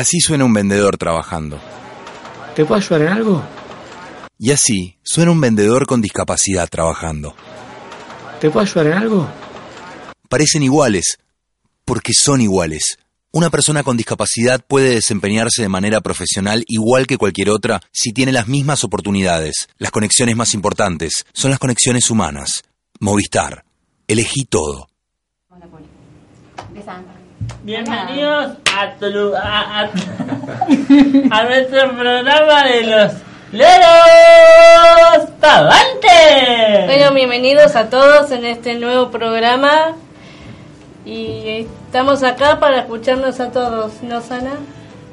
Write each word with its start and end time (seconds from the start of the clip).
Así 0.00 0.18
suena 0.18 0.46
un 0.46 0.54
vendedor 0.54 0.96
trabajando. 0.96 1.60
¿Te 2.56 2.64
puedo 2.64 2.80
ayudar 2.80 3.02
en 3.02 3.08
algo? 3.08 3.44
Y 4.38 4.50
así 4.50 4.96
suena 5.02 5.30
un 5.30 5.42
vendedor 5.42 5.86
con 5.86 6.00
discapacidad 6.00 6.70
trabajando. 6.70 7.34
¿Te 8.40 8.48
puedo 8.48 8.64
ayudar 8.64 8.86
en 8.86 8.92
algo? 8.94 9.28
Parecen 10.30 10.62
iguales, 10.62 11.18
porque 11.84 12.14
son 12.14 12.40
iguales. 12.40 12.96
Una 13.30 13.50
persona 13.50 13.82
con 13.82 13.98
discapacidad 13.98 14.64
puede 14.66 14.94
desempeñarse 14.94 15.60
de 15.60 15.68
manera 15.68 16.00
profesional 16.00 16.64
igual 16.66 17.06
que 17.06 17.18
cualquier 17.18 17.50
otra 17.50 17.82
si 17.92 18.14
tiene 18.14 18.32
las 18.32 18.48
mismas 18.48 18.84
oportunidades. 18.84 19.68
Las 19.76 19.90
conexiones 19.90 20.34
más 20.34 20.54
importantes 20.54 21.26
son 21.34 21.50
las 21.50 21.60
conexiones 21.60 22.10
humanas. 22.10 22.62
Movistar. 23.00 23.66
Elegí 24.08 24.46
todo. 24.46 24.88
Bienvenidos 27.62 28.52
a, 28.74 28.90
tu 28.98 29.34
a, 29.36 29.80
a- 29.80 29.90
a 31.30 31.44
nuestro 31.44 31.92
programa 31.96 32.64
de 32.64 32.82
los 32.84 33.12
Leros 33.52 35.28
Pavantes. 35.40 36.86
Bueno, 36.86 37.12
bienvenidos 37.12 37.76
a 37.76 37.90
todos 37.90 38.30
en 38.30 38.46
este 38.46 38.74
nuevo 38.74 39.10
programa. 39.10 39.92
Y 41.04 41.66
estamos 41.86 42.22
acá 42.22 42.58
para 42.60 42.78
escucharnos 42.80 43.40
a 43.40 43.50
todos, 43.50 44.02
¿no, 44.02 44.20
Sana? 44.22 44.52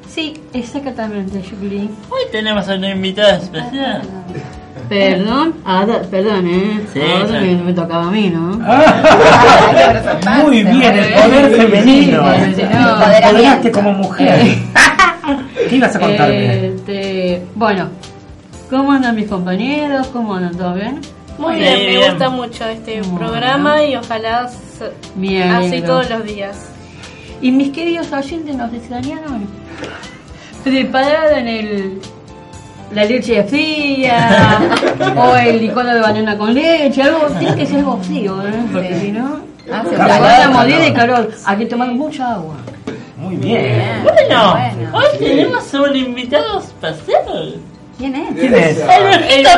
Sí, 0.08 0.40
exactamente, 0.54 1.42
Julie. 1.48 1.90
Hoy 2.08 2.22
tenemos 2.32 2.66
a 2.68 2.74
una 2.76 2.90
invitada 2.90 3.36
especial. 3.36 4.02
Perdón, 4.88 5.54
ahora, 5.64 6.02
perdón, 6.10 6.46
¿eh? 6.48 6.80
Sí, 6.92 7.00
ahora 7.00 7.40
me, 7.40 7.54
me 7.56 7.72
tocaba 7.72 8.08
a 8.08 8.10
mí, 8.10 8.30
¿no? 8.30 8.58
Muy 10.44 10.62
bien, 10.62 10.82
el 10.98 11.12
poder 11.14 11.50
femenino. 11.56 12.22
Sí. 12.54 12.62
Empoderaste 12.62 13.70
como 13.72 13.92
mujer. 13.92 14.40
¿Qué 15.68 15.76
ibas 15.76 15.94
a 15.96 16.00
contarme? 16.00 16.66
Este, 16.68 17.42
bueno, 17.54 17.88
¿cómo 18.70 18.92
andan 18.92 19.14
mis 19.16 19.28
compañeros? 19.28 20.06
¿Cómo 20.08 20.34
andan? 20.34 20.56
¿Todo 20.56 20.74
bien? 20.74 21.00
Muy 21.38 21.56
bien, 21.56 21.78
me 21.78 21.86
bien. 21.88 22.10
gusta 22.10 22.30
mucho 22.30 22.64
este 22.64 23.00
Bueno. 23.02 23.18
programa 23.18 23.84
y 23.84 23.94
ojalá 23.96 24.48
se- 24.48 24.92
Me 25.14 25.42
así 25.42 25.82
todos 25.82 26.08
los 26.10 26.24
días. 26.24 26.70
¿Y 27.40 27.52
mis 27.52 27.70
queridos 27.72 28.10
oyentes 28.12 28.56
nos 28.56 28.72
extrañaron? 28.72 29.46
Prepararon 30.64 31.46
el 31.46 32.00
la 32.92 33.04
leche 33.04 33.42
fría 33.44 34.60
o 35.16 35.36
el 35.36 35.60
licuado 35.60 35.94
de 35.94 36.00
banana 36.00 36.36
con 36.36 36.54
leche, 36.54 37.02
algo, 37.02 37.26
tiene 37.38 37.56
que 37.56 37.66
ser 37.66 37.78
algo 37.78 37.98
frío, 37.98 38.42
¿eh? 38.46 38.64
Porque 38.72 38.98
si 39.00 39.12
no, 39.12 39.48
Hace 39.72 39.96
se 39.96 40.02
a 40.02 40.50
morir 40.50 40.80
de 40.80 40.92
calor. 40.94 41.30
Hay 41.44 41.58
que 41.58 41.66
tomar 41.66 41.88
mucha 41.88 42.34
agua. 42.34 42.54
Muy 43.18 43.36
bien. 43.36 44.02
Bueno, 44.02 44.56
hoy 44.92 45.18
tenemos 45.18 45.74
un 45.74 45.96
invitado 45.96 46.60
especial. 46.60 47.60
¿Quién 47.98 48.14
es? 48.14 48.34
¿Quién 48.34 48.54
es? 48.54 48.78
¡El 48.78 49.42
Brujito 49.42 49.50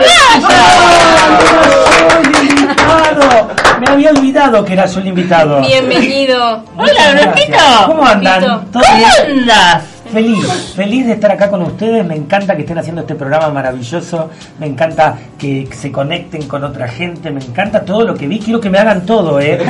invitado! 2.49 3.51
Me 3.81 3.87
había 3.87 4.11
olvidado 4.11 4.65
que 4.65 4.73
eras 4.73 4.97
un 4.97 5.07
invitado. 5.07 5.61
Bienvenido. 5.61 6.65
¡Hola, 6.77 7.13
Brujito! 7.13 7.59
¿Cómo 7.87 8.05
andan? 8.05 8.41
Brujito. 8.41 8.67
¿Todo 8.73 8.83
¿Cómo 8.83 9.07
andas? 9.29 9.85
Feliz, 10.13 10.73
feliz 10.75 11.07
de 11.07 11.13
estar 11.13 11.31
acá 11.31 11.49
con 11.49 11.63
ustedes. 11.63 12.05
Me 12.05 12.17
encanta 12.17 12.57
que 12.57 12.63
estén 12.63 12.79
haciendo 12.79 13.03
este 13.03 13.15
programa 13.15 13.51
maravilloso. 13.51 14.31
Me 14.59 14.67
encanta 14.67 15.17
que 15.39 15.69
se 15.73 15.93
conecten 15.93 16.49
con 16.49 16.65
otra 16.65 16.89
gente. 16.89 17.31
Me 17.31 17.41
encanta 17.41 17.85
todo 17.85 18.05
lo 18.05 18.15
que 18.15 18.27
vi. 18.27 18.41
Quiero 18.41 18.61
que 18.61 18.71
me 18.71 18.79
hagan 18.79 19.07
todo, 19.07 19.39
¿eh? 19.39 19.61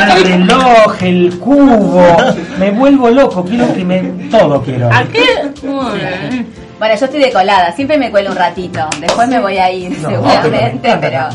El 0.00 0.24
reloj, 0.24 1.02
el 1.02 1.38
cubo. 1.38 2.16
Me 2.58 2.70
vuelvo 2.72 3.10
loco. 3.10 3.42
Quiero 3.44 3.72
que 3.72 3.84
me. 3.84 4.00
Todo 4.30 4.62
quiero. 4.62 4.90
¿A 4.92 5.04
qué? 5.04 5.50
Bueno, 5.62 6.46
yo 6.80 7.04
estoy 7.06 7.20
decolada, 7.20 7.72
siempre 7.72 7.98
me 7.98 8.10
cuelo 8.10 8.30
un 8.30 8.36
ratito. 8.36 8.80
Después 9.00 9.28
me 9.28 9.38
voy 9.38 9.58
a 9.58 9.70
ir, 9.70 9.90
No, 9.98 10.08
seguramente, 10.08 10.96
pero 11.00 11.28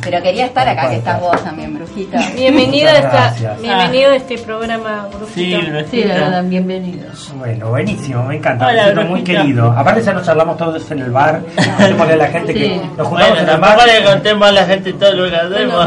pero, 0.00 0.18
que- 0.18 0.22
quería 0.22 0.46
estar 0.46 0.66
acá, 0.68 0.88
que 0.90 0.96
estás 0.96 1.20
vos 1.20 1.42
también, 1.42 1.74
brujita. 1.74 2.18
Bienvenido 2.36 2.88
a, 2.90 2.92
esta, 2.92 3.34
bienvenido 3.60 4.10
a 4.12 4.16
este 4.16 4.38
programa, 4.38 5.08
Sí, 5.34 5.54
Brujito. 5.54 5.60
Sí, 5.60 5.70
Brujito. 5.70 6.08
la 6.08 6.14
verdad, 6.14 6.44
bienvenidos. 6.44 7.32
Bueno, 7.36 7.68
buenísimo, 7.68 8.22
me 8.24 8.36
encanta, 8.36 8.66
Hola, 8.68 8.84
muy 8.94 9.04
Brujito. 9.20 9.24
querido. 9.24 9.72
Aparte 9.72 10.02
ya 10.02 10.12
nos 10.12 10.24
charlamos 10.24 10.56
todos 10.56 10.90
en 10.90 10.98
el 11.00 11.10
bar, 11.10 11.40
hacemos 11.78 12.08
a 12.08 12.16
la 12.16 12.26
gente 12.28 12.54
que 12.54 12.60
Sí. 12.66 12.80
nos 12.96 13.08
juntamos 13.08 13.10
Bueno, 13.10 13.36
en 13.42 13.48
el 13.48 13.60
bar. 13.60 13.78
le 13.86 14.04
contemos 14.04 14.48
a 14.48 14.52
la 14.52 14.64
gente 14.66 14.92
todo 14.92 15.12
lo 15.12 15.30
que 15.30 15.36
hacemos. 15.36 15.86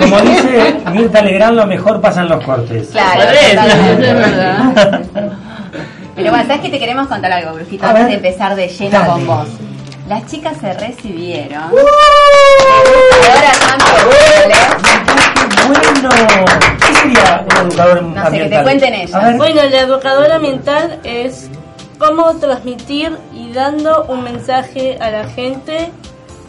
Como 0.00 0.20
dice 0.22 0.76
Mirta 0.92 1.22
Legrand, 1.22 1.56
lo 1.56 1.66
mejor 1.66 2.00
pasan 2.00 2.28
los 2.28 2.42
cortes. 2.44 2.88
Claro. 2.88 3.22
Es 3.22 3.98
verdad. 3.98 5.27
Pero 6.18 6.30
bueno, 6.30 6.46
¿sabes 6.46 6.60
que 6.62 6.68
te 6.70 6.78
queremos 6.78 7.06
contar 7.06 7.30
algo, 7.32 7.54
brujito? 7.54 7.86
A 7.86 7.90
Antes 7.90 8.04
ver. 8.06 8.20
de 8.20 8.28
empezar 8.28 8.54
de 8.56 8.68
lleno 8.68 8.90
Dale. 8.90 9.08
con 9.10 9.26
vos. 9.26 9.48
Las 10.08 10.26
chicas 10.26 10.56
se 10.60 10.72
recibieron. 10.72 11.62
Ahora 11.62 13.50
están 13.52 13.78
Bueno, 15.68 16.44
¿qué 16.80 16.94
sería 16.94 17.44
un 17.48 17.66
educador 17.70 18.02
No 18.02 18.08
sé, 18.08 18.14
que 18.14 18.26
ambiental? 18.26 18.50
te 18.58 18.62
cuenten 18.62 18.94
ellas. 18.94 19.36
Bueno, 19.36 19.62
la 19.70 19.80
educadora 19.80 20.36
ambiental 20.36 20.98
es 21.04 21.50
cómo 21.98 22.34
transmitir 22.36 23.16
y 23.34 23.52
dando 23.52 24.04
un 24.08 24.24
mensaje 24.24 24.98
a 25.00 25.10
la 25.10 25.24
gente 25.28 25.90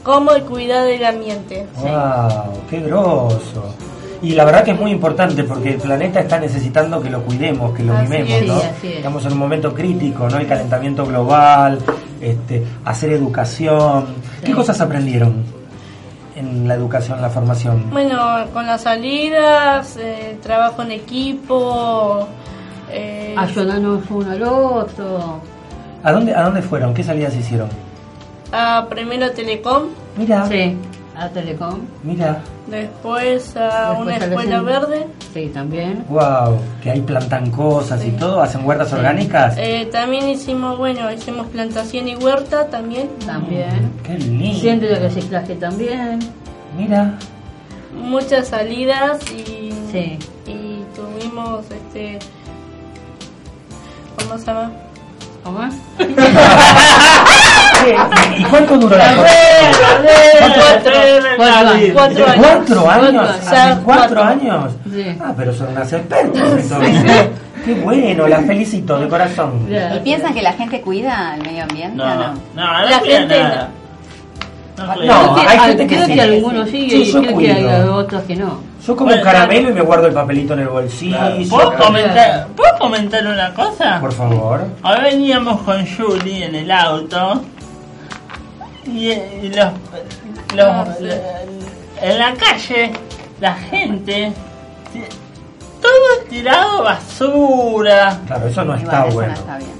cómo 0.03 0.31
el 0.31 0.43
cuidar 0.43 0.85
del 0.85 1.03
ambiente. 1.05 1.67
wow, 1.77 2.53
qué 2.69 2.79
grosso. 2.79 3.75
Y 4.21 4.33
la 4.33 4.43
verdad 4.45 4.63
que 4.63 4.71
es 4.71 4.79
muy 4.79 4.91
importante 4.91 5.43
porque 5.45 5.69
el 5.75 5.77
planeta 5.77 6.19
está 6.19 6.39
necesitando 6.39 7.01
que 7.01 7.09
lo 7.09 7.21
cuidemos, 7.23 7.73
que 7.73 7.83
lo 7.83 7.93
Así 7.95 8.03
mimemos, 8.09 8.31
es. 8.41 8.47
¿no? 8.47 8.59
Sí, 8.59 8.67
así 8.67 8.87
es. 8.87 8.95
Estamos 8.97 9.25
en 9.25 9.31
un 9.33 9.37
momento 9.39 9.73
crítico, 9.73 10.29
¿no? 10.29 10.37
El 10.37 10.47
calentamiento 10.47 11.05
global, 11.05 11.79
este, 12.19 12.65
hacer 12.85 13.11
educación. 13.13 14.07
¿Qué 14.43 14.51
cosas 14.51 14.81
aprendieron 14.81 15.43
en 16.35 16.67
la 16.67 16.73
educación, 16.75 17.17
en 17.17 17.21
la 17.21 17.29
formación? 17.29 17.89
Bueno, 17.91 18.19
con 18.53 18.65
las 18.67 18.81
salidas, 18.81 19.95
eh, 19.97 20.37
trabajo 20.43 20.81
en 20.81 20.91
equipo, 20.91 22.27
eh, 22.91 23.33
Ayudarnos 23.37 24.03
uno 24.09 24.31
al 24.31 24.43
otro. 24.43 25.41
¿A 26.03 26.11
dónde, 26.11 26.33
¿A 26.35 26.43
dónde 26.43 26.61
fueron? 26.61 26.93
¿Qué 26.93 27.03
salidas 27.03 27.35
hicieron? 27.35 27.69
a 28.51 28.87
primero 28.89 29.29
Telecom, 29.31 29.83
Mira, 30.17 30.47
Sí, 30.47 30.75
a 31.19 31.29
Telecom. 31.29 31.79
mira, 32.03 32.39
después 32.67 33.55
a 33.57 33.89
Después 33.89 33.99
una 33.99 34.15
escuela 34.17 34.61
verde, 34.61 35.07
Sí, 35.33 35.51
también. 35.53 36.05
wow, 36.09 36.57
que 36.81 36.91
ahí 36.91 37.01
plantan 37.01 37.51
cosas 37.51 38.03
y 38.05 38.11
todo, 38.11 38.41
hacen 38.41 38.65
huertas 38.65 38.91
orgánicas. 38.93 39.55
Eh, 39.57 39.89
también 39.91 40.29
hicimos, 40.29 40.77
bueno, 40.77 41.11
hicimos 41.11 41.47
plantación 41.47 42.07
y 42.07 42.15
huerta 42.15 42.67
también, 42.67 43.09
También. 43.25 43.91
Qué 44.03 44.17
lindo. 44.17 44.59
Centro 44.59 44.87
de 44.89 44.99
reciclaje 44.99 45.55
también. 45.55 46.19
Mira, 46.77 47.13
muchas 47.93 48.47
salidas 48.47 49.19
y, 49.31 49.73
Sí. 49.91 50.17
y 50.45 50.83
tuvimos 50.95 51.65
este 51.71 52.19
¿cómo 54.17 54.37
se 54.37 54.45
llama? 54.45 54.71
¿Cómo 55.43 55.63
es? 55.63 55.73
¿y 58.37 58.43
cuánto 58.45 58.77
duró 58.77 58.97
la 58.97 59.15
cosa? 59.15 59.29
Cuatro, 60.57 60.91
Cuatro 61.37 61.67
años. 61.69 61.91
cuatro 61.93 62.89
años. 62.89 63.29
¿Cuatro 63.83 64.23
años? 64.23 64.73
Ah, 65.21 65.33
pero 65.37 65.53
son 65.53 65.69
unas 65.69 65.91
expertas 65.93 66.51
entonces. 66.51 67.27
Qué 67.65 67.73
bueno, 67.75 68.27
las 68.27 68.45
felicito 68.45 68.97
de 68.99 69.07
corazón. 69.07 69.67
¿Y 69.69 69.99
piensan 69.99 70.33
que 70.33 70.41
la 70.41 70.53
gente 70.53 70.81
cuida 70.81 71.35
el 71.35 71.41
medio 71.43 71.63
ambiente 71.63 72.01
o 72.01 72.05
No, 72.05 72.15
no? 72.15 72.33
no, 72.55 72.85
La 72.85 72.99
gente 72.99 73.39
nada. 73.43 73.69
No, 74.77 75.35
hay 75.35 75.59
gente 75.59 75.87
que 75.87 75.95
creo 75.95 76.05
sí. 76.07 76.13
que 76.13 76.21
algunos 76.21 76.69
sí, 76.69 76.89
Sí, 76.89 76.95
y 77.01 77.11
yo 77.11 77.21
creo 77.21 77.37
que 77.37 77.51
hay 77.51 77.65
otros 77.89 78.23
que 78.23 78.35
no. 78.37 78.61
Yo 78.87 78.95
como 78.95 79.11
caramelo 79.21 79.69
y 79.71 79.73
me 79.73 79.81
guardo 79.81 80.07
el 80.07 80.13
papelito 80.13 80.53
en 80.53 80.59
el 80.61 80.67
bolsillo. 80.69 81.17
¿Puedo 81.49 81.73
comentar, 81.75 82.47
¿Puedo 82.55 82.77
comentar 82.79 83.27
una 83.27 83.53
cosa? 83.53 83.99
Por 83.99 84.13
favor. 84.13 84.65
Hoy 84.81 85.01
veníamos 85.03 85.59
con 85.63 85.85
Julie 85.85 86.45
en 86.45 86.55
el 86.55 86.71
auto 86.71 87.41
y, 88.85 89.09
y 89.11 89.49
los, 89.55 89.71
los- 90.55 90.65
Ah, 90.65 90.85
sí. 90.99 91.05
en 92.01 92.17
la 92.19 92.33
calle 92.33 92.91
la 93.39 93.53
gente 93.55 94.31
todo 95.81 96.27
tirado 96.29 96.83
basura. 96.83 98.19
Claro, 98.27 98.47
eso 98.47 98.65
no 98.65 98.75
está 98.75 99.05
bueno, 99.05 99.07
eso 99.07 99.15
bueno. 99.15 99.33
no 99.33 99.39
está 99.39 99.57
bien. 99.57 99.79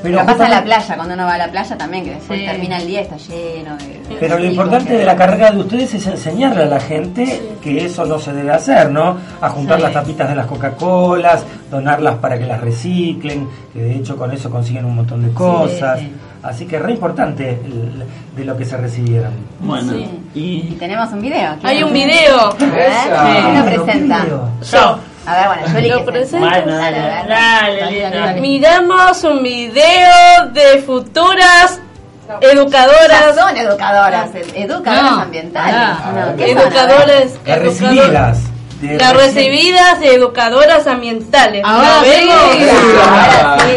Pero, 0.00 0.20
Lo 0.20 0.26
pasa 0.26 0.44
en 0.44 0.50
la 0.52 0.62
playa, 0.62 0.94
cuando 0.94 1.14
uno 1.14 1.24
va 1.24 1.34
a 1.34 1.38
la 1.38 1.50
playa 1.50 1.76
también, 1.76 2.04
que 2.04 2.10
después 2.10 2.38
Sí. 2.38 2.46
termina 2.46 2.76
el 2.76 2.86
día 2.86 3.00
y 3.00 3.02
está 3.02 3.16
lleno 3.16 3.76
de... 3.78 4.00
Pero 4.20 4.38
lo 4.38 4.44
importante 4.44 4.96
de 4.96 5.04
la 5.04 5.16
carrera 5.16 5.50
de 5.50 5.58
ustedes 5.58 5.92
es 5.94 6.06
enseñarle 6.06 6.62
a 6.62 6.66
la 6.66 6.78
gente 6.78 7.42
que 7.60 7.84
eso 7.84 8.06
no 8.06 8.20
se 8.20 8.32
debe 8.32 8.52
hacer, 8.52 8.92
¿no? 8.92 9.16
A 9.40 9.48
juntar 9.48 9.78
Sí. 9.78 9.82
las 9.82 9.92
tapitas 9.94 10.28
de 10.28 10.36
las 10.36 10.46
Coca-Colas, 10.46 11.42
donarlas 11.68 12.14
para 12.18 12.38
que 12.38 12.46
las 12.46 12.60
reciclen, 12.60 13.48
que 13.72 13.80
de 13.82 13.96
hecho 13.96 14.16
con 14.16 14.30
eso 14.30 14.48
consiguen 14.50 14.84
un 14.84 14.94
montón 14.94 15.20
de 15.26 15.32
cosas. 15.34 15.98
Sí. 16.40 16.46
Así 16.46 16.66
que 16.66 16.76
es 16.76 16.82
re 16.82 16.92
importante 16.92 17.50
el- 17.50 18.04
de 18.36 18.44
lo 18.44 18.56
que 18.56 18.64
se 18.64 18.76
recibieron. 18.76 19.32
Bueno, 19.60 19.92
Sí. 19.92 20.08
Y 20.34 20.40
y 20.72 20.76
tenemos 20.78 21.10
un 21.12 21.20
video. 21.22 21.54
¿quién 21.60 21.66
Hay 21.66 21.82
un 21.82 21.92
video. 21.92 22.56
¿quién 22.56 23.58
lo 23.58 23.64
presenta? 23.84 24.24
yo. 24.28 24.98
A 25.26 25.34
ver, 25.36 25.46
bueno, 25.48 25.62
yo 25.80 25.94
¿Lo 25.94 25.98
se- 25.98 26.04
presento? 26.12 26.48
Bueno, 26.48 26.76
Dale, 26.78 26.98
dale, 26.98 26.98
dale. 27.00 27.28
dale, 27.28 27.80
Dale, 27.80 27.90
Lina. 27.92 28.10
dale. 28.26 28.40
Miramos 28.40 29.24
un 29.24 29.42
video 29.42 30.46
de 30.54 30.78
futuras 30.86 31.80
Ya 32.26 32.48
educadoras. 32.48 33.34
son 33.34 33.56
educadoras, 33.56 34.34
ed- 34.34 34.46
educadoras 34.54 35.12
No, 35.12 35.20
ambientales. 35.20 35.98
No. 36.38 36.44
Educadoras. 36.44 37.32
Recibidas. 37.44 38.38
de 38.80 38.96
Las 38.96 39.12
reci- 39.12 39.16
recibidas 39.16 39.98
de 40.00 40.14
educadoras 40.14 40.86
ambientales. 40.86 41.62
Ahora 41.64 41.88
¿La 41.98 42.04
sí. 42.04 42.30
Ahora 43.44 43.58
sí. 43.64 43.74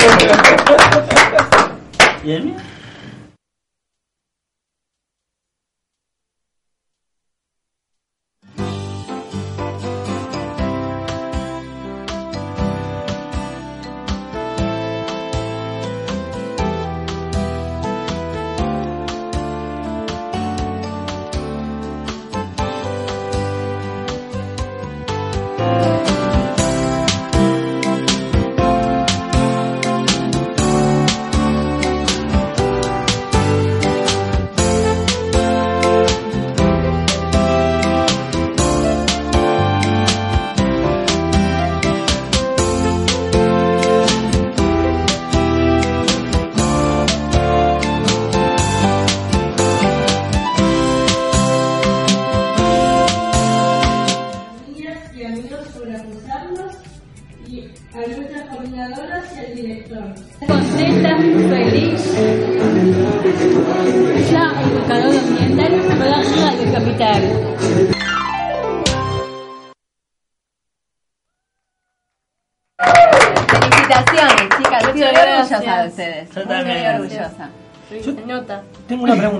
¿Y 2.21 2.31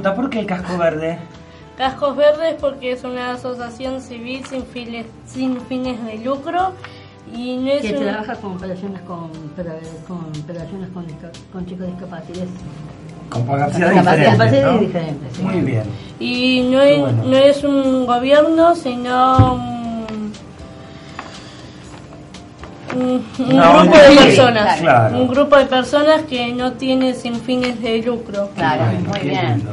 pregunta, 0.01 0.15
¿por 0.15 0.30
qué 0.30 0.39
el 0.39 0.45
casco 0.45 0.77
verde? 0.77 1.18
Cascos 1.77 2.15
Verdes 2.15 2.56
porque 2.59 2.92
es 2.92 3.03
una 3.03 3.31
asociación 3.33 4.01
civil 4.01 4.44
sin 4.45 4.63
fines, 4.65 5.06
sin 5.25 5.59
fines 5.62 6.03
de 6.06 6.18
lucro 6.19 6.74
y 7.33 7.57
no 7.57 7.71
es 7.71 7.81
Que 7.81 7.98
un- 7.98 8.03
trabaja 8.03 8.36
con 8.36 8.57
personas 8.59 9.01
con, 9.03 9.30
con 10.07 10.19
con, 10.94 11.06
con 11.53 11.65
chicos 11.65 11.88
discapacidades. 11.88 12.50
Con 13.30 13.45
capacidades 13.48 13.95
diferentes, 13.95 14.63
¿no? 14.63 14.77
diferentes, 14.80 15.38
sí. 15.38 15.42
Muy 15.42 15.62
bien. 15.62 15.83
y 16.19 16.62
no 16.69 16.81
es, 16.81 17.00
bueno. 17.00 17.24
no 17.25 17.38
es 17.38 17.63
un 17.63 18.06
gobierno 18.06 18.75
sino 18.75 19.54
un, 19.56 20.31
un- 23.01 23.25
un 23.39 23.56
No, 23.56 23.80
grupo 23.83 23.97
de 23.97 24.15
personas 24.18 24.80
claro. 24.81 25.18
un 25.18 25.27
grupo 25.30 25.56
de 25.57 25.65
personas 25.65 26.21
que 26.24 26.54
no 26.54 26.74
tiene 26.74 27.13
sin 27.13 27.36
fines 27.36 27.81
de 27.81 28.00
lucro 28.04 28.50
Claro, 28.56 28.83
Bueno, 28.86 29.09
muy 29.09 29.19
bien. 29.30 29.63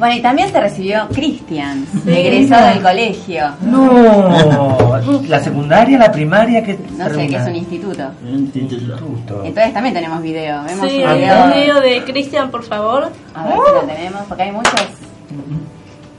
Bueno, 0.00 0.16
y 0.16 0.22
también 0.22 0.50
se 0.50 0.58
recibió 0.58 1.06
Cristian, 1.12 1.86
egresado 2.06 2.68
del 2.70 2.82
colegio. 2.82 3.50
No, 3.60 4.98
la 5.28 5.40
secundaria, 5.40 5.98
la 5.98 6.10
primaria, 6.10 6.62
que 6.64 6.78
No 6.96 7.06
sé, 7.10 7.26
que 7.28 7.36
es 7.36 7.46
un 7.46 7.54
instituto. 7.56 8.10
instituto. 8.24 9.44
Entonces 9.44 9.74
también 9.74 9.94
tenemos 9.94 10.22
video. 10.22 10.62
Vemos 10.64 10.88
sí 10.90 11.02
un 11.04 11.10
el 11.10 11.18
video. 11.18 11.46
video 11.48 11.80
de 11.82 12.04
Cristian 12.04 12.50
por 12.50 12.62
favor 12.64 13.12
A 13.34 13.44
ver 13.44 13.52
si 13.52 13.74
lo 13.74 13.80
tenemos, 13.92 14.22
porque 14.26 14.42
hay 14.44 14.52
muchos. 14.52 14.72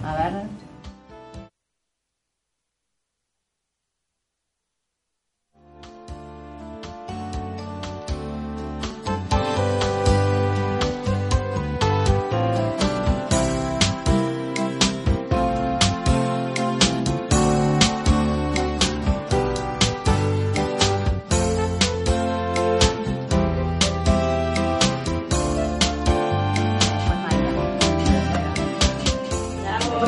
A 0.06 0.16
ver. 0.16 0.61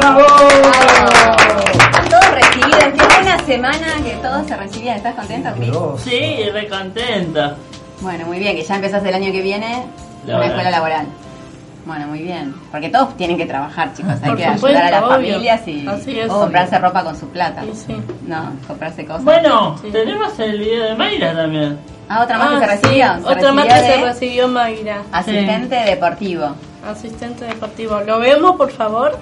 Están 0.03 2.10
todos 2.10 2.31
recibidos. 2.31 2.83
Qué 2.93 3.05
buena 3.05 3.39
semana 3.45 3.88
que 4.03 4.12
todos 4.22 4.45
se 4.48 4.57
recibían. 4.57 4.98
¿Estás 4.98 5.15
contento, 5.15 5.50
Cris? 5.55 5.72
Sí, 6.03 6.43
re 6.51 6.67
contenta. 6.67 7.55
Bueno, 8.01 8.25
muy 8.25 8.39
bien, 8.39 8.53
que 8.55 8.63
ya 8.63 8.75
empezás 8.75 9.03
el 9.05 9.13
año 9.15 9.31
que 9.31 9.41
viene 9.41 9.86
una 10.25 10.33
Laboral. 10.33 10.50
escuela 10.50 10.72
laboral. 10.72 11.05
Bueno, 11.86 12.07
muy 12.07 12.19
bien. 12.19 12.53
Porque 12.72 12.89
todos 12.89 13.15
tienen 13.15 13.38
que 13.38 13.45
trabajar, 13.45 13.93
chicos. 13.93 14.13
Hay 14.22 14.29
Por 14.29 14.38
que 14.38 14.43
supuesto, 14.43 14.67
ayudar 14.67 14.86
a 14.88 14.91
las 14.91 15.03
obvio. 15.03 15.15
familias 15.33 15.67
y 15.67 15.88
Así 15.88 16.19
es. 16.19 16.27
comprarse 16.27 16.79
ropa 16.79 17.03
con 17.03 17.15
su 17.17 17.29
plata. 17.29 17.62
Sí, 17.63 17.72
sí. 17.88 17.95
No, 18.27 18.51
comprarse 18.67 19.05
cosas. 19.05 19.24
Bueno, 19.24 19.77
Sí. 19.81 19.89
tenemos 19.89 20.38
el 20.39 20.60
video 20.60 20.83
de 20.83 20.95
Mayra 20.95 21.33
también. 21.33 21.79
Ah, 22.10 22.24
otra 22.24 22.38
más 22.38 22.50
que 22.50 22.57
se 22.57 22.65
Ah, 22.65 22.67
sí, 22.67 22.74
recibió. 22.88 23.07
Se 23.27 23.33
otra 23.38 23.51
más 23.53 23.65
que 23.67 23.79
se 23.79 23.98
recibió 24.01 24.48
Mayra 24.50 24.98
Asistente 25.13 25.75
deportivo. 25.75 26.55
asistente 26.89 27.45
deportivo 27.45 28.01
lo 28.01 28.19
vemos 28.19 28.57
por 28.57 28.69
favor 28.69 29.17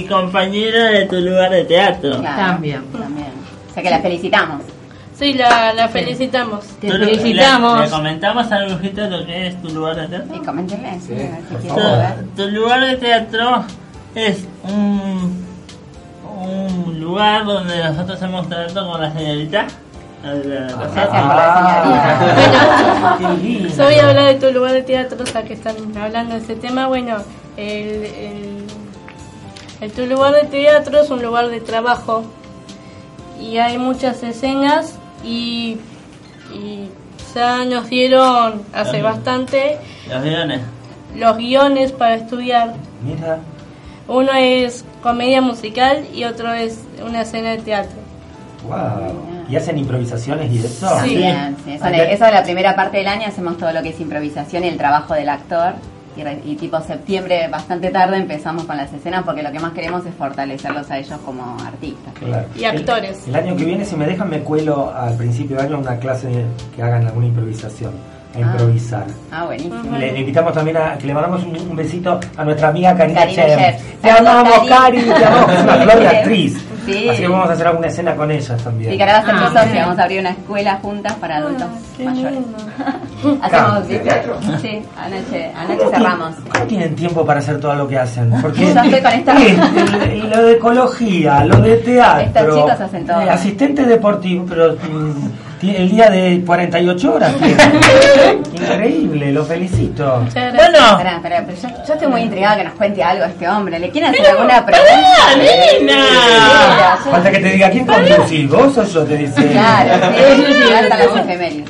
y 0.00 0.06
compañera 0.06 0.86
de 0.86 1.06
tu 1.06 1.16
lugar 1.16 1.50
de 1.50 1.64
teatro. 1.64 2.18
Claro, 2.18 2.52
También. 2.52 2.84
También. 2.92 3.28
O 3.70 3.74
sea 3.74 3.82
que 3.82 3.90
la 3.90 4.00
felicitamos. 4.00 4.62
Sí, 5.14 5.34
la, 5.34 5.74
la 5.74 5.88
felicitamos. 5.88 6.64
Te 6.80 6.90
felicitamos. 6.90 7.80
Le, 7.80 7.84
le 7.84 7.90
comentamos 7.90 8.50
al 8.50 8.68
brujito 8.68 9.06
lo 9.06 9.26
que 9.26 9.48
es 9.48 9.60
tu 9.60 9.68
lugar 9.68 9.96
de 9.96 10.08
teatro. 10.08 10.34
Y 10.34 10.38
coméntenle, 10.38 10.98
sí, 11.00 11.12
a 11.70 12.14
Tu, 12.34 12.48
lugar 12.48 12.80
de 12.80 12.96
teatro 12.96 13.64
es 14.14 14.46
un, 14.62 15.44
un 16.24 17.00
lugar 17.00 17.44
donde 17.44 17.84
nosotros 17.84 18.22
hemos 18.22 18.48
trato 18.48 18.90
con 18.90 19.00
la 19.00 19.12
señorita. 19.12 19.66
Ah, 20.22 20.34
la 20.34 20.66
lindo. 23.42 23.68
Yo 23.68 23.84
voy 23.84 23.94
a 23.94 24.08
hablar 24.08 24.26
de 24.26 24.34
tu 24.34 24.52
lugar 24.52 24.72
de 24.72 24.82
teatro, 24.82 25.24
ya 25.24 25.42
que 25.42 25.54
están 25.54 25.76
hablando 25.96 26.34
de 26.34 26.40
ese 26.40 26.56
tema. 26.56 26.88
Bueno, 26.88 27.16
el 27.56 28.59
tu 29.88 30.06
lugar 30.06 30.34
de 30.34 30.44
teatro 30.44 31.00
es 31.00 31.10
un 31.10 31.22
lugar 31.22 31.48
de 31.48 31.60
trabajo 31.60 32.24
y 33.40 33.56
hay 33.58 33.78
muchas 33.78 34.22
escenas 34.22 34.98
y, 35.24 35.78
y 36.52 36.88
ya 37.34 37.64
nos 37.64 37.88
dieron 37.88 38.62
hace 38.74 39.00
bastante 39.02 39.78
Los 40.10 40.22
guiones. 40.22 40.60
los 41.16 41.36
guiones 41.38 41.92
para 41.92 42.16
estudiar. 42.16 42.74
Mira, 43.02 43.38
Uno 44.08 44.32
es 44.32 44.84
comedia 45.02 45.40
musical 45.40 46.04
y 46.12 46.24
otro 46.24 46.52
es 46.52 46.80
una 47.06 47.22
escena 47.22 47.50
de 47.50 47.58
teatro. 47.58 47.96
wow. 48.68 49.30
¿Y 49.48 49.56
hacen 49.56 49.78
improvisaciones 49.78 50.52
y 50.52 50.58
eso? 50.58 50.88
Sí. 51.02 51.24
Sí. 51.64 51.72
Eso, 51.72 51.84
Ayer- 51.84 52.10
eso 52.10 52.24
de 52.24 52.30
la 52.32 52.42
primera 52.44 52.76
parte 52.76 52.98
del 52.98 53.08
año 53.08 53.26
hacemos 53.26 53.56
todo 53.58 53.72
lo 53.72 53.82
que 53.82 53.88
es 53.88 53.98
improvisación 54.00 54.62
y 54.64 54.68
el 54.68 54.76
trabajo 54.76 55.14
del 55.14 55.28
actor. 55.28 55.72
Y, 56.16 56.56
tipo 56.56 56.80
septiembre, 56.80 57.48
bastante 57.48 57.90
tarde, 57.90 58.16
empezamos 58.16 58.64
con 58.64 58.76
las 58.76 58.92
escenas 58.92 59.22
porque 59.24 59.42
lo 59.42 59.52
que 59.52 59.60
más 59.60 59.72
queremos 59.72 60.04
es 60.04 60.14
fortalecerlos 60.14 60.90
a 60.90 60.98
ellos 60.98 61.18
como 61.24 61.56
artistas. 61.60 62.12
Claro. 62.14 62.46
Y 62.56 62.64
actores. 62.64 63.26
El, 63.28 63.36
el 63.36 63.44
año 63.44 63.56
que 63.56 63.64
viene, 63.64 63.84
si 63.84 63.96
me 63.96 64.06
dejan, 64.06 64.28
me 64.28 64.40
cuelo 64.40 64.92
al 64.92 65.16
principio 65.16 65.56
de 65.56 65.62
año 65.62 65.78
una 65.78 65.98
clase 65.98 66.44
que 66.74 66.82
hagan 66.82 67.06
alguna 67.06 67.26
improvisación, 67.26 67.92
a 68.34 68.38
Ah. 68.38 68.40
improvisar. 68.40 69.04
Ah, 69.32 69.44
buenísimo. 69.44 69.96
Le, 69.98 70.12
le 70.12 70.20
invitamos 70.20 70.52
también 70.52 70.76
a 70.76 70.96
que 70.98 71.06
le 71.06 71.14
mandamos 71.14 71.42
un, 71.44 71.56
un 71.56 71.76
besito 71.76 72.18
a 72.36 72.44
nuestra 72.44 72.68
amiga 72.68 72.96
Karina, 72.96 73.20
Karina. 73.20 73.42
Chef. 73.44 73.82
Te 74.00 74.10
amamos, 74.10 74.68
Cari. 74.68 75.00
Te 75.02 75.24
amamos. 75.24 75.46
que 75.46 75.54
Es 75.56 75.62
una 75.62 75.74
flor 75.74 75.98
de 76.00 76.08
actriz. 76.08 76.66
Sí. 76.86 77.08
Así 77.10 77.20
que 77.20 77.28
vamos 77.28 77.50
a 77.50 77.52
hacer 77.52 77.66
alguna 77.66 77.86
escena 77.88 78.14
con 78.16 78.30
ella 78.30 78.56
también. 78.56 78.90
Sí, 78.92 78.96
que 78.96 79.02
ahora 79.02 79.12
va 79.12 79.18
a 79.18 79.24
ser 79.26 79.34
Ah, 79.34 79.64
socia, 79.64 79.82
vamos 79.82 79.98
a 79.98 80.02
abrir 80.02 80.20
una 80.20 80.30
escuela 80.30 80.78
juntas 80.80 81.12
para 81.14 81.36
adultos 81.36 81.66
Ah, 81.70 81.78
qué 81.96 82.04
mayores. 82.04 82.38
Hacemos, 83.42 83.86
¿viste? 83.88 84.10
Sí, 84.62 84.82
anoche, 84.96 85.50
anoche 85.54 85.76
¿Cómo 85.78 85.90
cerramos. 85.90 86.34
¿Cómo 86.50 86.64
tienen 86.66 86.96
tiempo 86.96 87.24
para 87.26 87.40
hacer 87.40 87.60
todo 87.60 87.74
lo 87.74 87.86
que 87.86 87.98
hacen? 87.98 88.30
Porque 88.42 88.60
Yo 88.60 88.68
estoy 88.68 88.90
con 89.02 89.12
esta- 89.12 89.36
el- 90.04 90.30
lo 90.30 90.42
de 90.42 90.52
ecología, 90.52 91.44
lo 91.44 91.56
de 91.60 91.76
teatro, 91.76 92.40
Estos 92.40 92.54
chicos 92.56 92.80
hacen 92.80 93.06
todo. 93.06 93.20
eh, 93.20 93.30
asistente 93.30 93.84
deportivo, 93.84 94.46
pero 94.48 94.72
mm, 94.72 95.30
el 95.62 95.90
día 95.90 96.08
de 96.10 96.42
48 96.46 97.14
horas. 97.14 97.32
Increíble, 98.52 99.32
lo 99.32 99.44
felicito. 99.44 100.22
Bueno, 100.32 100.78
Espera, 100.78 101.16
espera, 101.16 101.44
pero 101.46 101.58
yo, 101.60 101.68
yo 101.86 101.94
estoy 101.94 102.08
muy 102.08 102.22
intrigada 102.22 102.56
que 102.56 102.64
nos 102.64 102.74
cuente 102.74 103.02
algo 103.02 103.24
este 103.24 103.48
hombre. 103.48 103.78
¿Le 103.78 103.90
quieren 103.90 104.10
hacer 104.14 104.26
alguna 104.28 104.64
pregunta? 104.64 104.92
¡Pará, 105.18 105.36
nena! 105.36 106.98
Falta 107.10 107.30
que 107.30 107.38
te 107.38 107.50
diga 107.50 107.70
quién 107.70 107.86
conducís, 107.86 108.48
vos 108.48 108.78
o 108.78 108.84
yo 108.84 109.04
te 109.04 109.16
dice. 109.16 109.46
Claro, 109.48 109.94
sí, 110.36 110.44
sí, 110.46 110.52
sí, 110.54 111.64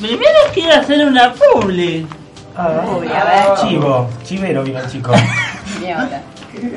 primero 0.00 0.38
quiero 0.52 0.74
hacer 0.74 1.06
una 1.06 1.32
publi. 1.32 2.06
Ah, 2.56 2.70
Uy, 2.98 3.06
a 3.08 3.24
ver. 3.24 3.68
Chivo, 3.68 4.08
chivero 4.24 4.62
vino 4.62 4.78
el 4.80 4.90
chico. 4.90 5.12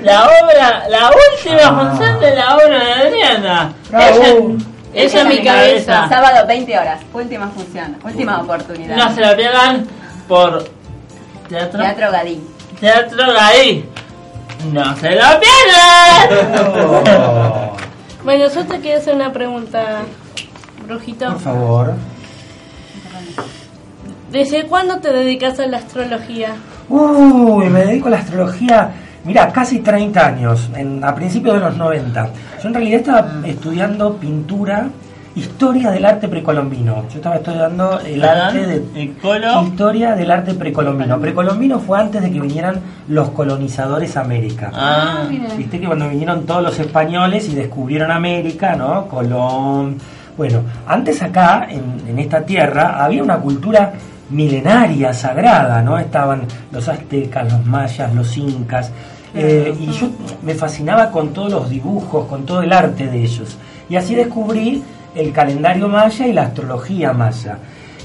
La 0.03 0.23
obra, 0.25 0.83
la 0.89 1.07
última 1.09 1.61
Ah. 1.63 1.89
función 1.89 2.19
de 2.19 2.35
la 2.35 2.55
obra 2.57 2.83
de 2.83 2.93
Adriana. 2.93 3.73
Bravo. 3.89 4.15
Ella, 4.17 4.65
ella 4.93 5.21
en 5.21 5.27
mi 5.27 5.43
cabeza. 5.43 6.07
Sábado, 6.09 6.47
20 6.47 6.77
horas. 6.77 7.01
Última 7.13 7.47
función, 7.49 7.97
última 8.03 8.41
oportunidad. 8.41 8.95
No 8.95 9.13
se 9.13 9.21
la 9.21 9.35
pierdan 9.35 9.85
por 10.27 10.63
teatro. 11.47 11.81
Teatro 11.81 12.11
Gadí. 12.11 12.41
Teatro 12.79 13.33
Gaí. 13.33 13.89
No 14.71 14.95
se 14.97 15.09
lo 15.11 15.25
pierdan. 15.39 16.75
Oh, 16.75 17.75
Bueno, 18.23 18.47
yo 18.53 18.65
te 18.65 18.79
quiero 18.81 18.99
hacer 18.99 19.15
una 19.15 19.31
pregunta, 19.31 20.01
Brujito. 20.85 21.25
por 21.31 21.39
favor. 21.39 21.93
¿Desde 24.29 24.65
cuándo 24.67 24.99
te 24.99 25.11
dedicas 25.11 25.59
a 25.59 25.65
la 25.67 25.77
astrología? 25.77 26.55
Uy, 26.89 27.65
me 27.69 27.85
dedico 27.85 28.07
a 28.07 28.11
la 28.11 28.17
astrología, 28.17 28.91
mira, 29.23 29.51
casi 29.51 29.79
30 29.79 30.25
años, 30.25 30.69
en, 30.75 31.03
a 31.03 31.13
principios 31.15 31.55
de 31.55 31.61
los 31.61 31.77
90. 31.77 32.29
Yo 32.61 32.67
en 32.67 32.73
realidad 32.73 32.99
estaba 32.99 33.31
estudiando 33.45 34.15
pintura, 34.15 34.87
historia 35.35 35.91
del 35.91 36.05
arte 36.05 36.27
precolombino. 36.27 37.03
Yo 37.09 37.17
estaba 37.17 37.35
estudiando 37.35 37.99
el 38.01 38.19
Perdón, 38.19 38.37
arte 38.41 38.65
de... 38.67 39.01
¿el 39.01 39.13
colo? 39.17 39.63
Historia 39.63 40.15
del 40.15 40.31
arte 40.31 40.53
precolombino. 40.53 41.19
Precolombino 41.19 41.79
fue 41.79 41.99
antes 41.99 42.21
de 42.21 42.31
que 42.31 42.39
vinieran 42.39 42.79
los 43.07 43.29
colonizadores 43.29 44.17
a 44.17 44.21
América. 44.21 44.71
Ah, 44.73 45.27
Viste 45.57 45.79
que 45.79 45.85
cuando 45.85 46.09
vinieron 46.09 46.45
todos 46.45 46.63
los 46.63 46.79
españoles 46.79 47.47
y 47.47 47.55
descubrieron 47.55 48.11
América, 48.11 48.75
¿no? 48.75 49.07
Colón. 49.07 49.97
Bueno, 50.35 50.61
antes 50.87 51.21
acá, 51.21 51.67
en, 51.69 51.83
en 52.07 52.19
esta 52.19 52.41
tierra, 52.45 53.03
había 53.03 53.21
una 53.23 53.37
cultura 53.37 53.93
milenaria, 54.29 55.13
sagrada, 55.13 55.81
¿no? 55.81 55.97
Estaban 55.97 56.43
los 56.71 56.87
aztecas, 56.87 57.51
los 57.51 57.65
mayas, 57.65 58.13
los 58.13 58.37
incas. 58.37 58.91
eh, 59.33 59.75
y 59.79 59.91
yo 59.91 60.09
me 60.41 60.55
fascinaba 60.55 61.11
con 61.11 61.33
todos 61.33 61.51
los 61.51 61.69
dibujos, 61.69 62.25
con 62.27 62.45
todo 62.45 62.61
el 62.63 62.73
arte 62.73 63.07
de 63.07 63.23
ellos. 63.23 63.57
Y 63.87 63.95
así 63.95 64.15
descubrí 64.15 64.83
el 65.15 65.31
calendario 65.31 65.87
maya 65.87 66.27
y 66.27 66.33
la 66.33 66.43
astrología 66.43 67.13
maya. 67.13 67.57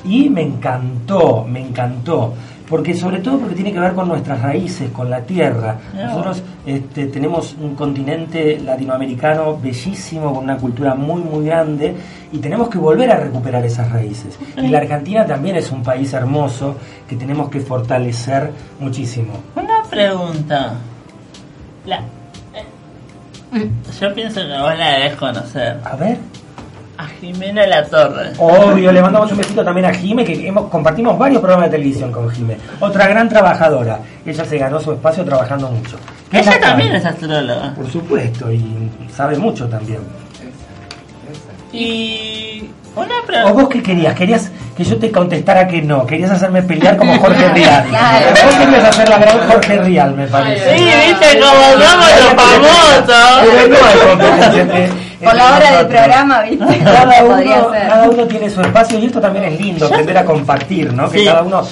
Y 0.04 0.28
me 0.28 0.42
encantó, 0.42 1.44
me 1.48 1.60
encantó. 1.60 2.34
Porque 2.68 2.94
sobre 2.94 3.18
todo 3.18 3.38
porque 3.38 3.54
tiene 3.54 3.73
que 3.73 3.80
ver 3.80 3.92
con 3.92 4.09
nuestras 4.09 4.40
raíces, 4.40 4.90
con 4.90 5.11
la 5.11 5.21
tierra. 5.21 5.78
Nosotros 5.94 6.42
este, 6.64 7.06
tenemos 7.06 7.54
un 7.61 7.75
continente 7.75 8.59
latinoamericano 8.59 9.59
bellísimo, 9.59 10.33
con 10.33 10.44
una 10.44 10.56
cultura 10.56 10.94
muy, 10.94 11.21
muy 11.21 11.44
grande, 11.44 11.94
y 12.33 12.38
tenemos 12.38 12.68
que 12.71 12.78
volver 12.78 13.11
a 13.11 13.16
recuperar 13.16 13.64
esas 13.64 13.92
raíces. 13.92 14.38
Y 14.56 14.68
la 14.68 14.78
Argentina 14.78 15.26
también 15.26 15.56
es 15.56 15.71
un 15.71 15.83
país 15.83 16.12
hermoso 16.14 16.76
que 17.09 17.16
tenemos 17.16 17.50
que 17.50 17.61
fortalecer 17.61 18.50
muchísimo. 18.80 19.35
una 19.54 19.83
pregunta. 19.90 20.75
La, 21.85 21.99
eh, 22.54 23.71
yo 24.00 24.14
pienso 24.14 24.40
que 24.40 24.59
vos 24.59 24.78
la 24.78 24.99
debes 24.99 25.16
conocer. 25.16 25.80
A 25.85 25.97
ver. 25.97 26.18
A 26.96 27.06
Jimena 27.20 27.66
La 27.66 27.84
Torre. 27.84 28.30
Obvio, 28.38 28.92
le 28.92 29.02
mandamos 29.02 29.30
un 29.32 29.38
besito 29.38 29.64
también 29.64 29.86
a 29.86 29.92
Jime, 29.92 30.24
que 30.24 30.46
hemos, 30.46 30.68
compartimos 30.70 31.18
varios 31.18 31.40
programas 31.40 31.70
de 31.70 31.76
televisión 31.76 32.12
con 32.12 32.30
Jime. 32.30 32.56
Otra 32.80 33.08
gran 33.08 33.28
trabajadora. 33.28 33.98
Ella 34.24 34.44
se 34.44 34.58
ganó 34.58 34.78
su 34.80 34.92
espacio 34.92 35.24
trabajando 35.24 35.68
mucho. 35.70 35.96
¿Qué 36.30 36.38
Ella 36.38 36.52
la 36.52 36.60
también 36.60 36.88
sabe? 36.90 36.98
es 37.00 37.06
astróloga. 37.06 37.74
Por 37.74 37.90
supuesto, 37.90 38.52
y 38.52 38.90
sabe 39.14 39.36
mucho 39.36 39.66
también. 39.68 39.98
Y 41.72 42.70
una 42.94 43.18
¿O 43.22 43.26
pregunta. 43.26 43.52
vos 43.52 43.68
qué 43.68 43.82
querías? 43.82 44.14
¿Querías 44.14 44.50
que 44.76 44.84
yo 44.84 44.96
te 44.96 45.10
contestara 45.10 45.66
que 45.66 45.82
no? 45.82 46.06
¿Querías 46.06 46.30
hacerme 46.30 46.62
pelear 46.62 46.96
como 46.96 47.12
Jorge 47.18 47.48
Rial? 47.48 47.84
Claro. 47.88 48.26
Vos 48.44 48.54
querías 48.54 48.84
hacer 48.84 49.08
la 49.08 49.18
gran 49.18 49.38
Jorge 49.50 49.78
Rial, 49.82 50.14
me 50.14 50.26
parece. 50.28 50.78
Sí, 50.78 50.84
viste 50.84 51.40
cómo 51.40 51.62
somos 51.72 52.06
los 52.20 52.34
famosos. 52.34 53.40
Pero 53.40 53.68
no 53.68 53.76
hay 53.86 54.08
competencia 54.08 54.88
Por 55.24 55.34
la 55.34 55.56
hora 55.56 55.76
del 55.78 55.86
programa, 55.86 56.42
¿viste? 56.42 56.78
Cada 56.84 57.24
uno, 57.24 57.70
ser. 57.72 57.88
cada 57.88 58.08
uno 58.10 58.24
tiene 58.26 58.50
su 58.50 58.60
espacio 58.60 58.98
y 58.98 59.06
esto 59.06 59.20
también 59.20 59.44
es 59.46 59.60
lindo, 59.60 59.86
aprender 59.86 60.18
a 60.18 60.24
compartir, 60.24 60.92
¿no? 60.92 61.10
Que 61.10 61.24
cada 61.24 61.42
uno 61.42 61.62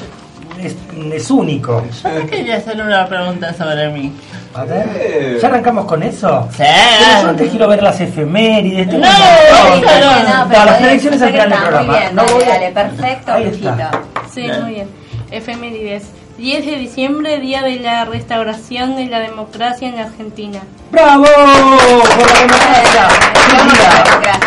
es, 0.61 0.77
es 1.13 1.31
único. 1.31 1.85
Yo 2.03 2.27
quería 2.27 2.57
hacer 2.57 2.81
una 2.81 3.07
pregunta 3.07 3.53
sobre 3.55 3.89
mí. 3.91 4.13
A 4.55 4.65
ver, 4.65 5.39
¿ya 5.41 5.49
arrancamos 5.49 5.87
con 5.87 6.03
eso? 6.03 6.47
Sí. 6.51 6.59
Pero 6.59 7.23
yo 7.23 7.29
antes 7.31 7.51
quiero 7.51 7.69
ver 7.69 7.83
las 7.83 7.99
efemérides. 8.01 8.87
No, 8.89 8.99
no, 8.99 9.05
No, 9.07 10.49
pero 10.49 10.65
las 10.67 10.81
elecciones 10.83 11.23
al 11.23 11.31
final 11.31 11.51
del 11.51 11.59
programa. 11.59 11.93
Muy 11.93 11.99
bien, 12.01 12.15
No 12.15 12.23
dale, 12.23 12.35
voy 12.35 12.43
a- 12.43 12.49
dale, 12.49 12.71
perfecto, 12.73 13.33
Ahí 13.33 13.45
está. 13.45 13.91
Sí, 14.33 14.43
Bien. 14.43 14.63
muy 14.63 14.71
bien. 14.75 14.89
Efemérides. 15.31 16.05
10 16.39 16.67
de 16.67 16.77
diciembre, 16.77 17.39
día 17.41 17.63
de 17.63 17.79
la 17.79 18.05
restauración 18.05 18.97
de 18.97 19.07
la 19.07 19.21
democracia 19.21 19.89
en 19.89 19.99
Argentina. 19.99 20.61
¡Bravo! 20.91 21.25
Por 21.25 22.27
la 22.27 22.41
democracia. 22.41 23.09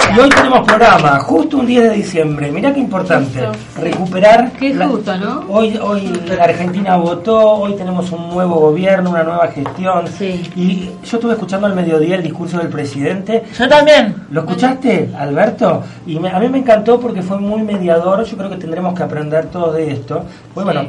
La. 0.10 0.16
Y 0.16 0.20
hoy 0.20 0.30
tenemos 0.30 0.66
programa, 0.68 1.20
justo 1.20 1.58
un 1.58 1.66
10 1.66 1.84
de 1.84 1.90
diciembre. 1.92 2.52
Mirá 2.52 2.74
qué 2.74 2.80
importante. 2.80 3.40
Justo. 3.46 3.82
Recuperar. 3.82 4.52
Qué 4.54 4.74
la- 4.74 4.88
justo, 4.88 5.16
¿no? 5.18 5.46
Hoy, 5.50 5.78
hoy 5.78 6.22
la 6.28 6.44
Argentina 6.44 6.98
votó, 6.98 7.40
hoy 7.52 7.76
tenemos 7.76 8.12
un 8.12 8.30
nuevo 8.30 8.56
gobierno, 8.56 9.12
una 9.12 9.24
nueva 9.24 9.48
gestión. 9.48 10.08
Sí. 10.08 10.44
Y 10.56 10.90
yo 11.04 11.18
estuve 11.18 11.34
escuchando 11.34 11.68
al 11.68 11.76
mediodía 11.76 12.16
el 12.16 12.24
discurso 12.24 12.58
del 12.58 12.68
presidente. 12.70 13.44
Yo 13.58 13.68
también. 13.70 14.16
¿Lo 14.32 14.42
escuchaste, 14.42 15.12
Alberto? 15.18 15.84
Y 16.08 16.20
me- 16.20 16.30
a 16.30 16.40
mí 16.40 16.50
me 16.50 16.58
encantó 16.60 17.00
porque 17.00 17.22
fue 17.22 17.38
muy 17.40 17.62
mediador. 17.62 18.24
Yo 18.26 18.38
creo 18.38 18.50
que 18.50 18.58
tendremos 18.58 18.94
que 18.96 19.04
aprender 19.04 19.46
todo 19.48 19.72
de 19.74 19.92
esto. 19.92 20.26
Pues 20.54 20.66
bueno, 20.66 20.86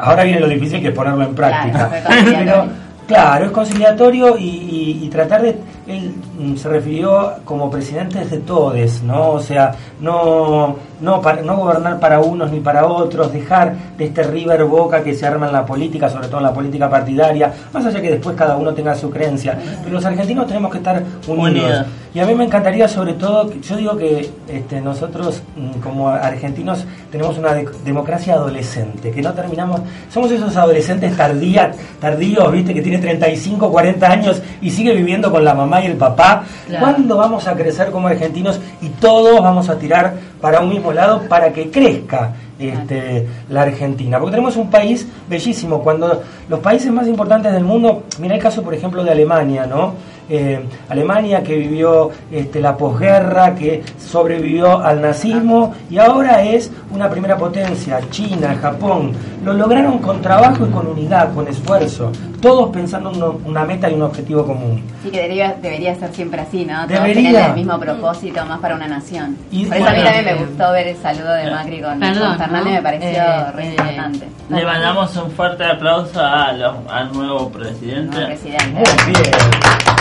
ahora 0.00 0.24
viene 0.24 0.40
lo 0.40 0.48
difícil 0.48 0.80
que 0.80 0.88
es 0.88 0.94
ponerlo 0.94 1.24
en 1.24 1.34
práctica. 1.34 1.88
Claro. 1.88 2.22
Pero 2.38 2.66
Claro, 3.06 3.46
es 3.46 3.50
conciliatorio 3.50 4.38
y, 4.38 4.44
y- 4.48 5.00
y 5.02 5.08
tratar 5.08 5.42
de... 5.42 5.58
Él 5.92 6.14
mm, 6.38 6.56
se 6.56 6.68
refirió 6.68 7.32
como 7.44 7.70
presidentes 7.70 8.30
de 8.30 8.38
todos, 8.38 9.02
¿no? 9.02 9.30
O 9.32 9.40
sea, 9.40 9.74
no, 10.00 10.76
no, 11.00 11.20
para- 11.20 11.42
no 11.42 11.56
gobernar 11.56 11.98
para 12.00 12.20
unos 12.20 12.50
ni 12.50 12.60
para 12.60 12.86
otros, 12.86 13.32
dejar 13.32 13.74
de 13.96 14.04
este 14.06 14.22
river 14.22 14.64
boca 14.64 15.02
que 15.02 15.14
se 15.14 15.26
arma 15.26 15.46
en 15.46 15.52
la 15.52 15.64
política, 15.66 16.08
sobre 16.08 16.28
todo 16.28 16.38
en 16.38 16.44
la 16.44 16.52
política 16.54 16.88
partidaria, 16.90 17.52
más 17.72 17.84
allá 17.86 18.00
que 18.00 18.10
después 18.10 18.36
cada 18.36 18.56
uno 18.56 18.72
tenga 18.74 18.94
su 18.94 19.10
creencia. 19.10 19.58
Pero 19.82 19.94
los 19.94 20.04
argentinos 20.04 20.46
tenemos 20.46 20.70
que 20.70 20.78
estar 20.78 21.02
unidos. 21.26 21.86
Y 22.14 22.20
a 22.20 22.26
mí 22.26 22.34
me 22.34 22.44
encantaría 22.44 22.86
sobre 22.88 23.14
todo, 23.14 23.50
yo 23.62 23.76
digo 23.76 23.96
que 23.96 24.28
este, 24.48 24.80
nosotros 24.82 25.42
mm, 25.56 25.80
como 25.80 26.08
argentinos 26.08 26.84
tenemos 27.10 27.38
una 27.38 27.54
de- 27.54 27.68
democracia 27.84 28.34
adolescente, 28.34 29.10
que 29.10 29.22
no 29.22 29.32
terminamos, 29.32 29.80
somos 30.10 30.30
esos 30.30 30.54
adolescentes 30.56 31.16
tardía, 31.16 31.72
tardíos, 32.00 32.52
viste, 32.52 32.74
que 32.74 32.82
tiene 32.82 32.98
35, 32.98 33.70
40 33.72 34.10
años 34.10 34.42
y 34.60 34.70
sigue 34.70 34.92
viviendo 34.94 35.30
con 35.30 35.42
la 35.44 35.54
mamá 35.54 35.81
y 35.82 35.86
el 35.86 35.96
papá. 35.96 36.44
Claro. 36.66 36.84
¿Cuándo 36.84 37.16
vamos 37.16 37.46
a 37.46 37.54
crecer 37.54 37.90
como 37.90 38.08
argentinos 38.08 38.60
y 38.80 38.88
todos 38.88 39.40
vamos 39.40 39.68
a 39.68 39.78
tirar 39.78 40.14
para 40.40 40.60
un 40.60 40.68
mismo 40.68 40.92
lado 40.92 41.22
para 41.28 41.52
que 41.52 41.70
crezca? 41.70 42.32
Este, 42.58 43.26
la 43.48 43.62
Argentina, 43.62 44.18
porque 44.20 44.32
tenemos 44.32 44.56
un 44.56 44.70
país 44.70 45.08
bellísimo. 45.28 45.82
Cuando 45.82 46.22
los 46.48 46.60
países 46.60 46.92
más 46.92 47.08
importantes 47.08 47.52
del 47.52 47.64
mundo, 47.64 48.04
mira 48.20 48.36
el 48.36 48.40
caso, 48.40 48.62
por 48.62 48.72
ejemplo, 48.72 49.02
de 49.02 49.10
Alemania, 49.10 49.66
¿no? 49.66 49.94
Eh, 50.28 50.64
Alemania 50.88 51.42
que 51.42 51.56
vivió 51.56 52.10
este, 52.30 52.60
la 52.60 52.76
posguerra, 52.76 53.54
que 53.54 53.82
sobrevivió 53.98 54.78
al 54.80 55.02
nazismo 55.02 55.74
y 55.90 55.98
ahora 55.98 56.42
es 56.42 56.70
una 56.90 57.10
primera 57.10 57.36
potencia, 57.36 58.00
China, 58.10 58.56
Japón, 58.60 59.12
lo 59.44 59.52
lograron 59.52 59.98
con 59.98 60.22
trabajo 60.22 60.66
y 60.66 60.70
con 60.70 60.86
unidad, 60.86 61.34
con 61.34 61.48
esfuerzo, 61.48 62.12
todos 62.40 62.70
pensando 62.70 63.10
en 63.12 63.48
una 63.50 63.64
meta 63.64 63.90
y 63.90 63.94
un 63.94 64.02
objetivo 64.02 64.44
común. 64.46 64.82
Sí, 65.02 65.10
que 65.10 65.16
debería, 65.22 65.56
debería 65.60 65.94
ser 65.96 66.12
siempre 66.14 66.40
así, 66.40 66.64
¿no? 66.64 66.74
Todos 66.86 66.88
Debería. 66.88 67.30
tener 67.32 67.48
el 67.50 67.54
mismo 67.56 67.78
propósito, 67.78 68.44
más 68.46 68.60
para 68.60 68.74
una 68.76 68.86
nación. 68.88 69.36
Y- 69.50 69.66
Por 69.66 69.76
eso 69.76 69.86
a 69.86 69.90
mí 69.90 69.96
bueno, 69.96 70.10
también 70.12 70.24
me 70.36 70.42
eh, 70.42 70.44
gustó 70.46 70.72
ver 70.72 70.86
el 70.88 70.96
saludo 70.96 71.32
de 71.34 71.50
Macri 71.50 71.80
con, 71.82 71.98
Perdón, 72.00 72.28
con 72.28 72.38
Fernández, 72.38 72.64
¿no? 72.66 72.70
me 72.72 72.82
pareció 72.82 73.08
Eh, 73.22 73.52
re 73.54 73.64
eh, 73.66 73.70
importante. 73.70 74.28
Le 74.48 74.64
mandamos 74.64 75.16
un 75.16 75.30
fuerte 75.30 75.64
aplauso 75.64 76.20
a 76.20 76.52
los- 76.52 76.74
al 76.90 77.12
nuevo 77.12 77.48
presidente. 77.50 78.20
No, 78.20 78.26
presidente. 78.26 78.66
Muy 78.72 79.12
bien. 79.12 79.91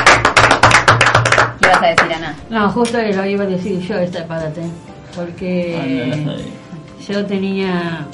¿Qué 1.72 1.78
ibas 1.78 1.84
a 1.84 2.04
decir, 2.04 2.14
Ana? 2.16 2.36
No, 2.50 2.70
justo 2.72 2.98
lo 2.98 3.26
iba 3.26 3.44
a 3.44 3.48
decir 3.48 3.80
yo 3.80 3.96
esta 3.98 4.26
parte, 4.28 4.62
Ah, 4.62 5.12
porque 5.16 6.08
no 6.08 6.32
sabía. 6.32 6.46
yo 7.08 7.26
tenía, 7.26 8.06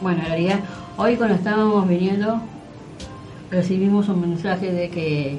bueno, 0.00 0.20
en 0.20 0.26
realidad, 0.26 0.60
hoy 0.96 1.16
cuando 1.16 1.36
estábamos 1.36 1.88
viniendo, 1.88 2.40
recibimos 3.50 4.08
un 4.08 4.20
mensaje 4.20 4.72
de 4.72 4.88
que 4.90 5.38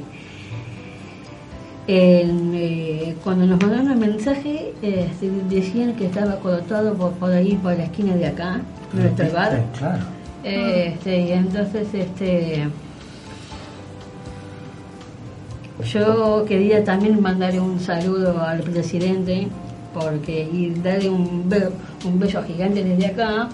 en, 1.87 2.51
eh, 2.55 3.15
cuando 3.23 3.45
nos 3.45 3.59
mandaron 3.61 3.91
el 3.91 3.97
mensaje, 3.97 4.73
eh, 4.81 5.09
se 5.19 5.29
decían 5.55 5.93
que 5.93 6.05
estaba 6.05 6.35
colocado 6.37 6.93
por, 6.93 7.11
por 7.13 7.31
ahí, 7.31 7.55
por 7.61 7.75
la 7.75 7.83
esquina 7.85 8.15
de 8.15 8.27
acá, 8.27 8.61
nuestro 8.93 9.31
bar. 9.31 9.63
Claro. 9.77 10.03
Eh, 10.43 10.93
este, 10.93 11.19
y 11.21 11.31
entonces, 11.33 11.87
este, 11.93 12.67
yo 15.83 16.45
quería 16.47 16.83
también 16.83 17.21
mandarle 17.21 17.59
un 17.59 17.79
saludo 17.79 18.39
al 18.41 18.59
presidente 18.61 19.47
porque 19.93 20.47
y 20.51 20.71
darle 20.81 21.09
un, 21.09 21.49
be- 21.49 21.69
un 22.05 22.19
beso 22.19 22.43
gigante 22.43 22.83
desde 22.83 23.07
acá. 23.07 23.49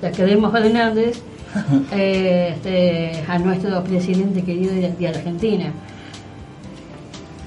La 0.00 0.10
queremos 0.12 0.52
Fernández 0.52 1.20
eh, 1.92 2.54
este, 2.54 3.22
a 3.28 3.38
nuestro 3.38 3.82
presidente 3.84 4.42
querido 4.42 4.74
de, 4.74 4.90
de 4.92 5.08
Argentina. 5.08 5.72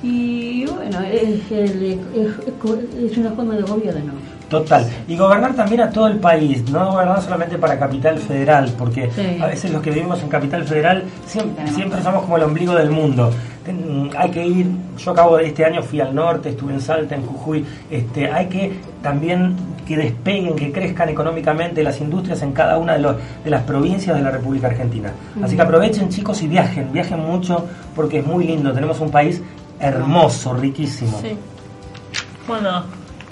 Y 0.03 0.65
bueno, 0.65 0.99
es, 1.01 1.51
el- 1.51 1.99
es- 2.15 3.11
es 3.11 3.17
una 3.17 3.31
forma 3.31 3.55
de 3.55 3.61
gobierno. 3.63 4.13
Total. 4.49 4.85
Y 5.07 5.17
gobernar 5.17 5.55
también 5.55 5.81
a 5.81 5.89
todo 5.89 6.07
el 6.07 6.17
país, 6.19 6.69
no 6.69 6.91
gobernar 6.91 7.21
solamente 7.21 7.57
para 7.57 7.79
Capital 7.79 8.17
Federal, 8.19 8.71
porque 8.77 9.09
Sí. 9.11 9.39
a 9.41 9.47
veces 9.47 9.71
los 9.71 9.81
que 9.81 9.89
vivimos 9.91 10.21
en 10.21 10.29
Capital 10.29 10.63
Federal 10.65 11.03
siempre, 11.25 11.67
siempre 11.69 12.01
somos 12.03 12.23
como 12.23 12.37
el 12.37 12.43
ombligo 12.43 12.75
del 12.75 12.91
mundo. 12.91 13.31
Hay 14.15 14.29
que 14.29 14.45
ir, 14.45 14.67
yo 14.99 15.11
acabo 15.11 15.37
de 15.37 15.47
este 15.47 15.65
año 15.65 15.81
fui 15.81 15.99
al 15.99 16.13
norte, 16.13 16.49
estuve 16.49 16.73
en 16.73 16.81
Salta, 16.81 17.15
en 17.15 17.25
Jujuy, 17.25 17.65
este, 17.89 18.31
hay 18.31 18.45
que 18.45 18.79
también 19.01 19.55
que 19.87 19.97
despeguen, 19.97 20.55
que 20.55 20.71
crezcan 20.71 21.09
económicamente 21.09 21.81
las 21.83 21.99
industrias 21.99 22.41
en 22.43 22.51
cada 22.53 22.77
una 22.77 22.93
de, 22.93 22.99
los, 22.99 23.15
de 23.43 23.49
las 23.49 23.63
provincias 23.63 24.15
de 24.15 24.21
la 24.21 24.29
República 24.31 24.67
Argentina. 24.67 25.11
Así 25.43 25.55
que 25.55 25.61
aprovechen 25.63 26.09
chicos 26.09 26.41
y 26.43 26.47
viajen, 26.47 26.91
viajen 26.93 27.19
mucho 27.19 27.65
porque 27.95 28.19
es 28.19 28.25
muy 28.25 28.45
lindo, 28.45 28.71
tenemos 28.71 28.99
un 28.99 29.09
país 29.09 29.41
hermoso, 29.79 30.53
riquísimo. 30.53 31.19
Sí. 31.21 31.35
Bueno, 32.47 32.83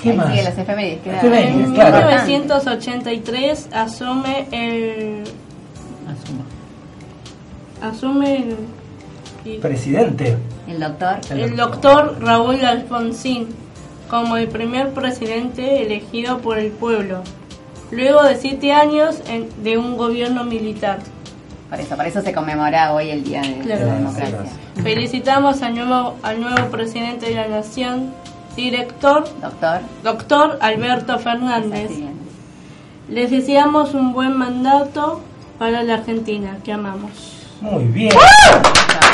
¿Qué 0.03 0.09
Ahí 0.11 0.17
más? 0.17 0.29
sigue 0.31 0.43
las 0.43 0.57
efemérides. 0.57 1.01
queda- 1.01 1.17
Efemérides, 1.17 1.65
En 1.67 1.73
claro. 1.73 1.97
1983 2.27 3.69
asume 3.73 4.47
el 4.51 5.23
asuma. 6.07 6.43
asume 7.81 8.35
el, 8.37 8.55
y- 9.45 9.57
Presidente. 9.59 10.37
El 10.67 10.79
doctor. 10.79 11.19
el 11.31 11.55
doctor 11.55 12.17
Raúl 12.21 12.63
Alfonsín 12.63 13.47
como 14.09 14.37
el 14.37 14.47
primer 14.47 14.91
presidente 14.93 15.81
elegido 15.83 16.37
por 16.39 16.57
el 16.59 16.71
pueblo, 16.71 17.21
luego 17.91 18.23
de 18.23 18.35
siete 18.35 18.71
años 18.71 19.21
en- 19.27 19.49
de 19.63 19.77
un 19.77 19.97
gobierno 19.97 20.43
militar. 20.43 20.99
Por 21.69 21.79
eso, 21.79 21.95
por 21.95 22.05
eso 22.05 22.21
se 22.21 22.31
conmemora 22.33 22.93
hoy 22.93 23.09
el 23.09 23.23
Día 23.23 23.41
de, 23.41 23.49
de 23.55 23.61
Claro. 23.61 23.87
la 23.87 23.95
Democracia. 23.95 24.37
Felicitamos 24.83 25.61
al 25.63 25.73
nuevo, 25.75 26.15
al 26.21 26.39
nuevo 26.39 26.67
presidente 26.69 27.25
de 27.27 27.35
la 27.35 27.47
nación, 27.47 28.13
director, 28.55 29.25
Doctor. 29.41 29.81
doctor 30.03 30.57
Alberto 30.61 31.19
Fernández. 31.19 31.91
Les 33.09 33.29
deseamos 33.29 33.93
un 33.93 34.13
buen 34.13 34.37
mandato 34.37 35.21
para 35.59 35.83
la 35.83 35.95
Argentina 35.95 36.57
que 36.63 36.71
amamos. 36.71 37.11
Muy 37.61 37.85
bien. 37.85 38.13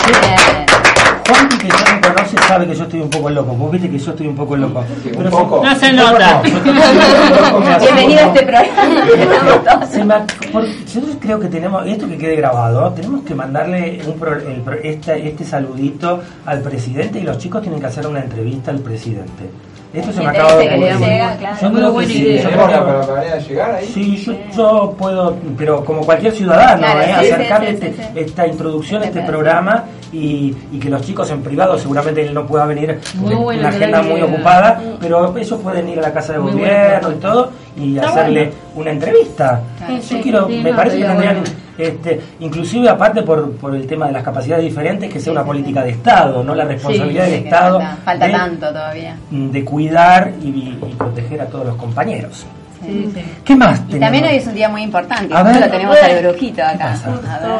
Bien. 0.06 0.89
Juan, 1.30 1.50
que 1.50 1.68
ya 1.68 1.96
me 1.96 2.02
conoce, 2.02 2.38
sabe 2.48 2.68
que 2.68 2.76
yo 2.76 2.84
estoy 2.84 3.02
un 3.02 3.10
poco 3.10 3.30
loco. 3.30 3.54
Vos 3.54 3.72
viste 3.72 3.90
que 3.90 4.00
yo 4.00 4.12
estoy 4.12 4.28
un 4.28 4.36
poco 4.36 4.56
loco. 4.58 4.84
No 4.84 4.96
se 5.04 5.26
un 5.26 5.30
poco 5.30 5.64
nota. 5.64 6.42
no. 6.44 7.80
Bienvenido 7.80 8.20
a 8.20 8.24
este 8.28 8.42
programa. 8.46 9.86
Se 9.88 10.04
me- 10.04 11.20
creo 11.20 11.40
que 11.40 11.48
tenemos, 11.48 11.86
esto 11.86 12.08
que 12.08 12.18
quede 12.18 12.36
grabado, 12.38 12.92
tenemos 12.94 13.24
que 13.24 13.36
mandarle 13.36 14.02
un 14.08 14.14
pro- 14.20 14.36
el 14.36 14.62
pro- 14.62 14.78
este, 14.82 15.28
este 15.28 15.44
saludito 15.44 16.22
al 16.46 16.62
presidente 16.62 17.20
y 17.20 17.24
los 17.24 17.38
chicos 17.38 17.62
tienen 17.62 17.80
que 17.80 17.86
hacer 17.88 18.08
una 18.08 18.20
entrevista 18.22 18.72
al 18.72 18.80
presidente. 18.80 19.50
Esto 19.92 20.12
se 20.14 20.22
me 20.22 20.28
acaba 20.28 20.56
de 20.56 20.68
ocurrir. 20.70 20.98
llega, 21.00 21.36
claro. 21.38 21.58
Yo 21.62 21.70
Muy 21.70 21.78
creo 21.78 21.88
que 21.88 21.94
buena 21.94 22.12
sí, 22.12 22.18
idea. 22.20 22.44
yo 22.44 22.50
¿Tenemos 22.50 23.08
creo- 23.08 23.40
llegar 23.48 23.72
ahí? 23.76 23.86
Sí, 23.92 24.18
yo, 24.18 24.34
yo 24.56 24.96
puedo, 24.98 25.36
pero 25.58 25.84
como 25.84 26.02
cualquier 26.02 26.32
ciudadano, 26.34 26.78
Claro, 26.78 27.02
¿eh? 27.02 27.06
sí, 27.06 27.32
acercarle 27.32 27.68
sí, 27.70 27.74
este- 27.74 27.88
sí, 27.94 27.96
sí. 28.14 28.20
esta 28.20 28.48
introducción, 28.48 29.04
Este 29.04 29.20
este 29.20 29.32
programa 29.32 29.86
y, 30.12 30.56
y 30.72 30.80
que 30.80 30.90
los 30.90 31.02
chicos 31.02 31.30
en 31.32 31.42
privado, 31.44 31.78
seguramente 31.78 32.26
él 32.26 32.34
no 32.34 32.46
pueda 32.46 32.66
venir, 32.66 33.00
Muy 33.16 33.24
porque 33.32 33.36
buena 33.44 33.60
una 33.62 33.70
agenda 33.70 34.02
muy 34.02 34.22
ocupada, 34.22 34.82
pero 35.00 35.38
ellos 35.38 35.60
pueden 35.62 35.88
ir 35.90 36.00
a 36.00 36.02
la 36.04 36.14
casa 36.14 36.34
de 36.34 36.40
gobierno 36.40 37.12
y 37.12 37.16
todo 37.16 37.52
y 37.78 37.96
Está 37.98 38.10
hacerle 38.10 38.46
bueno. 38.46 38.56
una 38.76 38.92
entrevista. 38.92 39.62
Claro. 39.78 39.94
Yo 39.96 40.02
Sí, 40.02 40.20
quiero, 40.22 40.48
sí, 40.48 40.60
me 40.64 40.72
no, 40.72 40.76
parece 40.76 40.98
que 40.98 41.06
tendrían, 41.06 41.36
bueno. 41.36 41.52
este, 41.78 42.22
inclusive 42.40 42.90
aparte 42.90 43.22
por, 43.22 43.52
por 43.54 43.76
el 43.76 43.86
tema 43.88 44.08
de 44.08 44.14
las 44.14 44.24
capacidades 44.24 44.66
diferentes, 44.66 45.12
que 45.14 45.20
sea 45.20 45.32
una 45.32 45.44
política 45.44 45.84
de 45.84 45.92
Estado, 45.92 46.44
no 46.44 46.56
la 46.56 46.66
responsabilidad 46.66 47.26
Sí, 47.26 47.32
del 47.32 47.44
Estado 47.46 47.80
falta, 47.80 47.98
falta 48.04 48.26
de, 48.26 48.32
tanto 48.34 48.68
todavía. 48.70 49.16
de 49.30 49.64
cuidar 49.66 50.32
y, 50.42 50.48
y 50.48 50.96
proteger 50.98 51.42
a 51.42 51.46
todos 51.46 51.68
los 51.68 51.76
compañeros. 51.76 52.46
Sí, 52.86 53.12
sí. 53.14 53.22
¿Qué 53.44 53.56
más 53.58 53.82
Y 53.90 54.00
también 54.00 54.24
hoy 54.24 54.36
es 54.38 54.48
un 54.48 54.56
día 54.56 54.70
muy 54.70 54.82
importante. 54.84 55.34
A 55.36 55.44
ver. 55.44 55.60
lo 55.60 55.70
tenemos 55.70 55.98
al 56.02 56.24
brujito 56.24 56.64
acá. 56.64 56.78
pasa? 56.78 57.10
A 57.10 57.40
ver. 57.48 57.60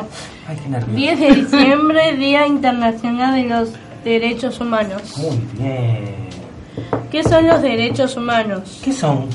Ay, 0.50 0.58
qué 0.64 0.70
nervios. 0.70 0.96
10 0.96 1.20
de 1.20 1.36
diciembre, 1.36 2.16
Día 2.18 2.48
Internacional 2.48 3.36
de 3.36 3.44
los 3.48 3.70
Derechos 4.04 4.60
Humanos. 4.60 5.16
Muy 5.18 5.40
bien. 5.60 6.16
¿Qué 7.12 7.24
son 7.24 7.48
los 7.48 7.62
derechos 7.62 8.18
humanos? 8.18 8.82
¿Qué 8.84 8.92
son? 8.92 9.26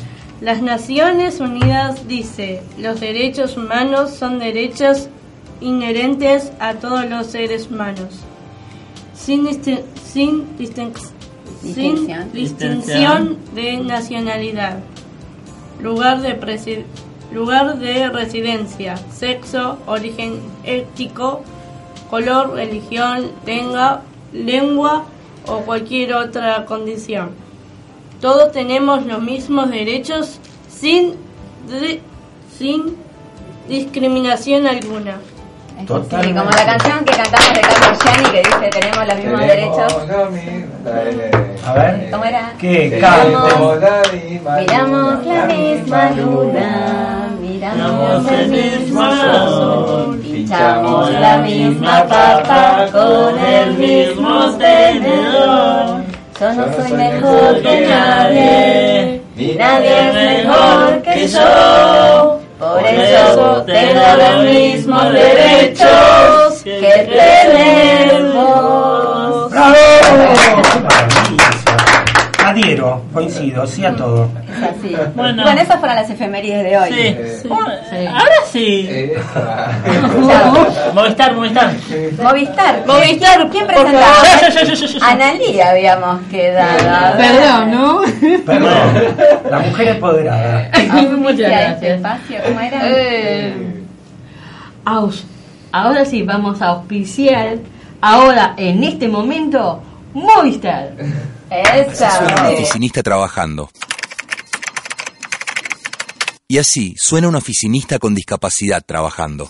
Las 0.41 0.61
Naciones 0.61 1.39
Unidas 1.41 2.09
dice, 2.09 2.63
los 2.79 2.99
derechos 3.01 3.57
humanos 3.57 4.11
son 4.11 4.39
derechos 4.41 5.09
inherentes 5.61 6.53
a 6.59 6.75
todos 6.75 7.09
los 7.09 7.29
seres 7.29 7.69
humanos, 7.71 8.21
sin, 9.15 9.45
disti- 9.47 9.83
sin, 10.05 10.57
distin- 10.59 10.93
sin 11.63 12.07
Distinción. 12.33 13.39
de 13.55 13.77
nacionalidad, 13.79 14.79
lugar 15.81 16.21
de, 16.21 16.35
lugar 17.33 17.79
de 17.79 18.09
residencia, 18.09 18.97
sexo, 19.13 19.79
origen 19.87 20.41
étnico, 20.65 21.43
color, 22.11 22.55
religión, 22.55 23.31
lengua, 23.45 24.03
lengua 24.33 25.05
o 25.47 25.61
cualquier 25.61 26.15
otra 26.15 26.65
condición. 26.65 27.31
Todos 28.21 28.53
tenemos 28.53 29.05
los 29.05 29.23
mismos 29.23 29.71
derechos 29.71 30.39
sin, 30.69 31.15
sin 32.59 32.97
discriminación 33.69 34.67
alguna. 34.67 35.19
Sí, 35.79 35.87
Totalmente. 35.87 36.39
como 36.41 36.51
la 36.51 36.65
canción 36.67 37.05
que 37.05 37.13
cantamos 37.13 37.53
de 37.55 37.61
Carlos 37.61 37.99
Gianni 38.05 38.31
que 38.31 38.39
dice 38.39 38.71
tenemos 38.81 39.07
los 39.09 39.17
mismos 39.19 39.41
derechos. 39.41 39.93
A 41.67 41.73
ver. 41.75 42.11
¿Cómo 42.11 42.25
era? 42.25 42.53
¿Qué? 42.59 42.91
Miramos- 42.95 43.81
Canten. 43.81 44.61
Miramos 44.61 45.27
la 45.27 45.45
misma 45.47 46.11
luna, 46.11 47.29
miramos 47.41 48.31
el 48.33 48.49
mismo 48.49 49.15
sol, 49.17 50.21
pinchamos 50.23 51.11
la 51.13 51.37
misma 51.39 52.05
papa 52.05 52.87
con 52.93 53.39
el 53.39 53.75
mismo 53.75 54.57
tenedor. 54.57 56.03
Yo 56.41 56.53
no 56.53 56.65
soy 56.75 56.93
mejor 56.93 57.63
que 57.63 57.87
nadie, 57.89 59.23
ni 59.37 59.55
nadie 59.55 60.09
es 60.09 60.15
mejor 60.45 61.03
que 61.03 61.29
yo. 61.29 62.41
Por 62.59 62.87
eso 62.87 63.63
tengo 63.67 64.03
los 64.17 64.45
mismos 64.45 65.13
derechos 65.13 66.63
que 66.63 66.81
tener 66.81 68.33
vos. 68.33 69.51
¡Bravo! 69.51 70.44
Adhiero, 72.63 73.03
coincido, 73.13 73.67
sí 73.67 73.85
a 73.85 73.95
todo. 73.95 74.29
Es 74.49 74.63
así. 74.63 74.97
Bueno. 75.15 75.43
Bueno, 75.43 75.61
esas 75.61 75.79
fueron 75.81 75.97
las 75.97 76.09
efemérides 76.11 76.63
de 76.65 76.79
hoy. 76.79 76.91
Sí. 77.43 77.49
Bueno, 77.49 77.67
Ahora 78.11 78.35
sí. 78.51 79.11
Movistar, 80.95 81.35
Movistar. 81.37 81.71
Movistar. 82.23 82.87
Movistar, 82.87 83.51
¿Quién 83.51 83.67
presentaba? 83.67 84.01
favor. 84.15 84.53
Yo, 84.55 84.61
yo, 84.61 84.75
yo, 84.75 84.87
yo, 84.87 84.99
yo. 84.99 85.05
Analía 85.05 85.71
habíamos 85.71 86.21
quedado. 86.31 87.17
Perdón, 87.17 87.71
¿no? 87.71 88.01
Perdón, 88.47 89.17
la 89.51 89.59
mujer 89.61 89.89
empoderada. 89.89 90.71
Muchas 91.17 91.39
este 91.41 91.49
gracias. 91.49 91.83
espacio, 91.97 92.39
¿cómo 92.47 92.61
era? 92.61 92.79
Eh, 92.85 93.55
aus- 94.85 95.25
ahora 95.73 96.05
sí, 96.05 96.23
vamos 96.23 96.61
a 96.63 96.67
auspiciar, 96.69 97.57
ahora, 98.01 98.55
en 98.57 98.85
este 98.85 99.09
momento, 99.09 99.83
Movistar. 100.15 100.91
Esa. 101.55 102.19
Suena 102.19 102.49
un 102.49 102.55
oficinista 102.55 103.03
trabajando. 103.03 103.71
Y 106.49 106.59
así 106.59 106.95
suena 106.99 107.29
un 107.29 107.37
oficinista 107.37 107.99
con 107.99 108.15
discapacidad 108.15 108.85
trabajando. 108.85 109.49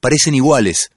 Parecen 0.00 0.34
iguales, 0.34 0.90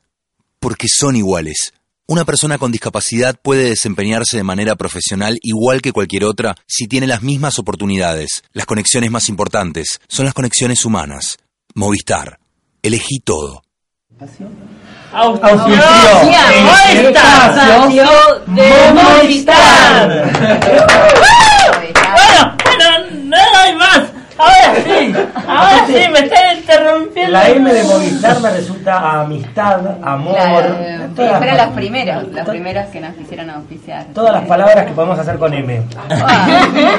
porque 0.59 0.87
son 0.87 1.15
iguales. 1.15 1.73
Una 2.07 2.23
persona 2.23 2.57
con 2.57 2.71
discapacidad 2.71 3.37
puede 3.41 3.69
desempeñarse 3.69 4.37
de 4.37 4.43
manera 4.43 4.77
profesional 4.77 5.37
igual 5.41 5.81
que 5.81 5.91
cualquier 5.91 6.23
otra 6.23 6.55
si 6.65 6.87
tiene 6.87 7.05
las 7.05 7.21
mismas 7.21 7.59
oportunidades. 7.59 8.43
Las 8.53 8.65
conexiones 8.65 9.11
más 9.11 9.27
importantes 9.27 9.99
son 10.07 10.23
las 10.25 10.33
conexiones 10.33 10.85
humanas. 10.85 11.37
Movistar. 11.75 12.39
Elegí 12.81 13.19
todo. 13.19 13.61
Auspicio. 15.17 15.83
Movistar. 16.63 17.51
Espacio 17.59 18.05
de 18.45 18.93
Movistar. 18.93 20.07
Bueno, 22.13 22.55
bueno, 22.63 22.85
no 23.23 23.37
hay 23.63 23.75
más. 23.75 24.01
Ahora 24.39 24.75
sí. 24.83 25.15
Ahora 25.47 25.87
sí, 25.87 25.93
me 26.11 26.19
están 26.19 26.57
interrumpiendo. 26.57 27.31
La 27.31 27.47
M 27.49 27.73
de 27.73 27.83
Movistar 27.85 28.39
me 28.39 28.51
resulta 28.51 29.21
amistad, 29.21 29.79
amor. 30.03 30.35
Claro, 30.35 30.75
todas, 31.15 31.31
las, 31.31 31.39
fueron 31.49 31.73
primeros, 31.73 32.27
los 32.31 32.47
primeros 32.47 32.85
que 32.87 32.99
nos 33.01 33.15
quisieron 33.15 33.49
auspiciar. 33.49 34.05
todas 34.13 34.33
las 34.33 34.43
palabras 34.45 34.85
que 34.85 34.91
podemos 34.91 35.17
hacer 35.17 35.39
con 35.39 35.51
M. 35.55 35.81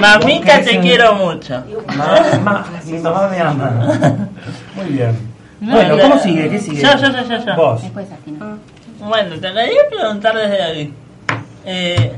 Mamita, 0.01 0.63
te 0.63 0.81
quiero 0.81 1.15
mucho. 1.15 1.63
Ma- 1.97 2.39
ma- 2.43 2.65
mi 2.85 2.99
mamá 2.99 3.29
me 3.29 3.41
ama. 3.41 3.71
Muy 4.75 4.87
bien. 4.87 5.28
Bueno, 5.61 5.97
¿cómo 6.01 6.19
sigue? 6.19 6.49
¿Qué 6.49 6.59
sigue? 6.59 6.83
Yo, 6.83 6.97
yo, 6.97 7.07
yo, 7.13 7.23
yo, 7.29 7.45
yo. 7.47 7.57
Vos. 7.57 7.83
Después 7.83 8.07
así, 8.13 8.31
¿no? 8.33 8.59
Bueno, 9.07 9.35
te 9.37 9.41
quería 9.41 9.81
preguntar 9.91 10.37
desde 10.37 10.63
aquí. 10.63 10.95
Eh, 11.65 12.13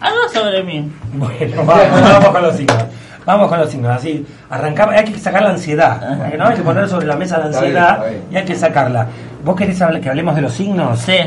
algo 0.00 0.18
sobre 0.32 0.62
mí. 0.62 0.90
Bueno, 1.14 1.64
vamos, 1.64 2.02
vamos 2.02 2.28
con 2.28 2.42
los 2.42 2.56
signos. 2.56 2.84
Vamos 3.24 3.48
con 3.48 3.58
los 3.58 3.68
signos, 3.70 3.90
así 3.90 4.24
arrancamos, 4.48 4.94
hay 4.94 5.04
que 5.04 5.18
sacar 5.18 5.42
la 5.42 5.50
ansiedad, 5.50 6.16
porque 6.22 6.36
no 6.38 6.46
hay 6.46 6.54
que 6.54 6.62
poner 6.62 6.88
sobre 6.88 7.06
la 7.06 7.16
mesa 7.16 7.38
la 7.38 7.46
ansiedad 7.46 8.04
y 8.30 8.36
hay 8.36 8.44
que 8.44 8.54
sacarla. 8.54 9.08
¿Vos 9.44 9.56
querés 9.56 9.82
hablar- 9.82 10.00
que 10.00 10.08
hablemos 10.08 10.36
de 10.36 10.42
los 10.42 10.52
signos? 10.52 11.00
Sí. 11.00 11.18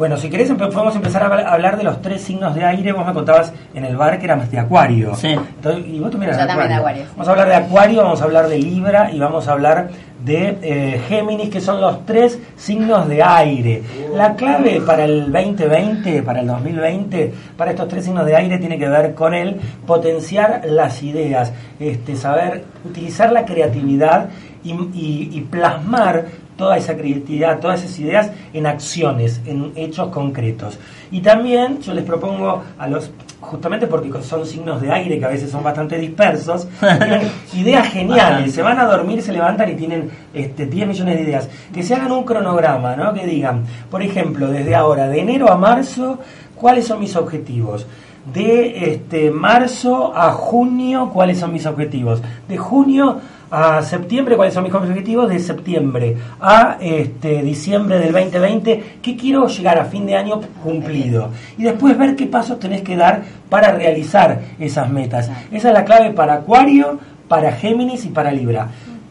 Bueno, 0.00 0.16
si 0.16 0.30
querés 0.30 0.50
podemos 0.50 0.96
empezar 0.96 1.22
a 1.24 1.28
habl- 1.28 1.44
a 1.44 1.52
hablar 1.52 1.76
de 1.76 1.84
los 1.84 2.00
tres 2.00 2.22
signos 2.22 2.54
de 2.54 2.64
aire. 2.64 2.90
Vos 2.92 3.06
me 3.06 3.12
contabas 3.12 3.52
en 3.74 3.84
el 3.84 3.98
bar 3.98 4.18
que 4.18 4.24
eras 4.24 4.50
de 4.50 4.58
Acuario. 4.58 5.14
Sí. 5.14 5.28
Entonces, 5.28 5.84
y 5.86 6.00
vos 6.00 6.10
también 6.10 6.32
Yo 6.32 6.38
eras 6.38 6.40
de 6.40 6.46
también 6.46 6.68
de 6.70 6.74
Acuario. 6.76 7.02
Acuario. 7.02 7.04
Vamos 7.18 7.28
a 7.28 7.30
hablar 7.32 7.48
de 7.48 7.54
Acuario, 7.54 8.02
vamos 8.02 8.20
a 8.22 8.24
hablar 8.24 8.48
de 8.48 8.58
Libra 8.58 9.10
y 9.12 9.18
vamos 9.18 9.46
a 9.46 9.52
hablar 9.52 9.90
de 10.24 10.56
eh, 10.62 11.02
Géminis, 11.06 11.50
que 11.50 11.60
son 11.60 11.82
los 11.82 12.06
tres 12.06 12.38
signos 12.56 13.08
de 13.10 13.22
aire. 13.22 13.82
La 14.16 14.36
clave 14.36 14.80
para 14.86 15.04
el 15.04 15.30
2020, 15.30 16.22
para 16.22 16.40
el 16.40 16.46
2020, 16.46 17.34
para 17.58 17.72
estos 17.72 17.86
tres 17.88 18.02
signos 18.06 18.24
de 18.24 18.36
aire 18.36 18.56
tiene 18.56 18.78
que 18.78 18.88
ver 18.88 19.12
con 19.14 19.34
el 19.34 19.60
potenciar 19.86 20.62
las 20.64 21.02
ideas, 21.02 21.52
este, 21.78 22.16
saber 22.16 22.64
utilizar 22.86 23.32
la 23.32 23.44
creatividad 23.44 24.30
y, 24.64 24.72
y- 24.72 25.28
y 25.32 25.40
plasmar 25.42 26.26
toda 26.56 26.76
esa 26.76 26.94
creatividad, 26.94 27.58
todas 27.58 27.82
esas 27.82 27.98
ideas 27.98 28.30
en 28.52 28.66
acciones, 28.66 29.40
en 29.46 29.72
hechos 29.76 30.08
concretos. 30.08 30.78
Y 31.10 31.20
también 31.22 31.80
yo 31.80 31.94
les 31.94 32.04
propongo 32.04 32.62
a 32.78 32.86
los, 32.86 33.10
justamente 33.40 33.86
porque 33.86 34.10
son 34.22 34.44
signos 34.44 34.82
de 34.82 34.92
aire 34.92 35.18
que 35.18 35.24
a 35.24 35.28
veces 35.28 35.50
son 35.50 35.62
bastante 35.62 35.96
dispersos, 35.96 36.68
tienen 36.80 37.22
ideas 37.54 37.88
geniales, 37.88 38.52
se 38.52 38.60
van 38.60 38.78
a 38.78 38.84
dormir, 38.84 39.22
se 39.22 39.32
levantan 39.32 39.70
y 39.70 39.74
tienen 39.74 40.10
este, 40.34 40.66
10 40.66 40.88
millones 40.88 41.16
de 41.16 41.22
ideas. 41.22 41.48
Que 41.72 41.82
se 41.82 41.94
hagan 41.94 42.12
un 42.12 42.24
cronograma, 42.24 42.94
¿no? 42.94 43.14
que 43.14 43.26
digan, 43.26 43.64
por 43.90 44.02
ejemplo, 44.02 44.48
desde 44.48 44.74
ahora, 44.74 45.08
de 45.08 45.18
enero 45.20 45.50
a 45.50 45.56
marzo, 45.56 46.18
¿cuáles 46.54 46.86
son 46.86 47.00
mis 47.00 47.16
objetivos? 47.16 47.86
De 48.34 48.92
este, 48.92 49.30
marzo 49.30 50.12
a 50.14 50.30
junio, 50.32 51.08
¿cuáles 51.10 51.38
son 51.38 51.54
mis 51.54 51.64
objetivos? 51.64 52.20
De 52.46 52.58
junio 52.58 53.18
a 53.50 53.82
septiembre, 53.82 54.36
¿cuáles 54.36 54.54
son 54.54 54.64
mis 54.64 54.72
objetivos? 54.74 55.28
De 55.28 55.38
septiembre 55.40 56.16
a 56.40 56.76
este, 56.80 57.42
diciembre 57.42 57.98
del 57.98 58.12
2020, 58.12 58.98
¿qué 59.02 59.16
quiero 59.16 59.46
llegar 59.48 59.78
a 59.78 59.84
fin 59.84 60.06
de 60.06 60.16
año 60.16 60.40
cumplido? 60.62 61.30
Y 61.58 61.64
después 61.64 61.98
ver 61.98 62.14
qué 62.16 62.26
pasos 62.26 62.58
tenés 62.58 62.82
que 62.82 62.96
dar 62.96 63.22
para 63.48 63.72
realizar 63.72 64.40
esas 64.58 64.88
metas. 64.88 65.30
Esa 65.50 65.68
es 65.68 65.74
la 65.74 65.84
clave 65.84 66.10
para 66.12 66.34
Acuario, 66.34 66.98
para 67.28 67.52
Géminis 67.52 68.04
y 68.04 68.08
para 68.08 68.30
Libra. 68.32 68.68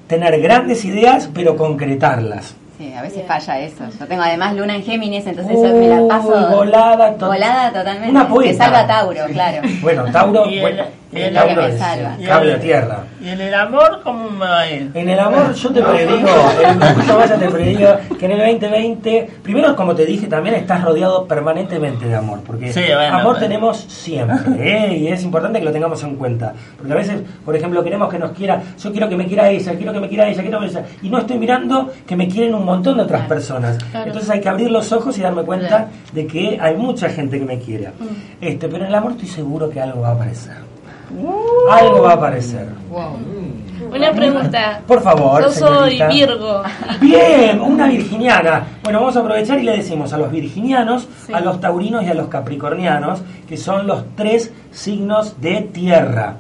Tener 0.08 0.40
grandes 0.42 0.86
ideas, 0.86 1.30
pero 1.34 1.56
concretarlas. 1.56 2.56
Sí, 2.78 2.94
a 2.94 3.02
veces 3.02 3.24
falla 3.28 3.60
eso. 3.60 3.84
Yo 4.00 4.08
tengo 4.08 4.24
además 4.24 4.56
luna 4.56 4.74
en 4.76 4.84
Géminis, 4.84 5.28
entonces 5.28 5.58
me 5.74 5.88
la 5.90 6.08
paso. 6.08 6.30
Volada, 6.56 7.14
to- 7.16 7.28
Volada 7.28 7.74
totalmente. 7.74 8.10
Una 8.10 8.28
poeta. 8.28 8.52
Que 8.52 8.58
salva 8.58 8.88
Tauro, 8.88 9.26
claro. 9.34 9.68
Bueno, 9.82 10.06
Tauro, 10.14 10.46
Y 10.50 10.56
el- 10.56 10.62
bueno, 10.62 10.84
y 11.12 11.20
el- 11.22 11.34
me 11.34 11.68
es 11.68 11.80
salva. 11.80 12.16
el 12.20 12.28
cable 12.28 12.54
a 12.54 12.60
tierra. 12.60 13.04
¿Y 13.22 13.30
en 13.30 13.42
el 13.42 13.54
amor 13.54 14.02
cómo 14.04 14.30
me 14.30 14.46
va 14.46 14.60
a 14.60 14.72
ir? 14.72 14.92
En 14.94 15.10
el 15.10 15.20
amor 15.20 15.54
yo 15.54 15.70
te 15.72 15.82
predigo, 15.82 16.30
en 16.64 16.82
el 16.82 17.40
te 17.40 17.48
predigo 17.50 17.90
que 18.20 18.26
en 18.26 18.32
el 18.32 18.38
2020, 18.40 19.30
primero 19.42 19.76
como 19.76 19.96
te 19.96 20.06
dije 20.06 20.28
también 20.28 20.56
estás 20.56 20.84
rodeado 20.84 21.26
permanentemente 21.26 22.06
de 22.06 22.16
amor, 22.16 22.42
porque 22.46 22.72
Sí, 22.72 22.82
bueno, 22.82 23.16
amor 23.18 23.24
bueno. 23.24 23.40
tenemos 23.40 23.78
siempre, 23.78 24.88
¿eh? 24.88 24.98
y 24.98 25.08
es 25.08 25.24
importante 25.24 25.60
que 25.60 25.66
lo 25.66 25.72
tengamos 25.72 26.04
en 26.04 26.16
cuenta, 26.16 26.54
porque 26.78 26.94
a 26.94 26.96
veces, 26.96 27.22
por 27.44 27.56
ejemplo, 27.56 27.84
queremos 27.84 28.10
que 28.10 28.20
nos 28.20 28.32
quiera, 28.32 28.62
yo 28.82 28.92
quiero 28.92 29.10
que 29.10 29.16
me 29.18 29.26
quiera 29.26 29.50
ella, 29.50 29.74
quiero 29.76 29.94
que 29.94 30.00
me 30.00 30.08
quiera 30.10 30.28
ella, 30.28 30.42
quiero 30.42 30.60
que 30.60 30.66
me 30.66 30.72
ella, 30.72 30.86
y 31.02 31.10
no 31.10 31.18
estoy 31.20 31.38
mirando 31.40 31.92
que 32.06 32.16
me 32.16 32.28
quieren 32.28 32.54
un 32.54 32.66
montón 32.66 32.98
de 32.98 33.04
otras 33.04 33.28
personas. 33.28 33.78
Entonces 33.94 34.30
hay 34.30 34.42
que 34.42 34.50
abrir 34.50 34.70
los 34.72 34.92
ojos 34.92 35.18
y 35.18 35.22
darme 35.22 35.44
cuenta 35.44 35.88
de 36.14 36.28
que 36.28 36.58
hay 36.62 36.76
mucha 36.76 37.10
gente 37.10 37.40
que 37.40 37.46
me 37.46 37.60
quiere. 37.60 37.90
Este, 38.42 38.68
pero 38.68 38.84
en 38.84 38.90
el 38.90 38.96
amor 38.96 39.14
estoy 39.14 39.28
seguro 39.28 39.70
que 39.70 39.82
algo 39.82 40.02
va 40.02 40.10
a 40.10 40.14
aparecer. 40.14 40.69
Algo 41.72 42.02
va 42.04 42.12
a 42.12 42.14
aparecer. 42.16 42.68
Una 43.94 44.12
pregunta. 44.12 44.82
Por 44.86 45.02
favor, 45.02 45.42
Yo 45.44 45.50
soy 45.52 45.98
señorita. 45.98 46.08
Virgo. 46.10 46.62
Bien, 47.02 47.60
una 47.62 47.88
virginiana. 47.88 48.64
Bueno, 48.84 49.00
vamos 49.00 49.16
a 49.18 49.20
aprovechar 49.22 49.58
y 49.60 49.64
le 49.64 49.78
decimos 49.78 50.14
a 50.14 50.18
los 50.18 50.30
virginianos, 50.32 51.08
Sí. 51.26 51.34
a 51.34 51.40
los 51.40 51.60
taurinos 51.60 52.04
y 52.04 52.08
a 52.08 52.14
los 52.14 52.28
capricornianos, 52.28 53.22
que 53.48 53.58
son 53.58 53.88
los 53.88 54.04
tres 54.16 54.52
signos 54.72 55.42
de 55.42 55.62
tierra. 55.74 56.36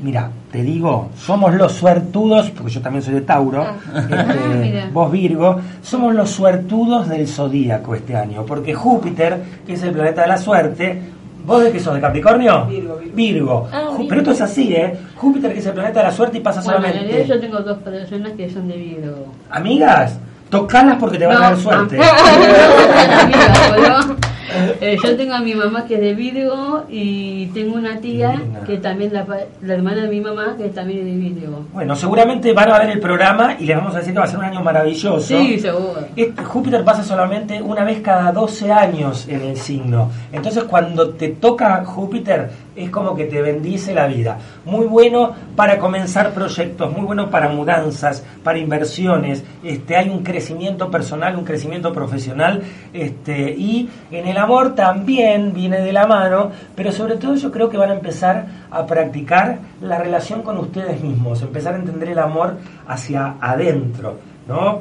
Mira, 0.00 0.30
te 0.50 0.62
digo, 0.62 1.10
somos 1.16 1.52
los 1.54 1.72
suertudos, 1.72 2.50
porque 2.50 2.70
yo 2.72 2.80
también 2.80 3.02
soy 3.02 3.14
de 3.14 3.20
Tauro, 3.20 3.66
este, 3.96 4.14
Ah, 4.80 4.88
vos 4.92 5.10
Virgo, 5.12 5.60
somos 5.82 6.14
los 6.14 6.30
suertudos 6.30 7.08
del 7.08 7.28
zodíaco 7.28 7.94
este 7.94 8.16
año, 8.16 8.44
porque 8.46 8.72
Júpiter, 8.72 9.42
que 9.66 9.74
es 9.74 9.82
el 9.82 9.92
planeta 9.92 10.22
de 10.22 10.28
la 10.28 10.38
suerte, 10.38 11.02
¿vos 11.48 11.64
de 11.64 11.72
qué 11.72 11.80
sos? 11.80 11.94
¿De 11.94 12.00
Capricornio? 12.00 12.66
Virgo. 12.66 13.00
Virgo. 13.14 13.68
Ah, 13.72 13.88
Virgo. 13.90 14.06
Pero 14.08 14.20
esto 14.20 14.30
es 14.32 14.40
así, 14.42 14.72
¿eh? 14.74 14.96
Júpiter, 15.16 15.52
que 15.52 15.58
es 15.58 15.66
el 15.66 15.72
planeta 15.72 16.00
de 16.00 16.06
la 16.06 16.12
suerte 16.12 16.38
y 16.38 16.40
pasa 16.40 16.60
Bueno, 16.60 16.76
en 16.78 16.82
solamente... 16.84 17.08
realidad 17.12 17.34
yo 17.34 17.40
tengo 17.40 17.58
dos 17.60 17.78
personas 17.78 18.32
que 18.32 18.48
son 18.50 18.68
de 18.68 18.76
Virgo. 18.76 19.26
Amigas, 19.50 20.18
tocalas 20.50 20.96
porque 21.00 21.18
te 21.18 21.26
van 21.26 21.38
a 21.38 21.40
dar 21.40 21.56
suerte. 21.56 21.98
ah, 22.00 23.20
amigas, 23.22 23.58
pero, 23.74 24.16
Eh, 24.80 24.96
yo 25.02 25.16
tengo 25.16 25.34
a 25.34 25.40
mi 25.40 25.54
mamá 25.54 25.86
que 25.86 25.94
es 25.96 26.00
de 26.00 26.14
Virgo 26.14 26.84
y 26.88 27.46
tengo 27.48 27.76
una 27.76 27.98
tía 28.00 28.34
Linda. 28.36 28.60
que 28.64 28.76
también, 28.78 29.12
la, 29.12 29.26
la 29.62 29.74
hermana 29.74 30.02
de 30.02 30.08
mi 30.08 30.20
mamá, 30.20 30.54
que 30.56 30.68
también 30.68 31.00
es 31.00 31.04
de 31.06 31.12
Virgo. 31.12 31.64
Bueno, 31.72 31.96
seguramente 31.96 32.52
van 32.52 32.70
a 32.70 32.78
ver 32.78 32.90
el 32.90 33.00
programa 33.00 33.56
y 33.58 33.64
les 33.64 33.76
vamos 33.76 33.94
a 33.94 33.98
decir 33.98 34.12
que 34.12 34.18
va 34.20 34.24
a 34.24 34.28
ser 34.28 34.38
un 34.38 34.44
año 34.44 34.62
maravilloso. 34.62 35.20
Sí, 35.20 35.58
seguro. 35.58 36.00
Este- 36.16 36.42
Júpiter 36.44 36.84
pasa 36.84 37.02
solamente 37.02 37.60
una 37.60 37.84
vez 37.84 38.00
cada 38.00 38.30
12 38.32 38.70
años 38.72 39.26
en 39.28 39.40
el 39.42 39.56
signo. 39.56 40.10
Entonces 40.32 40.64
cuando 40.64 41.10
te 41.10 41.28
toca 41.28 41.84
Júpiter 41.84 42.50
es 42.78 42.90
como 42.90 43.14
que 43.14 43.24
te 43.24 43.42
bendice 43.42 43.94
la 43.94 44.06
vida. 44.06 44.38
Muy 44.64 44.86
bueno 44.86 45.32
para 45.56 45.78
comenzar 45.78 46.32
proyectos, 46.32 46.92
muy 46.92 47.02
bueno 47.02 47.30
para 47.30 47.48
mudanzas, 47.48 48.24
para 48.42 48.58
inversiones. 48.58 49.44
Este, 49.62 49.96
hay 49.96 50.08
un 50.08 50.22
crecimiento 50.22 50.90
personal, 50.90 51.36
un 51.36 51.44
crecimiento 51.44 51.92
profesional. 51.92 52.62
Este, 52.92 53.50
y 53.50 53.88
en 54.10 54.26
el 54.26 54.36
amor 54.36 54.74
también 54.74 55.52
viene 55.52 55.80
de 55.80 55.92
la 55.92 56.06
mano, 56.06 56.52
pero 56.74 56.92
sobre 56.92 57.16
todo 57.16 57.34
yo 57.34 57.50
creo 57.50 57.68
que 57.68 57.76
van 57.76 57.90
a 57.90 57.94
empezar 57.94 58.46
a 58.70 58.86
practicar 58.86 59.58
la 59.82 59.98
relación 59.98 60.42
con 60.42 60.58
ustedes 60.58 61.00
mismos, 61.02 61.42
empezar 61.42 61.74
a 61.74 61.78
entender 61.78 62.10
el 62.10 62.18
amor 62.18 62.56
hacia 62.86 63.34
adentro. 63.40 64.16
¿no? 64.46 64.80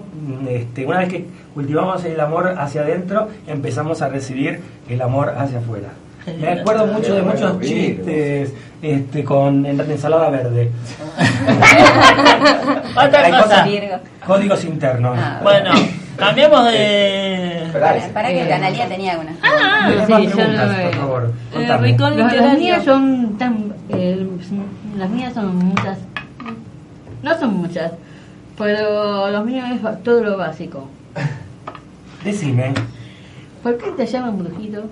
Este, 0.50 0.86
una 0.86 1.00
vez 1.00 1.10
que 1.10 1.26
cultivamos 1.54 2.04
el 2.06 2.20
amor 2.20 2.56
hacia 2.58 2.82
adentro, 2.82 3.28
empezamos 3.48 4.02
a 4.02 4.08
recibir 4.08 4.62
el 4.88 5.02
amor 5.02 5.34
hacia 5.38 5.60
afuera. 5.60 5.90
Me 6.40 6.50
acuerdo 6.60 6.88
mucho 6.88 7.16
de 7.16 7.22
muchos 7.22 7.60
chistes 7.62 8.54
este, 8.82 9.24
con 9.24 9.66
en- 9.66 9.80
ensalada 9.80 10.30
verde. 10.30 10.72
Otra 12.96 13.26
Hay 13.26 13.32
cosa. 13.32 13.64
Virgo. 13.64 13.98
códigos 14.26 14.64
internos. 14.66 15.18
Ah. 15.20 15.40
Bueno, 15.42 15.72
cambiamos 16.18 16.66
de. 16.72 17.70
Para, 17.72 17.96
para 18.14 18.28
que 18.30 18.54
Analia 18.54 18.88
tenía 18.88 19.12
algunas. 19.14 19.36
Ah, 19.42 19.88
¿Tenés 19.90 20.06
sí, 20.06 20.12
más 20.12 20.22
preguntas, 20.34 20.68
no 20.78 20.84
por 20.84 20.96
favor? 20.96 21.34
Eh, 21.56 21.68
Las, 21.68 22.58
mías 22.58 22.84
son 22.84 23.38
tan. 23.38 23.74
eh, 23.90 24.28
las 24.98 25.10
mías 25.10 25.34
son 25.34 25.56
muchas. 25.56 25.98
No 27.24 27.40
son 27.40 27.54
muchas, 27.58 27.92
pero 28.58 29.30
los 29.32 29.46
míos 29.46 29.66
es 29.74 30.04
todo 30.04 30.24
lo 30.24 30.38
básico. 30.38 30.88
Decime. 32.24 32.74
¿Por 33.64 33.78
qué 33.78 33.92
te 33.92 34.06
llaman 34.06 34.38
brujito? 34.38 34.84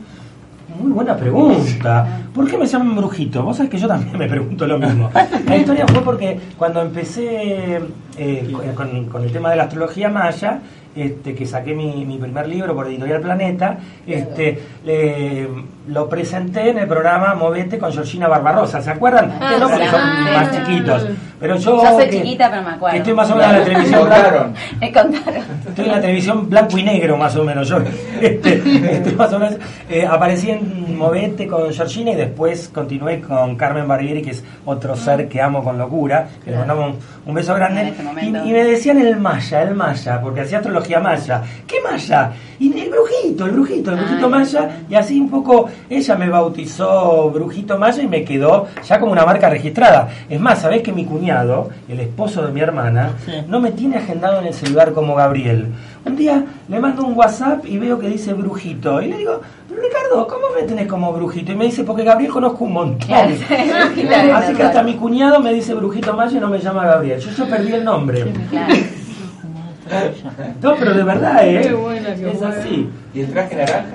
Muy 0.67 0.91
buena 0.91 1.15
pregunta. 1.15 2.07
¿Por 2.33 2.49
qué 2.49 2.57
me 2.57 2.65
llaman 2.65 2.95
brujito? 2.95 3.43
Vos 3.43 3.57
sabés 3.57 3.71
que 3.71 3.77
yo 3.77 3.87
también 3.87 4.17
me 4.17 4.27
pregunto 4.27 4.65
lo 4.67 4.77
mismo. 4.77 5.09
La 5.45 5.57
historia 5.57 5.87
fue 5.87 6.01
porque 6.01 6.39
cuando 6.57 6.81
empecé 6.81 7.81
eh, 8.17 8.73
con, 8.75 9.05
con 9.05 9.23
el 9.23 9.31
tema 9.31 9.51
de 9.51 9.57
la 9.57 9.63
astrología 9.63 10.09
maya, 10.09 10.59
este, 10.95 11.35
que 11.35 11.45
saqué 11.45 11.73
mi, 11.73 12.05
mi 12.05 12.17
primer 12.17 12.47
libro 12.47 12.73
por 12.75 12.87
Editorial 12.87 13.21
Planeta, 13.21 13.77
este, 14.07 14.59
le- 14.83 15.47
lo 15.87 16.09
presenté 16.09 16.71
en 16.71 16.79
el 16.79 16.87
programa 16.87 17.35
Movete 17.35 17.77
con 17.77 17.91
Georgina 17.93 18.27
Barbarosa. 18.27 18.81
¿Se 18.81 18.89
acuerdan? 18.89 19.37
Ah, 19.39 19.51
Que 19.53 19.59
no, 19.59 19.69
porque 19.69 19.87
son 19.87 20.01
Ah, 20.01 20.29
más 20.33 20.51
chiquitos. 20.51 21.07
Pero 21.39 21.57
yo, 21.57 21.83
Yo 21.83 21.89
soy 21.97 22.05
que- 22.05 22.11
chiquita, 22.21 22.49
pero 22.49 22.63
me 22.63 22.69
acuerdo. 22.71 22.91
que 22.93 22.97
estoy 22.99 23.13
más 23.13 23.29
o 23.29 23.35
menos 23.35 23.51
en 23.53 23.59
la 23.59 23.65
televisión 23.65 24.09
Me 24.79 24.91
contaron. 24.91 25.43
Estoy 25.67 25.85
en 25.85 25.91
la 25.91 26.01
televisión 26.01 26.49
blanco 26.49 26.77
y 26.79 26.83
negro 26.83 27.17
más 27.17 27.35
o 27.35 27.43
menos. 27.43 27.67
Yo 27.67 27.77
este, 28.21 28.95
estoy 28.95 29.13
más 29.13 29.31
o 29.33 29.39
menos, 29.39 29.57
eh, 29.89 30.07
aparecí 30.09 30.49
en 30.49 30.97
Movete 30.97 31.45
con 31.45 31.71
Georgina 31.71 32.11
y 32.11 32.15
después 32.15 32.69
continué 32.73 33.21
con 33.21 33.55
Carmen 33.55 33.87
Barbieri, 33.87 34.21
que 34.23 34.31
es 34.31 34.43
otro 34.65 34.95
ser 34.95 35.27
que 35.27 35.39
amo 35.41 35.63
con 35.63 35.77
locura. 35.77 36.27
Que 36.43 36.51
le 36.51 36.57
mandamos 36.57 36.91
un, 36.95 36.99
un 37.27 37.33
beso 37.35 37.53
grande. 37.53 37.89
Este 37.89 38.25
Y, 38.25 38.27
y 38.29 38.53
me 38.53 38.63
decían 38.63 38.97
el 38.99 39.17
maya, 39.17 39.61
el 39.61 39.75
maya, 39.75 40.19
porque 40.21 40.41
hacía 40.41 40.59
astrología 40.59 40.84
maya. 40.99 41.41
¿Qué 41.67 41.75
maya? 41.81 42.31
Y 42.59 42.71
el 42.79 42.89
brujito, 42.89 43.45
el 43.45 43.51
brujito, 43.51 43.91
el 43.91 43.97
brujito 43.97 44.25
Ay. 44.25 44.31
maya. 44.31 44.77
Y 44.89 44.95
así 44.95 45.19
un 45.19 45.29
poco 45.29 45.67
ella 45.89 46.15
me 46.15 46.29
bautizó 46.29 47.29
brujito 47.29 47.77
maya 47.77 48.01
y 48.01 48.07
me 48.07 48.23
quedó 48.23 48.67
ya 48.87 48.99
como 48.99 49.11
una 49.11 49.25
marca 49.25 49.49
registrada. 49.49 50.07
Es 50.29 50.39
más, 50.39 50.61
¿sabés 50.61 50.81
que 50.81 50.91
mi 50.93 51.05
cuñado, 51.05 51.69
el 51.89 51.99
esposo 51.99 52.45
de 52.45 52.51
mi 52.51 52.61
hermana, 52.61 53.11
Sí. 53.25 53.31
no 53.47 53.59
me 53.59 53.71
tiene 53.71 53.97
agendado 53.97 54.39
en 54.39 54.47
el 54.47 54.53
celular 54.53 54.93
como 54.93 55.15
Gabriel? 55.15 55.67
Un 56.05 56.15
día 56.15 56.45
le 56.69 56.79
mando 56.79 57.03
un 57.03 57.17
WhatsApp 57.17 57.65
y 57.65 57.77
veo 57.79 57.97
que 57.99 58.07
dice 58.07 58.33
brujito. 58.33 59.01
Y 59.01 59.07
le 59.07 59.17
digo, 59.17 59.41
Ricardo, 59.69 60.27
¿cómo 60.27 60.45
me 60.55 60.63
tenés 60.63 60.87
como 60.87 61.11
brujito? 61.11 61.51
Y 61.51 61.55
me 61.55 61.65
dice, 61.65 61.83
porque 61.83 62.03
Gabriel 62.03 62.31
conozco 62.31 62.63
un 62.65 62.73
montón. 62.73 63.11
Así 64.33 64.53
que 64.53 64.63
hasta 64.63 64.83
mi 64.83 64.93
cuñado 64.95 65.39
me 65.39 65.51
dice 65.53 65.73
brujito 65.73 66.13
maya 66.13 66.37
y 66.37 66.39
no 66.39 66.47
me 66.47 66.59
llama 66.59 66.85
Gabriel. 66.85 67.19
Yo 67.19 67.31
ya 67.31 67.49
perdí 67.49 67.73
el 67.73 67.83
nombre. 67.83 68.23
Claro. 68.49 68.73
No, 70.61 70.75
pero 70.75 70.93
de 70.93 71.03
verdad, 71.03 71.47
¿eh? 71.47 71.61
Qué 71.63 71.73
buena, 71.73 72.15
qué 72.15 72.31
es 72.31 72.39
buena. 72.39 72.55
así. 72.57 72.89
¿Y 73.13 73.19
el 73.21 73.27
traje 73.31 73.55
naranja? 73.55 73.85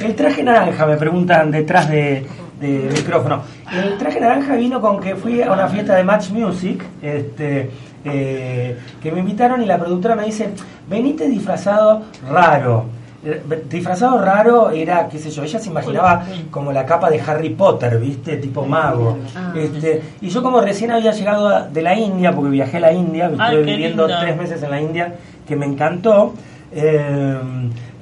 El 0.00 0.14
traje 0.14 0.42
naranja, 0.42 0.86
me 0.86 0.96
preguntan 0.96 1.50
detrás 1.50 1.88
de, 1.90 2.26
de 2.60 2.88
micrófono. 2.94 3.42
El 3.72 3.98
traje 3.98 4.20
naranja 4.20 4.54
vino 4.56 4.80
con 4.80 5.00
que 5.00 5.16
fui 5.16 5.42
a 5.42 5.52
una 5.52 5.68
fiesta 5.68 5.94
de 5.96 6.04
Match 6.04 6.30
Music, 6.30 6.82
este, 7.02 7.70
eh, 8.04 8.78
que 9.02 9.12
me 9.12 9.20
invitaron 9.20 9.62
y 9.62 9.66
la 9.66 9.78
productora 9.78 10.14
me 10.14 10.24
dice, 10.24 10.50
venite 10.88 11.28
disfrazado 11.28 12.02
raro. 12.30 12.84
Eh, 13.22 13.42
Disfrazado 13.68 14.16
raro 14.18 14.70
era, 14.70 15.06
qué 15.06 15.18
sé 15.18 15.30
yo, 15.30 15.42
ella 15.42 15.58
se 15.58 15.68
imaginaba 15.68 16.24
como 16.50 16.72
la 16.72 16.86
capa 16.86 17.10
de 17.10 17.20
Harry 17.20 17.50
Potter, 17.50 17.98
¿viste? 17.98 18.38
Tipo 18.38 18.64
mago. 18.64 19.18
Ah. 19.36 19.52
Este, 19.54 20.00
y 20.22 20.30
yo 20.30 20.42
como 20.42 20.62
recién 20.62 20.90
había 20.90 21.12
llegado 21.12 21.68
de 21.68 21.82
la 21.82 21.94
India, 21.94 22.32
porque 22.32 22.50
viajé 22.52 22.78
a 22.78 22.80
la 22.80 22.92
India, 22.94 23.26
Ay, 23.38 23.56
estuve 23.56 23.62
viviendo 23.72 24.06
lindo. 24.06 24.22
tres 24.22 24.36
meses 24.38 24.62
en 24.62 24.70
la 24.70 24.80
India, 24.80 25.14
que 25.46 25.56
me 25.56 25.66
encantó. 25.66 26.34
eh, 26.72 27.38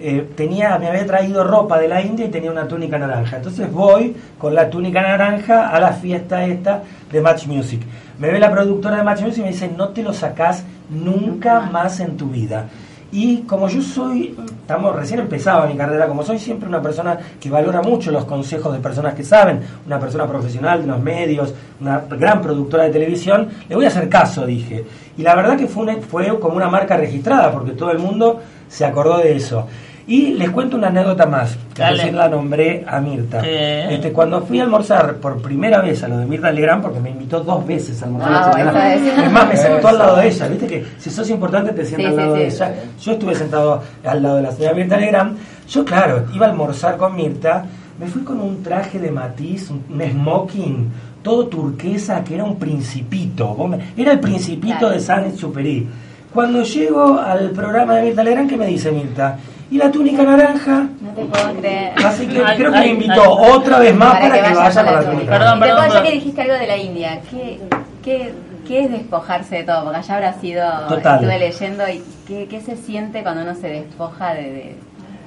eh, 0.01 0.31
tenía, 0.37 0.79
me 0.79 0.87
había 0.87 1.05
traído 1.07 1.43
ropa 1.43 1.79
de 1.79 1.89
la 1.89 2.01
India 2.01 2.27
y 2.27 2.29
tenía 2.29 2.53
una 2.53 2.69
túnica 2.69 2.99
naranja. 2.99 3.39
Entonces 3.39 3.73
voy 3.73 4.15
con 4.39 4.55
la 4.55 4.71
túnica 4.71 5.03
naranja 5.03 5.69
a 5.69 5.81
la 5.81 5.93
fiesta 5.93 6.45
esta 6.45 6.85
de 7.11 7.21
Match 7.21 7.47
Music. 7.47 7.83
Me 8.19 8.31
ve 8.31 8.39
la 8.39 8.51
productora 8.51 8.99
de 8.99 9.03
Match 9.03 9.23
Music 9.23 9.39
y 9.39 9.43
me 9.43 9.49
dice, 9.49 9.69
no 9.77 9.89
te 9.89 10.03
lo 10.03 10.13
sacás 10.13 10.65
nunca 10.89 11.61
más 11.61 11.99
en 11.99 12.17
tu 12.17 12.29
vida. 12.29 12.69
Y 13.11 13.39
como 13.43 13.69
yo 13.69 13.81
soy, 13.81 14.37
estamos 14.61 14.95
recién 14.95 15.21
empezaba 15.21 15.67
mi 15.67 15.77
carrera, 15.77 16.07
como 16.07 16.23
soy 16.23 16.39
siempre 16.39 16.69
una 16.69 16.83
persona 16.83 17.19
que 17.41 17.49
valora 17.49 17.81
mucho 17.81 18.11
los 18.11 18.27
consejos 18.27 18.71
de 18.73 18.81
personas 18.81 19.15
que 19.15 19.25
saben, 19.25 19.61
una 19.87 19.99
persona 19.99 20.27
profesional 20.27 20.83
de 20.83 20.89
los 20.89 21.01
medios, 21.01 21.55
una 21.81 22.01
gran 22.01 22.43
productora 22.43 22.85
de 22.85 22.91
televisión, 22.91 23.49
le 23.67 23.77
voy 23.77 23.87
a 23.87 23.89
hacer 23.89 24.11
caso, 24.11 24.45
dije. 24.45 24.85
Y 25.17 25.23
la 25.23 25.35
verdad 25.35 25.57
que 25.57 25.67
fue, 25.67 26.03
fue 26.03 26.39
como 26.39 26.57
una 26.57 26.69
marca 26.69 26.99
registrada, 26.99 27.51
porque 27.51 27.73
todo 27.73 27.91
el 27.93 27.99
mundo 27.99 28.43
se 28.69 28.85
acordó 28.85 29.17
de 29.19 29.37
eso. 29.37 29.67
Y 30.09 30.33
les 30.33 30.49
cuento 30.51 30.77
una 30.79 30.89
anécdota 30.89 31.27
más, 31.27 31.57
que 31.75 31.83
Dale. 31.83 31.97
recién 31.99 32.17
la 32.17 32.29
nombré 32.31 32.83
a 32.89 32.99
Mirta. 32.99 33.43
Eh. 33.45 33.89
Este, 33.95 34.11
cuando 34.11 34.41
fui 34.41 34.59
a 34.59 34.63
almorzar 34.65 35.17
por 35.17 35.41
primera 35.43 35.83
vez 35.83 36.03
a 36.03 36.09
lo 36.09 36.17
de 36.17 36.25
Mirta 36.25 36.51
Legrand, 36.51 36.83
porque 36.83 36.99
me 36.99 37.11
invitó 37.11 37.41
dos 37.41 37.67
veces 37.67 38.03
a 38.03 38.07
almorzar 38.07 38.31
Wow, 38.31 38.39
a 38.39 38.43
la 38.47 38.53
semana. 38.73 38.95
esa 38.95 39.25
es- 39.27 39.33
más, 39.33 39.49
me 39.49 39.57
sentó 39.57 39.89
al 39.89 39.99
lado 39.99 40.17
de 40.17 40.29
ella. 40.29 40.49
Viste 40.49 40.67
que 40.67 40.85
si 40.99 41.11
sos 41.11 41.29
importante 41.29 41.73
te 41.73 41.85
sientas 41.85 42.07
Sí, 42.15 42.19
al 42.19 42.25
lado 42.25 42.35
sí. 42.37 42.41
de 42.41 42.47
ella. 42.49 42.75
Yo 43.03 43.13
estuve 43.13 43.35
sentado 43.35 43.83
al 44.03 44.23
lado 44.23 44.37
de 44.37 44.43
la 44.43 44.53
señora 44.53 44.75
Mirta 44.75 44.97
Legrand. 44.97 45.37
Yo, 45.69 45.85
claro, 45.85 46.25
iba 46.35 46.47
a 46.47 46.51
almorzar 46.51 46.97
con 46.97 47.15
Mirta. 47.15 47.67
Me 48.01 48.07
fui 48.07 48.23
con 48.23 48.41
un 48.41 48.63
traje 48.63 48.99
de 48.99 49.11
matiz, 49.11 49.69
un 49.71 49.83
smoking, 50.01 50.89
todo 51.23 51.49
turquesa, 51.49 52.25
que 52.25 52.35
era 52.37 52.45
un 52.45 52.57
principito. 52.59 53.49
Vos 53.55 53.69
me- 53.69 53.79
Era 53.95 54.13
el 54.13 54.21
principito 54.21 54.79
Claro. 54.79 54.95
de 54.95 55.01
San 55.01 55.37
Superi. 55.37 55.87
Cuando 56.33 56.63
llego 56.63 57.19
al 57.19 57.51
programa 57.51 57.97
de 57.97 58.03
Mirta 58.05 58.23
Legrand, 58.25 58.49
¿qué 58.49 58.57
me 58.57 58.67
dice 58.67 58.91
Mirta? 58.91 59.37
¿Y 59.71 59.77
la 59.77 59.91
túnica 59.91 60.23
naranja? 60.23 60.87
No 61.01 61.11
te 61.15 61.25
puedo 61.27 61.53
creer. 61.61 61.93
Así 62.05 62.27
que 62.27 62.43
Ay, 62.45 62.57
creo 62.57 62.73
que 62.73 62.79
ay, 62.79 62.87
me 62.89 63.05
invitó 63.05 63.39
ay. 63.45 63.51
otra 63.53 63.79
vez 63.81 63.95
más 63.95 64.19
para, 64.19 64.35
que, 64.35 64.55
vaya 64.55 64.55
con 64.55 64.85
con 64.85 64.95
la 64.95 65.01
túnica. 65.01 65.11
túnica. 65.11 65.31
Perdón, 65.39 65.57
Y 65.57 65.61
te 65.61 65.67
perdón, 65.67 65.83
ya 65.83 65.89
perdón. 65.89 66.05
que 66.05 66.13
dijiste 66.13 66.41
algo 66.43 66.55
de 66.55 66.67
la 66.67 66.77
India, 66.79 67.21
¿qué, 67.31 67.61
qué, 68.03 68.35
qué 68.67 68.85
es 68.85 68.91
despojarse 68.91 69.57
de 69.57 69.65
todo? 69.65 69.83
Porque 69.85 69.99
allá 69.99 70.15
habrá 70.15 70.33
sido, 70.41 70.65
Total. 70.89 71.15
estuve 71.17 71.39
leyendo, 71.39 71.89
y 71.89 72.03
qué, 72.27 72.47
qué 72.49 72.61
se 72.63 72.77
siente 72.77 73.23
cuando 73.23 73.43
uno 73.43 73.55
se 73.55 73.69
despoja 73.69 74.33
de, 74.35 74.43
de, 74.43 74.77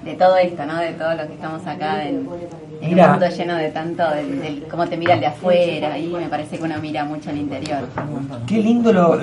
de 0.03 0.13
todo 0.15 0.37
esto, 0.37 0.65
¿no? 0.65 0.77
De 0.77 0.93
todo 0.93 1.11
lo 1.15 1.27
que 1.27 1.33
estamos 1.33 1.65
acá 1.67 2.03
en, 2.07 2.27
en 2.81 2.89
Mira. 2.89 3.05
un 3.05 3.11
mundo 3.19 3.27
lleno 3.35 3.55
de 3.55 3.69
tanto, 3.69 4.03
de, 4.09 4.23
de 4.25 4.63
cómo 4.69 4.87
te 4.87 4.97
mira 4.97 5.13
el 5.13 5.19
de 5.19 5.27
afuera, 5.27 5.97
y 5.97 6.07
me 6.07 6.27
parece 6.27 6.57
que 6.57 6.63
uno 6.63 6.75
mira 6.81 7.05
mucho 7.05 7.29
el 7.29 7.37
interior. 7.37 7.79
Qué 8.47 8.57
lindo 8.57 8.91
lo, 8.91 9.19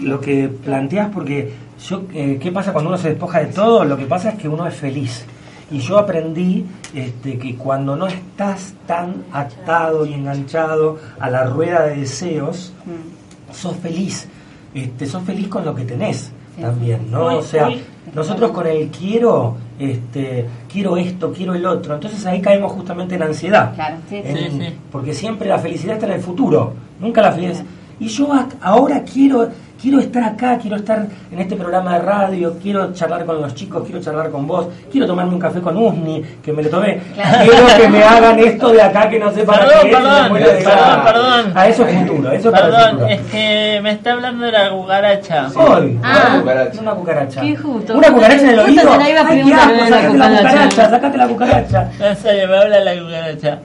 lo 0.00 0.20
que 0.20 0.48
planteas 0.48 1.08
porque 1.12 1.52
yo, 1.88 2.02
eh, 2.14 2.38
¿qué 2.40 2.52
pasa 2.52 2.72
cuando 2.72 2.90
uno 2.90 2.98
se 2.98 3.08
despoja 3.10 3.40
de 3.40 3.46
todo? 3.46 3.84
Lo 3.84 3.96
que 3.96 4.06
pasa 4.06 4.30
es 4.30 4.34
que 4.36 4.48
uno 4.48 4.66
es 4.66 4.74
feliz. 4.74 5.24
Y 5.72 5.78
yo 5.78 5.98
aprendí 5.98 6.66
este, 6.94 7.38
que 7.38 7.54
cuando 7.56 7.94
no 7.94 8.06
estás 8.08 8.74
tan 8.86 9.22
atado 9.32 10.04
y 10.04 10.14
enganchado 10.14 10.98
a 11.20 11.30
la 11.30 11.44
rueda 11.44 11.86
de 11.86 11.96
deseos, 11.96 12.72
Mm. 12.84 13.52
sos 13.54 13.76
feliz. 13.76 14.28
Este, 14.74 15.06
sos 15.06 15.22
feliz 15.24 15.48
con 15.48 15.64
lo 15.64 15.74
que 15.74 15.84
tenés 15.84 16.30
también, 16.60 17.10
¿no? 17.10 17.38
O 17.38 17.42
sea, 17.42 17.68
nosotros 18.14 18.50
con 18.52 18.66
el 18.66 18.88
quiero, 18.88 19.56
este, 19.80 20.46
quiero 20.70 20.96
esto, 20.96 21.32
quiero 21.32 21.54
el 21.54 21.64
otro. 21.66 21.94
Entonces 21.94 22.24
ahí 22.26 22.40
caemos 22.40 22.72
justamente 22.72 23.14
en 23.14 23.22
ansiedad. 23.22 23.74
Claro, 23.74 23.96
sí, 24.08 24.20
sí. 24.22 24.28
En- 24.28 24.36
Sí, 24.52 24.58
sí. 24.60 24.74
Porque 24.92 25.14
siempre 25.14 25.48
la 25.48 25.58
felicidad 25.58 25.94
está 25.94 26.06
en 26.06 26.12
el 26.12 26.20
futuro, 26.20 26.74
nunca 27.00 27.22
la 27.22 27.32
felicidad. 27.32 27.64
Y 27.98 28.08
yo 28.08 28.28
ahora 28.62 29.02
quiero, 29.02 29.48
quiero 29.80 29.98
estar 29.98 30.22
acá, 30.24 30.58
quiero 30.58 30.76
estar 30.76 31.06
en 31.32 31.38
este 31.40 31.56
programa 31.56 31.94
de 31.94 32.02
radio, 32.02 32.56
quiero 32.62 32.92
charlar 32.92 33.24
con 33.24 33.40
los 33.40 33.54
chicos, 33.54 33.82
quiero 33.84 34.00
charlar 34.00 34.30
con 34.30 34.46
vos, 34.46 34.68
quiero 34.90 35.06
tomarme 35.06 35.32
un 35.34 35.38
café 35.40 35.60
con 35.60 35.76
Usni, 35.76 36.22
que 36.42 36.52
me 36.52 36.62
lo 36.62 36.68
tomé, 36.70 37.00
quiero 37.14 37.66
que 37.76 37.88
me 37.88 38.02
hagan 38.02 38.38
esto 38.38 38.68
de 38.72 38.82
acá 38.82 39.08
que 39.08 39.18
no 39.18 39.32
sé 39.32 39.44
para 39.44 39.66
Perdón, 39.66 39.80
qué 39.82 39.88
es, 39.90 39.96
perdón, 39.96 40.32
de 40.34 40.40
perdón, 40.40 41.02
perdón. 41.04 41.52
Ah, 41.54 41.68
eso 41.68 41.86
es 41.86 41.98
futuro, 41.98 42.32
eso 42.32 42.48
es 42.48 42.52
para 42.54 42.66
el 42.66 42.72
Perdón, 42.72 42.90
futuro. 42.90 43.08
es 43.08 43.20
que 43.30 43.80
me 43.82 43.90
está 43.92 44.12
hablando 44.12 44.44
de 44.46 44.52
la 44.52 44.70
cucaracha. 44.70 45.48
Hoy, 45.56 45.98
Ah. 46.02 46.26
una 46.32 46.40
cucaracha. 46.40 46.80
Una 46.80 46.92
cucaracha. 46.92 47.40
Qué 47.40 47.56
justo. 47.56 47.94
Una 47.96 48.12
cucaracha 48.12 48.42
en 48.42 48.48
el 48.50 48.60
Justo 48.60 48.80
oído. 48.80 48.92
te 48.92 48.98
la 48.98 49.10
iba 49.10 49.20
a 49.20 49.22
Ay, 49.22 49.28
qué 49.28 49.42
preguntar 49.44 49.60
asco, 49.70 49.72
de 49.84 49.90
la 49.90 50.00
la 50.00 50.08
cucaracha. 50.08 50.42
cucaracha, 50.50 50.90
sacate 50.90 51.18
la 51.18 51.28
cucaracha. 51.28 51.90
En 52.00 52.16
serio, 52.16 52.48
me 52.48 52.56
habla 52.58 52.80
la 52.80 52.94
cucaracha. 53.02 53.58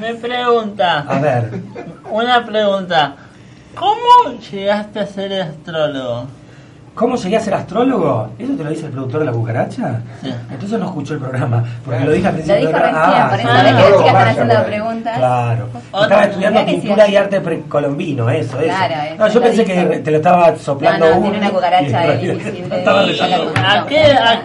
Me 0.00 0.14
pregunta, 0.14 1.00
A 1.08 1.18
ver, 1.18 1.50
una 2.10 2.44
pregunta. 2.44 3.14
¿Cómo 3.78 4.38
llegaste 4.50 5.00
a 5.00 5.06
ser 5.06 5.42
astrólogo? 5.42 6.26
¿cómo 6.94 7.14
llegué 7.14 7.36
a 7.36 7.40
ser 7.40 7.54
astrólogo? 7.54 8.30
¿Eso 8.40 8.54
te 8.56 8.64
lo 8.64 8.70
dice 8.70 8.86
el 8.86 8.90
productor 8.90 9.20
de 9.20 9.26
la 9.26 9.30
cucaracha? 9.32 10.00
Sí. 10.20 10.34
Entonces 10.50 10.80
no 10.80 10.86
escuchó 10.86 11.14
el 11.14 11.20
programa, 11.20 11.62
porque 11.84 12.04
lo 12.04 12.10
dije 12.10 12.26
al 12.26 12.32
Lo 12.36 12.42
principio 12.42 12.66
dijo 12.66 12.72
del 12.72 12.82
recién, 12.82 13.00
programa. 13.00 13.30
por 13.30 13.38
eso 13.38 13.48
ah, 13.48 13.62
que 13.62 13.68
Ah, 13.68 13.72
las 13.72 13.86
chicas 13.86 14.06
están 14.08 14.28
haciendo 14.28 14.64
preguntas. 14.64 15.16
Claro. 15.18 15.68
Otra- 15.92 16.02
Estaba 16.02 16.24
estudiando 16.24 16.66
pintura 16.66 17.06
sí, 17.06 17.12
y 17.12 17.16
arte 17.16 17.40
precolombino, 17.40 18.30
eso, 18.30 18.58
eso. 18.58 18.64
Claro, 18.76 18.94
eso 18.94 19.16
no, 19.16 19.28
yo 19.28 19.34
lo 19.34 19.40
pensé 19.46 19.64
dijo. 19.64 19.90
que 19.90 19.98
te 19.98 20.10
lo 20.10 20.16
estaba 20.16 20.56
soplando 20.56 21.04
No, 21.06 21.10
no, 21.12 21.18
uno 21.20 21.30
tiene 21.30 21.38
una 21.46 21.50
cucaracha 21.54 22.04
la 22.04 23.72
¿A 23.80 23.86
qué, 23.86 24.00
¿A 24.02 24.42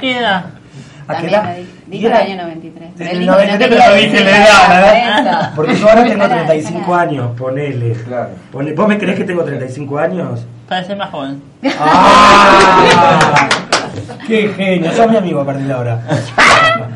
edad? 1.07 1.45
¿A 1.45 1.53
dijo. 1.55 1.69
Dijo 1.87 2.07
el 2.07 2.13
era- 2.13 2.19
año 2.23 2.35
93. 2.43 2.89
Pero 2.97 3.09
El 3.09 3.15
él 3.17 3.21
dijo 3.23 3.37
que 3.37 3.45
no 3.45 3.53
93, 3.53 3.69
quería 3.69 3.85
pero 3.85 3.95
dije 4.01 4.23
la 4.23 4.37
edad, 4.45 4.69
¿verdad? 4.69 5.43
eso. 5.47 5.55
Porque 5.55 5.75
yo 5.75 5.89
ahora 5.89 6.03
tengo 6.03 6.23
Dejala, 6.23 6.35
35 6.47 6.79
dejala. 6.79 7.01
años, 7.01 7.31
ponele. 7.37 7.91
Claro. 7.93 8.29
Ponle- 8.51 8.75
¿Vos 8.75 8.87
me 8.87 8.97
creés 8.97 9.17
que 9.17 9.23
tengo 9.23 9.43
35 9.43 9.97
años? 9.97 10.45
Parece 10.69 10.95
más 10.95 11.09
joven. 11.11 11.41
¡Ah! 11.79 13.49
¡Qué 14.27 14.47
genio! 14.55 14.91
Sos 14.93 15.09
mi 15.09 15.17
amigo 15.17 15.41
a 15.41 15.45
partir 15.45 15.65
de 15.67 15.73
ahora. 15.73 16.01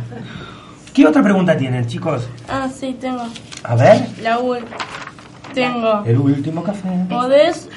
¿Qué 0.94 1.06
otra 1.06 1.22
pregunta 1.22 1.56
tienen, 1.56 1.86
chicos? 1.86 2.28
Ah, 2.50 2.68
sí, 2.74 2.98
tengo. 3.00 3.24
A 3.64 3.76
ver, 3.76 4.08
La 4.24 4.40
U. 4.40 4.56
Tengo. 5.54 6.04
el 6.06 6.18
último 6.18 6.62
café. 6.64 6.88
¿Podés, 7.10 7.70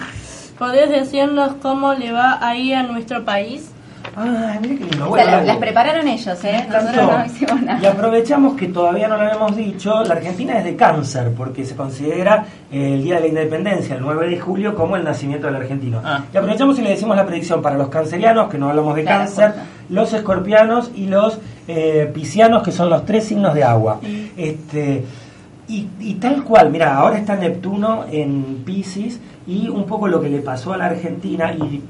¿Podés 0.59 0.91
decirnos 0.91 1.53
cómo 1.63 1.95
le 1.95 2.13
va 2.13 2.39
ahí 2.47 2.73
a 2.75 2.83
nuestro 2.83 3.25
país? 3.25 3.71
Ay, 4.17 4.59
mira 4.61 4.75
qué 4.77 4.85
lindo. 4.85 5.07
O 5.07 5.09
Bueno, 5.11 5.25
sea, 5.31 5.41
las, 5.43 5.57
prepararon 5.59 6.07
ellos, 6.09 6.45
¿eh? 6.45 6.67
Nosotros 6.69 7.07
no 7.11 7.25
hicimos 7.27 7.63
Y 7.63 7.65
nada. 7.65 7.91
aprovechamos 7.91 8.55
que 8.57 8.67
todavía 8.69 9.09
no 9.09 9.17
lo 9.17 9.23
habíamos 9.23 9.57
dicho, 9.57 10.03
la 10.05 10.15
Argentina 10.15 10.59
es 10.59 10.65
de 10.65 10.77
cáncer, 10.77 11.33
porque 11.37 11.65
se 11.65 11.77
considera 11.77 12.45
eh, 12.73 12.95
el 12.95 13.03
Día 13.05 13.15
de 13.17 13.21
la 13.23 13.27
Independencia, 13.29 13.95
el 13.95 14.01
9 14.03 14.29
de 14.29 14.39
julio, 14.41 14.75
como 14.75 14.97
el 14.97 15.05
nacimiento 15.05 15.47
del 15.47 15.57
argentino. 15.57 16.01
Ah. 16.05 16.25
Y 16.33 16.37
aprovechamos 16.37 16.79
y 16.79 16.83
le 16.83 16.91
decimos 16.91 17.17
la 17.17 17.25
predicción 17.27 17.63
para 17.63 17.77
los 17.77 17.89
cancerianos, 17.89 18.51
que 18.51 18.59
no 18.59 18.69
hablamos 18.71 18.97
de 18.97 19.03
Claro, 19.03 19.19
cáncer, 19.25 19.47
justo. 19.53 19.61
los 19.91 20.13
escorpianos 20.13 20.91
y 20.95 21.07
los 21.07 21.39
eh, 21.69 22.11
piscianos, 22.13 22.63
que 22.63 22.73
son 22.73 22.91
los 22.91 23.05
tres 23.05 23.25
signos 23.27 23.55
de 23.55 23.63
agua. 23.65 24.01
Este, 24.37 25.05
y, 25.69 25.87
y 26.01 26.15
tal 26.15 26.43
cual, 26.43 26.71
mira, 26.71 26.97
ahora 26.97 27.17
está 27.19 27.37
Neptuno 27.37 28.05
en 28.11 28.63
Pisces 28.65 29.21
y 29.47 29.69
un 29.69 29.85
poco 29.85 30.07
lo 30.09 30.21
que 30.21 30.29
le 30.29 30.41
pasó 30.41 30.73
a 30.73 30.77
la 30.77 30.87
Argentina 30.87 31.53
y 31.55 31.83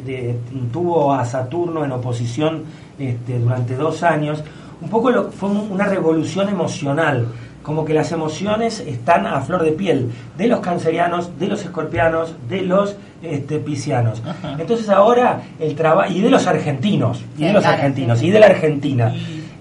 de- 0.00 0.36
tuvo 0.72 1.12
a 1.12 1.24
Saturno 1.24 1.84
en 1.84 1.92
oposición 1.92 2.62
este, 2.98 3.38
durante 3.38 3.74
dos 3.76 4.02
años, 4.02 4.42
un 4.80 4.88
poco 4.88 5.10
lo, 5.10 5.30
fue 5.30 5.48
un- 5.48 5.70
una 5.72 5.84
revolución 5.86 6.48
emocional, 6.48 7.26
como 7.62 7.84
que 7.84 7.92
las 7.92 8.12
emociones 8.12 8.80
están 8.80 9.26
a 9.26 9.40
flor 9.40 9.62
de 9.62 9.72
piel, 9.72 10.10
de 10.38 10.46
los 10.46 10.60
cancerianos, 10.60 11.38
de 11.38 11.48
los 11.48 11.62
escorpianos, 11.62 12.34
de 12.48 12.62
los 12.62 12.96
este, 13.22 13.58
piscianos. 13.58 14.22
Entonces 14.58 14.88
ahora 14.88 15.42
el 15.58 15.74
trabajo, 15.74 16.12
y 16.12 16.20
de 16.20 16.30
los 16.30 16.46
argentinos, 16.46 17.24
y 17.36 17.44
de 17.44 17.52
los 17.52 17.64
argentinos, 17.66 18.22
y 18.22 18.30
de 18.30 18.38
la 18.40 18.46
Argentina 18.46 19.12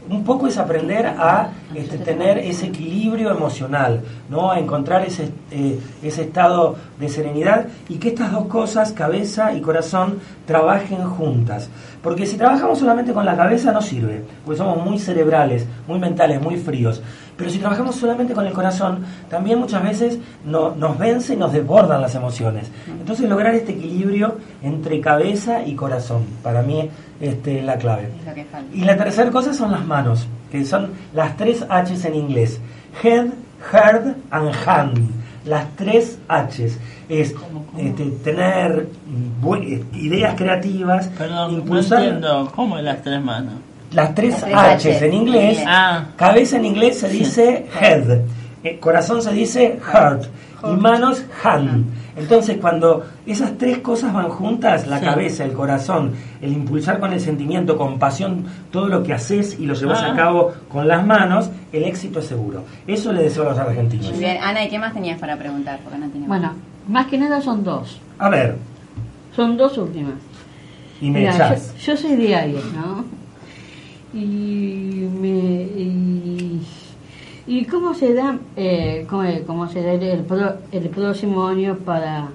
un 0.10 0.24
poco 0.24 0.48
es 0.48 0.58
aprender 0.58 1.06
a 1.06 1.52
este, 1.76 1.98
tener 1.98 2.38
ese 2.38 2.68
equilibrio 2.68 3.32
emocional, 3.32 4.02
¿no? 4.30 4.52
A 4.52 4.60
encontrar 4.60 5.06
ese, 5.06 5.32
eh, 5.52 5.80
ese 6.02 6.24
estado 6.24 6.76
de 7.00 7.10
serenidad 7.10 7.68
y 7.90 7.98
que 7.98 8.10
estas 8.10 8.32
dos 8.32 8.48
cosas, 8.48 8.92
cabeza 8.92 9.54
y 9.54 9.62
corazón, 9.62 10.20
trabajen 10.46 11.04
juntas. 11.04 11.70
Porque 12.02 12.26
si 12.26 12.38
trabajamos 12.38 12.80
solamente 12.80 13.14
con 13.14 13.26
la 13.26 13.36
cabeza 13.36 13.72
no 13.72 13.82
sirve, 13.82 14.24
porque 14.46 14.58
somos 14.58 14.84
muy 14.84 15.00
cerebrales, 15.00 15.66
muy 15.88 16.00
mentales, 16.00 16.42
muy 16.42 16.58
fríos. 16.58 17.02
Pero 17.38 17.50
si 17.52 17.60
trabajamos 17.60 17.96
solamente 17.96 18.34
con 18.34 18.48
el 18.48 18.54
corazón, 18.54 19.06
también 19.30 19.60
muchas 19.60 19.84
veces 19.84 20.18
no- 20.44 20.74
nos 20.76 20.98
vence 20.98 21.36
y 21.36 21.38
nos 21.38 21.54
desbordan 21.54 22.02
las 22.02 22.16
emociones. 22.16 22.70
Entonces 22.88 23.30
lograr 23.30 23.54
este 23.54 23.74
equilibrio 23.74 24.38
entre 24.64 25.00
cabeza 25.00 25.64
y 25.64 25.76
corazón, 25.76 26.24
para 26.42 26.62
mí 26.64 26.90
este, 27.22 27.60
es 27.60 27.66
la 27.66 27.78
clave. 27.78 28.10
Y 28.74 28.82
la 28.82 28.98
tercera 28.98 29.30
cosa 29.32 29.54
son 29.54 29.72
las 29.72 29.86
manos, 29.86 30.28
que 30.52 30.66
son 30.66 30.90
las 31.14 31.38
tres 31.38 31.64
H's 31.70 32.06
en 32.06 32.16
inglés. 32.16 32.60
Head, 33.04 33.28
heart 33.72 34.18
and 34.32 34.52
hand. 34.66 35.10
Las 35.46 35.68
tres 35.76 36.18
H's. 36.28 36.78
Es 37.10 37.34
este, 37.78 38.04
tener 38.24 38.88
mm, 39.42 39.54
eh, 39.64 39.84
ideas 39.94 40.36
creativas, 40.36 41.08
Perdón, 41.10 41.52
impulsar 41.54 42.00
no 42.00 42.06
entiendo. 42.06 42.52
¿Cómo 42.56 42.78
las 42.80 43.02
tres 43.02 43.22
manos? 43.24 43.54
Las 43.92 44.14
tres 44.16 44.42
Las 44.42 44.78
tres 44.82 44.96
H's 44.96 44.98
H's 44.98 45.02
en 45.04 45.14
inglés. 45.14 45.64
Ah. 45.66 46.06
Cabeza 46.16 46.58
en 46.58 46.66
inglés 46.66 47.00
se 47.00 47.10
dice 47.10 47.66
head, 47.80 48.22
eh, 48.64 48.78
corazón 48.80 49.22
se 49.22 49.32
dice 49.34 49.80
heart 49.92 50.24
y 50.64 50.76
manos 50.76 51.24
hand. 51.44 51.86
Entonces 52.18 52.58
cuando 52.60 53.06
esas 53.28 53.58
tres 53.60 53.78
cosas 53.78 54.12
van 54.12 54.30
juntas, 54.30 54.88
la 54.88 54.98
Sí. 55.00 55.06
cabeza, 55.06 55.46
el 55.46 55.54
corazón, 55.54 56.14
el 56.42 56.52
impulsar 56.52 57.00
con 57.00 57.14
el 57.14 57.22
sentimiento, 57.22 57.78
con 57.78 58.00
pasión, 58.00 58.46
todo 58.72 58.88
lo 58.88 59.04
que 59.04 59.14
haces 59.14 59.60
y 59.60 59.68
lo 59.68 59.76
llevas 59.76 60.02
Ah. 60.02 60.14
a 60.14 60.16
cabo 60.16 60.52
con 60.68 60.88
las 60.88 61.06
manos, 61.06 61.52
el 61.72 61.84
éxito 61.84 62.18
es 62.20 62.26
seguro. 62.26 62.64
Eso 62.88 63.14
le 63.14 63.22
deseo 63.22 63.44
a 63.44 63.50
los 63.52 63.60
argentinos. 63.60 64.10
Muy 64.10 64.20
bien, 64.20 64.38
Ana, 64.42 64.64
¿y 64.66 64.70
qué 64.70 64.80
más 64.80 64.94
tenías 64.94 65.20
para 65.20 65.38
preguntar? 65.38 65.80
Porque 65.84 66.00
no 66.00 66.08
tenemos. 66.08 66.28
Bueno, 66.28 66.54
más 66.88 67.06
que 67.06 67.20
nada 67.20 67.40
son 67.40 67.64
dos. 67.64 68.00
A 68.18 68.30
ver, 68.30 68.56
Son 69.36 69.56
dos 69.56 69.78
últimas. 69.78 70.14
y 71.00 71.12
me 71.12 71.20
Mira, 71.20 71.56
yo 71.80 71.96
soy 71.96 72.16
de 72.16 72.36
Aries, 72.36 72.66
¿no? 72.74 73.06
Y, 74.14 75.08
me, 75.20 75.28
y, 75.28 76.62
y 77.46 77.66
cómo 77.66 77.94
se 77.94 78.14
da, 78.14 78.38
eh, 78.56 79.06
cómo, 79.10 79.24
cómo 79.46 79.68
se 79.68 79.82
da 79.84 79.92
el, 79.94 80.22
pro- 80.22 80.56
el 80.72 80.90
próximo 80.90 81.46
año 81.46 81.76
para, 81.86 82.30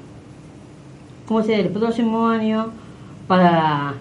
cómo 1.26 1.42
se 1.42 1.52
da 1.52 1.58
el 1.58 1.68
próximo 1.70 2.28
año 2.28 2.68
para, 3.26 3.94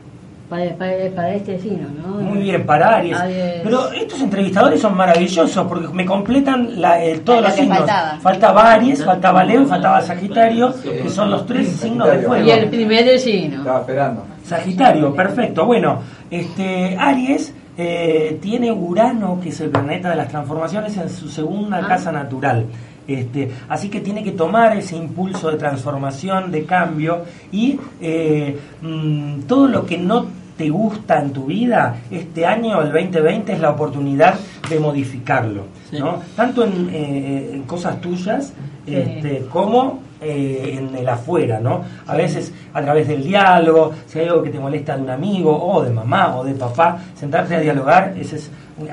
para, 0.49 0.75
para, 0.75 0.91
para 1.15 1.34
este 1.34 1.60
signo, 1.60 1.88
¿no? 2.05 2.15
Muy 2.21 2.39
bien, 2.39 2.65
para 2.65 2.97
Aries. 2.97 3.17
Aries. 3.17 3.62
Pero 3.63 3.91
estos 3.93 4.21
entrevistadores 4.21 4.81
son 4.81 4.95
maravillosos 4.97 5.65
porque 5.67 5.88
me 5.93 6.05
completan 6.05 6.81
la- 6.81 7.03
eh, 7.03 7.19
todos 7.19 7.41
Lo 7.41 7.47
los 7.47 7.55
signos. 7.57 7.77
faltaba. 7.79 8.19
Faltaba 8.19 8.73
Aries, 8.73 9.05
faltaba 9.05 9.43
Leo, 9.45 9.65
faltaba 9.65 10.01
Sagitario, 10.01 10.73
que 10.84 11.10
son 11.10 11.31
los 11.31 11.45
tres 11.45 11.69
signos 11.69 12.12
de 12.12 12.19
fuego. 12.19 12.45
Y 12.45 12.51
el 12.51 12.69
primer 12.69 13.17
signo. 13.17 13.60
Estaba 13.60 13.79
esperando. 13.79 14.23
Sagitario, 14.45 15.15
perfecto. 15.15 15.65
Bueno, 15.65 15.99
este 16.29 16.97
Aries 16.99 17.53
eh, 17.77 18.38
tiene 18.41 18.71
Urano, 18.71 19.39
que 19.41 19.49
es 19.49 19.60
el 19.62 19.69
planeta 19.69 20.10
de 20.10 20.15
las 20.17 20.27
transformaciones, 20.29 20.95
en 20.97 21.10
su 21.10 21.29
segunda 21.29 21.77
Ah. 21.77 21.88
casa 21.88 22.12
natural. 22.12 22.65
Este, 23.07 23.49
así 23.67 23.89
que 23.89 23.99
tiene 23.99 24.23
que 24.23 24.31
tomar 24.31 24.77
ese 24.77 24.95
impulso 24.95 25.49
de 25.49 25.57
transformación, 25.57 26.51
de 26.51 26.63
cambio 26.65 27.23
y 27.51 27.77
eh, 27.99 28.57
mm, 28.81 29.41
todo 29.48 29.67
lo 29.67 29.85
que 29.85 29.98
no 29.98 30.25
te 30.58 30.69
gusta 30.69 31.19
en 31.19 31.31
tu 31.33 31.46
vida, 31.46 31.96
este 32.12 32.46
año, 32.46 32.79
el 32.81 32.91
2020, 32.91 33.54
es 33.54 33.60
la 33.60 33.71
oportunidad 33.71 34.35
de 34.69 34.79
modificarlo. 34.79 35.63
Sí. 35.89 35.98
¿no? 36.00 36.21
Tanto 36.35 36.63
en, 36.63 36.89
eh, 36.91 37.52
en 37.56 37.63
cosas 37.63 38.00
tuyas 38.00 38.54
Sí. 38.85 38.96
este, 38.96 39.46
como 39.52 40.00
eh, 40.22 40.78
en 40.78 40.96
el 40.96 41.10
afuera, 41.10 41.60
¿no? 41.60 41.84
A 42.06 42.15
veces 42.15 42.54
a 42.74 42.82
través 42.82 43.08
del 43.08 43.24
diálogo, 43.24 43.92
si 44.06 44.19
hay 44.19 44.28
algo 44.28 44.44
que 44.44 44.52
te 44.52 44.60
molesta 44.60 44.96
de 44.96 45.02
un 45.02 45.10
amigo 45.10 45.52
o 45.52 45.82
de 45.84 45.90
mamá 45.90 46.38
o 46.38 46.44
de 46.44 46.54
papá, 46.54 47.00
sentarte 47.15 47.56
a 47.56 47.60
dialogar, 47.60 48.13
ese 48.17 48.36
es 48.36 48.52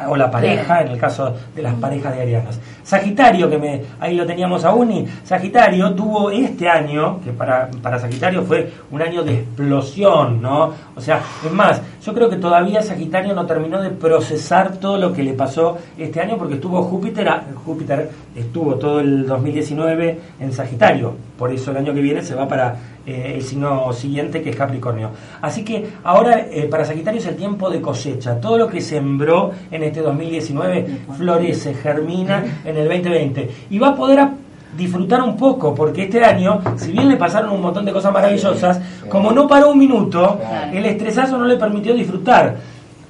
o 0.08 0.16
la 0.16 0.30
pareja, 0.30 0.82
en 0.82 0.88
el 0.88 0.98
caso 0.98 1.34
de 1.54 1.62
las 1.62 1.74
parejas 1.74 2.14
de 2.14 2.22
arianas. 2.22 2.58
Sagitario, 2.82 3.48
que 3.50 3.58
me, 3.58 3.82
ahí 4.00 4.14
lo 4.14 4.26
teníamos 4.26 4.64
a 4.64 4.72
Uni, 4.72 5.06
Sagitario 5.24 5.94
tuvo 5.94 6.30
este 6.30 6.68
año, 6.68 7.20
que 7.22 7.32
para, 7.32 7.70
para 7.82 7.98
Sagitario 7.98 8.42
fue 8.42 8.72
un 8.90 9.02
año 9.02 9.22
de 9.22 9.34
explosión, 9.40 10.40
¿no? 10.40 10.72
O 10.96 11.00
sea, 11.00 11.20
es 11.44 11.52
más, 11.52 11.82
yo 12.04 12.14
creo 12.14 12.30
que 12.30 12.36
todavía 12.36 12.80
Sagitario 12.82 13.34
no 13.34 13.46
terminó 13.46 13.80
de 13.82 13.90
procesar 13.90 14.76
todo 14.76 14.96
lo 14.96 15.12
que 15.12 15.22
le 15.22 15.34
pasó 15.34 15.76
este 15.98 16.20
año 16.20 16.38
porque 16.38 16.54
estuvo 16.54 16.82
Júpiter, 16.82 17.28
Júpiter 17.64 18.10
estuvo 18.34 18.76
todo 18.76 19.00
el 19.00 19.26
2019 19.26 20.20
en 20.40 20.52
Sagitario, 20.52 21.14
por 21.38 21.52
eso 21.52 21.70
el 21.70 21.76
año 21.76 21.92
que 21.92 22.00
viene 22.00 22.22
se 22.22 22.34
va 22.34 22.48
para 22.48 22.76
eh, 23.06 23.34
el 23.36 23.42
signo 23.42 23.92
siguiente 23.92 24.42
que 24.42 24.50
es 24.50 24.56
Capricornio. 24.56 25.10
Así 25.40 25.64
que 25.64 25.86
ahora 26.04 26.46
eh, 26.50 26.68
para 26.70 26.84
Sagitario 26.84 27.20
es 27.20 27.26
el 27.26 27.36
tiempo 27.36 27.70
de 27.70 27.80
cosecha, 27.80 28.40
todo 28.40 28.58
lo 28.58 28.68
que 28.68 28.80
sembró 28.80 29.50
en 29.70 29.82
este 29.82 30.00
2019 30.00 30.86
florece, 31.16 31.74
germina 31.74 32.44
en 32.64 32.76
el 32.78 32.88
2020 32.88 33.50
y 33.70 33.78
va 33.78 33.88
a 33.88 33.94
poder 33.96 34.28
disfrutar 34.76 35.22
un 35.22 35.36
poco, 35.36 35.74
porque 35.74 36.04
este 36.04 36.24
año, 36.24 36.60
si 36.76 36.92
bien 36.92 37.08
le 37.08 37.16
pasaron 37.16 37.50
un 37.50 37.60
montón 37.60 37.84
de 37.84 37.92
cosas 37.92 38.12
maravillosas, 38.12 38.80
como 39.08 39.32
no 39.32 39.48
paró 39.48 39.72
un 39.72 39.78
minuto, 39.78 40.40
el 40.72 40.84
estresazo 40.86 41.38
no 41.38 41.46
le 41.46 41.56
permitió 41.56 41.94
disfrutar. 41.94 42.56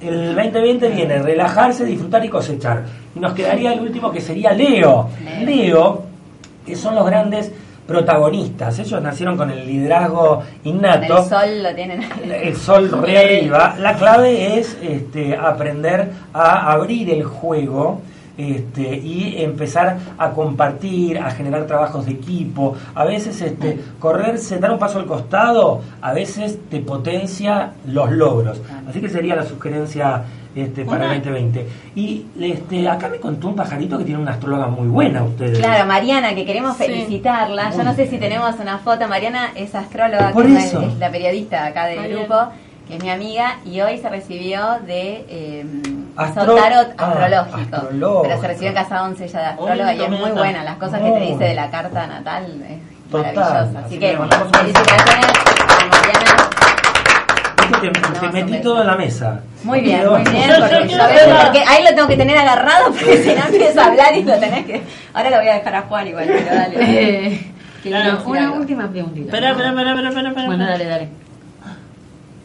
El 0.01 0.33
2020 0.33 0.89
viene 0.89 1.19
relajarse, 1.19 1.85
disfrutar 1.85 2.23
y 2.23 2.29
cosechar. 2.29 2.83
Y 3.15 3.19
nos 3.19 3.33
quedaría 3.33 3.73
el 3.73 3.81
último 3.81 4.11
que 4.11 4.21
sería 4.21 4.51
Leo. 4.53 5.09
Leo, 5.43 6.03
que 6.65 6.75
son 6.75 6.95
los 6.95 7.05
grandes 7.05 7.51
protagonistas. 7.85 8.79
Ellos 8.79 9.01
nacieron 9.01 9.35
con 9.35 9.49
el 9.49 9.65
liderazgo 9.65 10.43
innato. 10.63 11.17
El 11.17 11.25
sol 11.25 11.63
lo 11.63 11.75
tienen. 11.75 12.09
El 12.23 12.55
sol 12.55 12.91
re 13.03 13.17
arriba. 13.17 13.75
La 13.79 13.95
clave 13.95 14.59
es 14.59 14.77
este, 14.81 15.35
aprender 15.35 16.09
a 16.31 16.71
abrir 16.71 17.09
el 17.09 17.23
juego 17.23 17.99
este, 18.39 18.95
y 18.97 19.35
empezar 19.43 19.97
a 20.17 20.29
compartir, 20.31 21.17
a 21.19 21.29
generar 21.31 21.65
trabajos 21.67 22.05
de 22.05 22.13
equipo. 22.13 22.75
A 22.95 23.03
veces 23.03 23.41
este, 23.41 23.77
correrse, 23.99 24.57
dar 24.59 24.71
un 24.71 24.79
paso 24.79 24.97
al 24.99 25.05
costado, 25.05 25.81
a 26.01 26.13
veces 26.13 26.57
te 26.69 26.79
potencia 26.79 27.71
los 27.85 28.09
logros. 28.11 28.61
Así 28.87 29.01
que 29.01 29.09
sería 29.09 29.35
la 29.35 29.43
sugerencia 29.45 30.23
este, 30.55 30.85
para 30.85 31.05
Una- 31.05 31.15
el 31.15 31.21
2020. 31.21 31.67
Y 31.95 32.25
este, 32.39 32.87
acá 32.87 33.09
me 33.09 33.17
contó 33.19 33.49
un 33.49 33.55
pajarito 33.55 33.97
que 33.97 34.05
tiene 34.05 34.21
una 34.21 34.31
astróloga 34.31 34.67
muy 34.67 34.87
buena 34.87 35.21
ustedes. 35.23 35.59
Claro, 35.59 35.85
Mariana, 35.85 36.33
que 36.33 36.45
queremos 36.45 36.77
Sí. 36.77 36.85
felicitarla. 36.85 37.71
Yo 37.75 37.83
no 37.83 37.93
sé 37.93 38.07
si 38.07 38.17
tenemos 38.17 38.55
una 38.59 38.77
foto. 38.79 39.07
Mariana 39.09 39.49
es 39.55 39.75
astróloga, 39.75 40.31
Por 40.31 40.45
que 40.45 40.55
es 40.57 40.73
la, 40.73 40.85
es 40.85 40.97
la 40.97 41.11
periodista 41.11 41.65
acá 41.65 41.85
del 41.87 41.97
Mariana. 41.99 42.19
grupo, 42.21 42.35
que 42.89 42.95
es 42.97 43.03
mi 43.03 43.09
amiga, 43.11 43.57
y 43.65 43.79
hoy 43.81 43.99
se 43.99 44.09
recibió 44.09 44.79
de 44.85 45.23
eh, 45.29 45.65
Astro- 46.17 46.55
tarot 46.55 46.89
ah, 46.97 47.05
astrológico. 47.07 47.75
astrológico. 47.75 48.21
Pero 48.23 48.41
se 48.41 48.47
recibió 48.47 48.69
en 48.69 48.73
casa 48.75 49.03
11 49.03 49.23
ella 49.25 49.39
de 49.39 49.45
astróloga 49.45 49.93
y 49.93 50.01
es 50.01 50.09
muy 50.09 50.31
buena. 50.31 50.63
Las 50.63 50.75
cosas 50.77 50.99
que 51.01 51.11
te 51.11 51.19
dice 51.19 51.43
de 51.45 51.53
la 51.53 51.69
carta 51.69 52.07
natal 52.07 52.45
es 52.67 53.11
Total. 53.11 53.35
maravillosa. 53.35 53.79
Así 53.79 53.85
Así 53.85 53.99
que 53.99 54.17
felicitaciones 54.17 55.25
a 55.59 55.87
Mariana. 55.87 56.49
Te, 57.79 57.89
te 57.91 58.25
No, 58.25 58.31
metí 58.33 58.61
todo 58.61 58.81
en 58.81 58.87
la 58.87 58.95
mesa. 58.95 59.39
Muy 59.63 59.81
bien, 59.81 59.99
Pero- 59.99 60.11
muy 60.17 60.23
bien, 60.23 60.49
porque, 60.59 60.87
yo 60.89 60.97
veces- 61.07 61.67
ahí 61.67 61.83
lo 61.83 61.89
tengo 61.95 62.07
que 62.07 62.17
tener 62.17 62.37
agarrado 62.39 62.85
porque 62.87 63.17
si 63.23 63.35
no 63.35 63.45
empieza 63.45 63.83
a 63.83 63.87
hablar 63.87 64.15
y 64.17 64.23
lo 64.23 64.39
tenés 64.39 64.65
que... 64.65 64.81
Ahora 65.13 65.29
lo 65.29 65.37
voy 65.37 65.47
a 65.47 65.53
dejar 65.53 65.75
a 65.75 65.81
Juan 65.83 66.07
igual, 66.07 66.25
pero 66.27 66.55
dale. 66.55 66.75
Eh, 66.79 67.51
Claro, 67.83 68.21
una 68.25 68.41
algo. 68.45 68.55
última 68.57 68.89
preguntita. 68.89 69.25
Espera, 69.27 69.51
espera, 69.51 69.69
espera, 69.69 69.91
espera, 69.91 70.09
espera, 70.09 70.27
espera. 70.29 70.47
Bueno, 70.47 70.65
dale, 70.67 70.85
dale. 70.85 71.09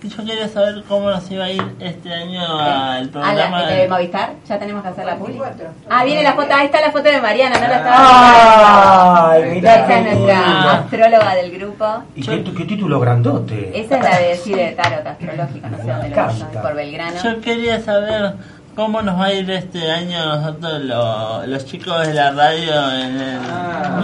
Yo 0.05 0.23
quería 0.25 0.47
saber 0.49 0.85
cómo 0.87 1.09
nos 1.09 1.31
iba 1.31 1.45
a 1.47 1.51
ir 1.51 1.63
este 1.81 2.13
año 2.13 2.43
al 2.43 2.61
Ah, 2.61 3.01
la, 3.03 3.11
programa. 3.11 3.63
de 3.67 3.89
Movistar, 3.89 4.35
ya 4.47 4.59
tenemos 4.59 4.83
que 4.83 4.89
hacer 4.91 5.07
la 5.07 5.17
publi. 5.17 5.41
Ah, 5.89 6.05
viene 6.05 6.23
la 6.23 6.35
foto, 6.35 6.49
ahí 6.55 6.67
está 6.67 6.81
la 6.83 6.91
foto 6.93 7.05
de 7.09 7.21
Mariana, 7.23 7.57
no 7.59 7.67
la 7.69 7.77
estaba 7.77 9.31
Ay, 9.33 9.51
mirá 9.51 9.75
Esa 9.77 9.99
es 9.99 10.05
nuestra 10.05 10.73
astróloga 10.73 11.35
del 11.37 11.51
grupo. 11.53 11.87
¿Y 12.15 12.23
qué, 12.23 12.45
qué 12.45 12.65
título 12.67 13.01
grandote? 13.01 13.71
Esa 13.81 13.97
es 13.97 14.03
la 14.05 14.19
de 14.19 14.37
sí, 14.37 14.53
de 14.53 14.73
tarot 14.73 15.07
astrológico, 15.07 15.69
no 15.69 15.77
sé 15.79 15.85
dónde 15.85 16.09
lo 16.55 16.63
por 16.63 16.75
Belgrano. 16.75 17.17
Yo 17.23 17.41
quería 17.41 17.81
saber 17.81 18.35
cómo 18.77 19.01
nos 19.01 19.19
va 19.19 19.25
a 19.27 19.33
ir 19.33 19.51
este 19.51 19.91
año 19.91 20.37
nosotros 20.37 20.83
lo- 20.83 21.47
los 21.47 21.65
chicos 21.65 22.07
de 22.07 22.13
la 22.13 22.31
radio 22.33 22.91
en 22.93 23.17
el... 23.21 23.39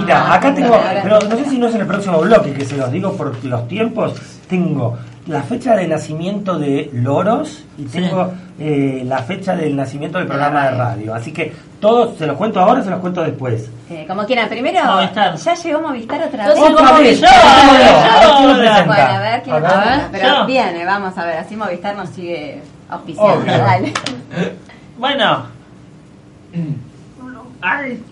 Mira, 0.01 0.33
acá 0.33 0.55
tengo, 0.55 0.81
pero 1.03 1.19
no 1.21 1.37
sé 1.37 1.45
si 1.45 1.59
no 1.59 1.67
es 1.67 1.75
en 1.75 1.83
el 1.83 1.87
próximo 1.87 2.21
bloque, 2.21 2.55
que 2.55 2.65
se 2.65 2.77
los 2.79 2.91
digo 2.91 3.13
por 3.13 3.45
los 3.45 3.69
tiempos. 3.69 4.15
Tengo 4.49 4.97
la 5.31 5.43
fecha 5.43 5.75
de 5.77 5.87
nacimiento 5.87 6.59
de 6.59 6.91
Loros 6.93 7.65
y 7.79 7.85
Sí. 7.85 8.01
tengo 8.01 8.33
eh, 8.59 9.03
la 9.07 9.19
fecha 9.23 9.55
del 9.55 9.75
nacimiento 9.77 10.19
del 10.19 10.27
programa 10.27 10.65
de 10.65 10.71
radio. 10.77 11.15
Así 11.15 11.33
que 11.33 11.53
todos, 11.81 12.19
¿se 12.19 12.27
los 12.27 12.37
cuento 12.37 12.61
ahora 12.61 12.81
o 12.81 12.85
se 12.85 12.91
los 12.91 12.99
cuento 13.01 13.23
después? 13.23 13.71
Eh, 13.89 14.05
como 14.07 14.25
quieran, 14.27 14.49
primero, 14.49 14.85
Movistar. 14.85 15.37
ya 15.37 15.55
llegó 15.55 15.81
Movistar 15.81 16.23
otra 16.25 16.47
Yo 16.47 16.51
vez. 16.55 17.23
¡Otra 19.53 19.79
vez! 19.85 20.03
Pero 20.13 20.29
Yo. 20.29 20.47
viene, 20.47 20.85
vamos 20.85 21.17
a 21.17 21.25
ver, 21.25 21.39
así 21.39 21.57
Movistar 21.57 21.97
nos 21.97 22.09
sigue 22.11 22.61
auspiciando. 22.89 23.45
Dale. 23.47 23.93
Bueno. 24.99 25.47
Ay. 27.63 28.03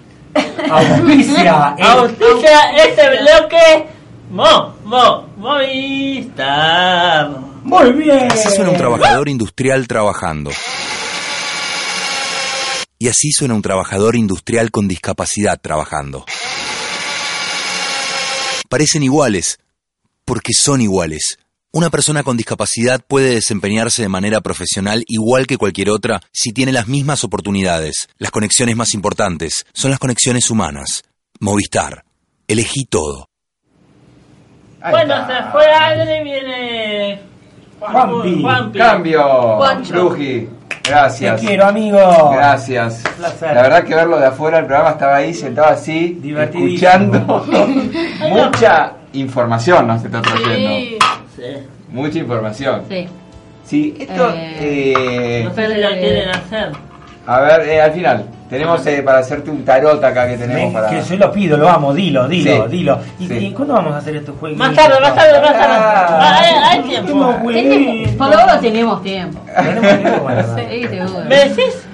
Auspicia. 0.71 1.69
Auspicia 1.69 2.59
este 2.77 3.03
bloque. 3.11 3.87
Mo, 4.31 4.74
Mo, 4.85 5.26
Movistar. 5.39 7.31
Muy 7.62 7.93
bien. 7.93 8.31
Así 8.31 8.51
suena 8.55 8.70
un 8.70 8.76
trabajador 8.76 9.29
industrial 9.29 9.89
trabajando. 9.89 10.51
Y 12.99 13.09
así 13.09 13.33
suena 13.33 13.55
un 13.55 13.62
trabajador 13.62 14.16
industrial 14.16 14.70
con 14.70 14.87
discapacidad 14.87 15.59
trabajando. 15.61 16.26
Parecen 18.68 19.03
iguales, 19.03 19.61
porque 20.24 20.53
son 20.53 20.83
iguales. 20.83 21.39
Una 21.72 21.89
persona 21.91 22.22
con 22.22 22.37
discapacidad 22.37 23.03
puede 23.07 23.35
desempeñarse 23.35 24.03
de 24.03 24.09
manera 24.09 24.41
profesional 24.41 25.05
igual 25.07 25.47
que 25.47 25.57
cualquier 25.59 25.91
otra 25.91 26.20
si 26.33 26.53
tiene 26.53 26.72
las 26.72 26.89
mismas 26.89 27.24
oportunidades. 27.24 28.09
Las 28.18 28.31
conexiones 28.31 28.76
más 28.76 28.93
importantes 28.95 29.64
son 29.72 29.91
las 29.91 30.01
conexiones 30.01 30.51
humanas. 30.51 31.05
Movistar. 31.41 32.05
Elegí 32.47 32.85
todo. 32.85 33.29
Ahí 34.81 34.93
bueno, 34.93 35.14
está. 35.14 35.45
se 35.45 35.51
fue 35.51 35.64
Adri, 35.72 36.22
viene. 36.24 37.20
Juanpi. 37.81 38.43
Juanpi. 38.43 38.79
Cambio, 38.79 39.22
Juancho. 39.57 39.93
Bruji. 39.95 40.49
Te 40.83 40.91
Gracias. 40.91 41.41
quiero, 41.41 41.66
amigo. 41.66 42.31
Gracias. 42.33 43.03
Placer. 43.18 43.55
La 43.55 43.62
verdad 43.62 43.85
que 43.85 43.95
verlo 43.95 44.18
de 44.18 44.26
afuera, 44.26 44.59
el 44.61 44.66
programa 44.66 44.91
estaba 44.91 45.16
ahí, 45.16 45.35
sentado 45.35 45.68
así, 45.68 46.20
escuchando 46.24 47.45
mucha 48.31 48.93
información 49.12 49.87
nos 49.87 50.03
está 50.05 50.22
trayendo. 50.22 50.70
Sí. 50.70 50.99
Sí. 51.37 51.43
Mucha 51.91 52.18
información. 52.18 52.83
Sí. 52.89 53.09
Sí, 53.64 53.97
esto, 54.01 54.31
Eh, 54.35 54.95
eh, 55.41 55.43
No 55.45 55.55
sé 55.55 55.66
si 55.74 55.81
lo 55.83 55.89
quieren 55.91 56.29
hacer. 56.31 56.72
a 57.26 57.41
ver, 57.41 57.68
eh, 57.68 57.83
al 57.83 57.93
final, 57.93 58.24
tenemos 58.49 58.86
eh, 58.86 59.03
para 59.03 59.18
hacerte 59.18 59.51
un 59.51 59.64
tarot 59.64 60.03
acá 60.03 60.26
que 60.26 60.36
tenemos 60.38 60.72
para... 60.72 60.88
Que 60.88 61.03
yo 61.03 61.16
lo 61.16 61.30
pido, 61.32 61.57
lo 61.57 61.68
amo, 61.68 61.92
dilo, 61.92 62.26
dilo, 62.28 62.64
Sí. 62.64 62.70
dilo. 62.70 62.99
¿Y, 63.18 63.26
Sí. 63.28 63.34
y 63.34 63.53
cuándo 63.53 63.74
vamos 63.74 63.94
a 63.94 63.99
hacer 63.99 64.16
estos 64.16 64.36
juegos? 64.38 64.59
Más 64.59 64.74
tarde, 64.74 65.01
más 65.01 65.14
tarde, 65.14 65.40
más 65.40 65.53
tarde. 65.53 65.74
Ah, 65.78 66.38
Hay, 66.40 66.78
hay 66.78 66.88
tiempo. 66.88 67.34
Tenemos- 67.46 68.12
por 68.16 68.34
ahora 68.34 68.61
tenemos 68.61 69.03
tiempo. 69.03 69.40
Tenemos 69.55 69.99
tiempo 70.01 70.24
para 70.24 70.42
nada. 70.46 70.57
Sí, 70.70 70.82
seguro. 70.88 71.24
¿Me 71.28 71.36
decís? 71.49 71.84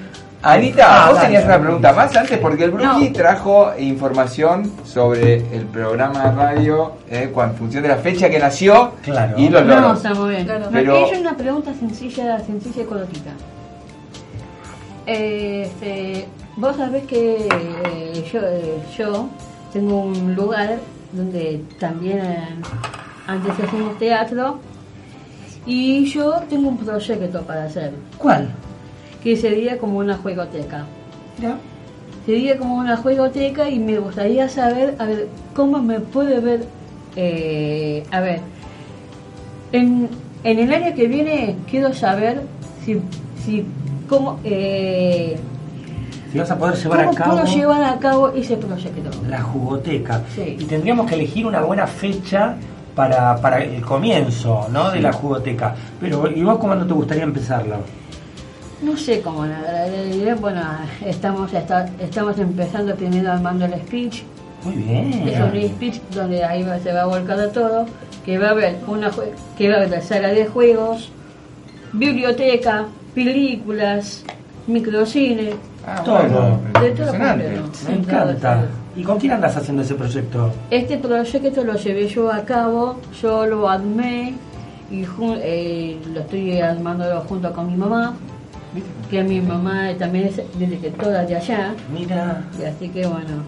Anita, 0.47 0.85
Ah, 0.87 1.09
vos 1.11 1.21
tenías 1.21 1.43
una 1.43 1.59
pregunta 1.59 1.91
más 1.93 2.15
antes 2.15 2.37
porque 2.37 2.65
el 2.65 2.71
Bruji 2.71 3.09
No. 3.09 3.13
trajo 3.13 3.71
información 3.79 4.71
sobre 4.85 5.37
el 5.37 5.65
programa 5.65 6.25
de 6.29 6.31
radio 6.35 6.91
eh, 7.09 7.33
en 7.35 7.55
función 7.55 7.81
de 7.81 7.89
la 7.89 7.95
fecha 7.95 8.29
que 8.29 8.37
nació 8.37 8.91
Claro. 9.01 9.33
y 9.39 9.49
los 9.49 9.65
No, 9.65 9.73
logros. 9.75 9.97
está 9.97 10.13
muy 10.13 10.29
bien. 10.35 10.45
Claro. 10.45 10.65
Pero- 10.71 11.03
Aquí 11.03 11.15
hay 11.15 11.21
una 11.21 11.35
pregunta 11.35 11.71
sencilla, 11.73 12.39
sencilla 12.41 12.81
y 12.83 12.85
cortita. 12.85 13.31
Eh, 15.07 15.63
Este, 15.63 16.27
vos 16.57 16.75
sabés 16.75 17.03
que 17.05 17.47
eh, 17.47 18.29
yo, 18.31 18.39
eh, 18.41 18.79
yo 18.97 19.29
tengo 19.73 20.01
un 20.01 20.35
lugar 20.35 20.79
donde 21.11 21.61
también 21.79 22.19
eh, 22.19 22.47
antes 23.27 23.51
hacíamos 23.59 23.97
teatro 23.97 24.59
y 25.65 26.05
yo 26.05 26.33
tengo 26.49 26.69
un 26.69 26.77
proyecto 26.77 27.41
para 27.41 27.65
hacer, 27.65 27.91
¿Cuál? 28.17 28.49
que 29.23 29.35
sería 29.35 29.79
como 29.79 29.97
una 29.97 30.17
juegoteca. 30.17 30.85
Sería 32.27 32.57
como 32.57 32.75
una 32.75 32.97
juegoteca 32.97 33.69
y 33.69 33.79
me 33.79 33.97
gustaría 33.97 34.47
saber, 34.49 34.95
a 34.99 35.05
ver, 35.05 35.27
cómo 35.55 35.81
me 35.81 35.99
puede 35.99 36.39
ver, 36.39 36.65
a 38.11 38.19
ver, 38.21 38.41
en, 39.71 40.09
en 40.43 40.59
el 40.59 40.71
año 40.71 40.95
que 40.95 41.07
viene 41.07 41.55
quiero 41.69 41.93
saber 41.93 42.41
si, 42.83 43.01
si 43.43 43.65
cómo, 44.07 44.39
eh, 44.43 45.37
Si 46.35 46.39
vas 46.39 46.51
a 46.51 46.57
poder 46.57 46.75
llevar 46.75 46.99
a 46.99 47.05
cómo 47.05 47.15
cabo 47.17 47.31
puedo 47.39 47.55
llevar 47.55 47.83
a 47.85 47.97
cabo 47.97 48.27
ese 48.35 48.57
proyecto. 48.57 49.09
la 49.29 49.41
jugoteca. 49.41 50.21
Sí. 50.35 50.57
Y 50.59 50.65
tendríamos 50.65 51.07
que 51.07 51.15
elegir 51.15 51.45
una 51.45 51.61
buena 51.61 51.87
fecha 51.87 52.55
para, 52.93 53.37
para 53.37 53.63
el 53.63 53.81
comienzo 53.81 54.67
¿no? 54.69 54.91
de 54.91 54.99
la 54.99 55.13
jugoteca. 55.13 55.73
Pero, 56.01 56.29
¿y 56.29 56.43
vos 56.43 56.57
cómo 56.59 56.75
no 56.75 56.85
te 56.85 56.91
gustaría 56.93 57.23
empezarlo? 57.23 57.77
No 58.81 58.97
sé 58.97 59.21
cómo, 59.21 59.45
la 59.45 59.85
diré, 59.87 60.33
bueno, 60.33 60.61
estamos, 61.05 61.53
está- 61.53 61.87
estamos 62.01 62.37
empezando 62.37 62.93
primero 62.95 63.31
armando 63.31 63.63
el 63.63 63.75
speech, 63.75 64.23
Muy 64.65 64.73
bien. 64.75 65.25
Es 65.29 65.39
un 65.39 65.69
speech 65.69 66.01
donde 66.13 66.43
ahí 66.43 66.63
va- 66.63 66.79
se 66.79 66.91
va 66.91 67.03
a 67.03 67.05
volcar 67.05 67.39
a 67.39 67.49
todo, 67.49 67.85
que 68.25 68.37
va 68.37 68.47
a 68.47 68.51
haber 68.51 68.75
una 68.87 69.09
jue- 69.09 69.31
que 69.57 69.69
va 69.69 69.75
a 69.75 69.83
haber 69.85 70.01
sala 70.03 70.27
de 70.33 70.47
juegos, 70.47 71.09
biblioteca, 71.93 72.87
películas, 73.13 74.25
microcine, 74.67 75.51
Ah, 75.87 76.01
Todo. 76.03 76.15
bueno, 76.17 76.59
de 76.65 76.71
todo 76.73 76.87
impresionante. 76.89 77.45
completo. 77.45 77.79
Me 77.89 77.95
encanta. 77.95 78.65
¿Y 78.95 79.03
con 79.03 79.19
quién 79.19 79.33
andas 79.33 79.55
haciendo 79.57 79.81
ese 79.83 79.95
proyecto? 79.95 80.51
Este 80.71 80.97
proyecto 80.97 81.63
lo 81.63 81.73
llevé 81.75 82.07
yo 82.07 82.31
a 82.31 82.41
cabo, 82.43 82.99
yo 83.21 83.45
lo 83.45 83.69
armé 83.69 84.33
y 84.89 85.05
eh, 85.41 85.97
lo 86.13 86.21
estoy 86.21 86.59
armando 86.61 87.03
junto 87.27 87.51
con 87.53 87.67
mi 87.67 87.75
mamá, 87.75 88.13
que 89.11 89.23
mi 89.23 89.41
mamá 89.41 89.89
también 89.99 90.27
es 90.27 90.41
desde 90.57 90.77
que 90.79 90.91
toda 90.91 91.23
de 91.25 91.35
allá, 91.35 91.73
Mira. 91.93 92.43
y 92.59 92.63
así 92.63 92.89
que 92.89 93.05
bueno, 93.05 93.43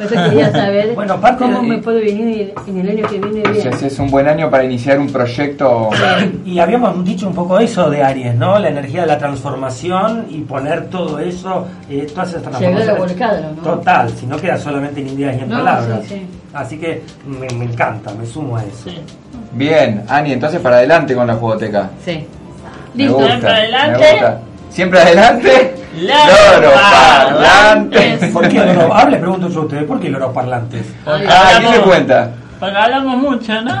Por 0.00 0.12
eso 0.12 0.30
quería 0.30 0.50
saber 0.52 0.94
Bueno, 0.94 1.14
aparte 1.14 1.38
cómo 1.44 1.60
de- 1.60 1.68
me 1.68 1.78
puedo 1.78 1.98
venir 1.98 2.54
en 2.66 2.78
el 2.78 2.88
año 2.88 3.06
que 3.08 3.18
viene 3.18 3.50
bien. 3.50 3.68
ese 3.68 3.86
es 3.88 3.98
un 3.98 4.10
buen 4.10 4.26
año 4.28 4.48
para 4.50 4.64
iniciar 4.64 4.98
un 4.98 5.08
proyecto. 5.12 5.90
Y 6.44 6.58
habíamos 6.58 7.04
dicho 7.04 7.26
un 7.28 7.34
poco 7.34 7.58
eso 7.58 7.90
de 7.90 8.02
Aries, 8.02 8.34
¿no? 8.34 8.58
La 8.58 8.68
energía 8.70 9.02
de 9.02 9.06
la 9.08 9.18
transformación 9.18 10.26
y 10.30 10.38
poner 10.40 10.86
todo 10.88 11.18
eso, 11.18 11.66
eh, 11.90 12.06
todas 12.12 12.30
esas 12.30 12.42
transformaciones. 12.42 12.98
volcado, 12.98 13.42
¿no? 13.56 13.62
Total, 13.62 14.10
si 14.10 14.26
no 14.26 14.36
queda 14.38 14.56
solamente 14.56 15.00
en 15.00 15.08
ideas 15.08 15.36
y 15.36 15.40
en 15.40 15.48
No, 15.50 15.56
palabras. 15.58 16.00
sí, 16.04 16.14
sí. 16.14 16.26
Así 16.54 16.78
que 16.78 17.02
me, 17.26 17.46
me 17.56 17.64
encanta, 17.66 18.12
me 18.14 18.24
sumo 18.26 18.56
a 18.56 18.62
eso. 18.64 18.88
Sí. 18.90 19.00
Bien, 19.52 20.02
Ani, 20.08 20.32
entonces 20.32 20.60
para 20.60 20.76
adelante 20.78 21.14
con 21.14 21.26
la 21.26 21.34
jugoteca. 21.34 21.90
Sí. 22.04 22.26
Me 22.94 23.04
Listo. 23.04 23.18
gusta, 23.18 23.30
Siempre 23.32 23.50
adelante. 23.50 23.98
me 24.00 24.10
gusta. 24.12 24.40
Siempre 24.70 25.00
adelante. 25.00 25.74
Loro 26.00 26.60
Loro 26.60 26.72
parlantes. 26.72 28.32
¿Por 28.32 28.48
qué 28.48 28.58
loro? 28.58 29.10
Les 29.10 29.20
pregunto 29.20 29.48
yo 29.48 29.60
a 29.60 29.64
ustedes, 29.64 29.84
¿por 29.84 30.00
qué 30.00 30.08
loros 30.08 30.32
parlantes? 30.32 30.86
Ah, 31.06 31.58
¿quién 31.60 31.72
le 31.72 31.80
cuenta? 31.80 32.30
Porque 32.58 32.76
hablamos 32.76 33.16
mucho, 33.18 33.62
¿no? 33.62 33.80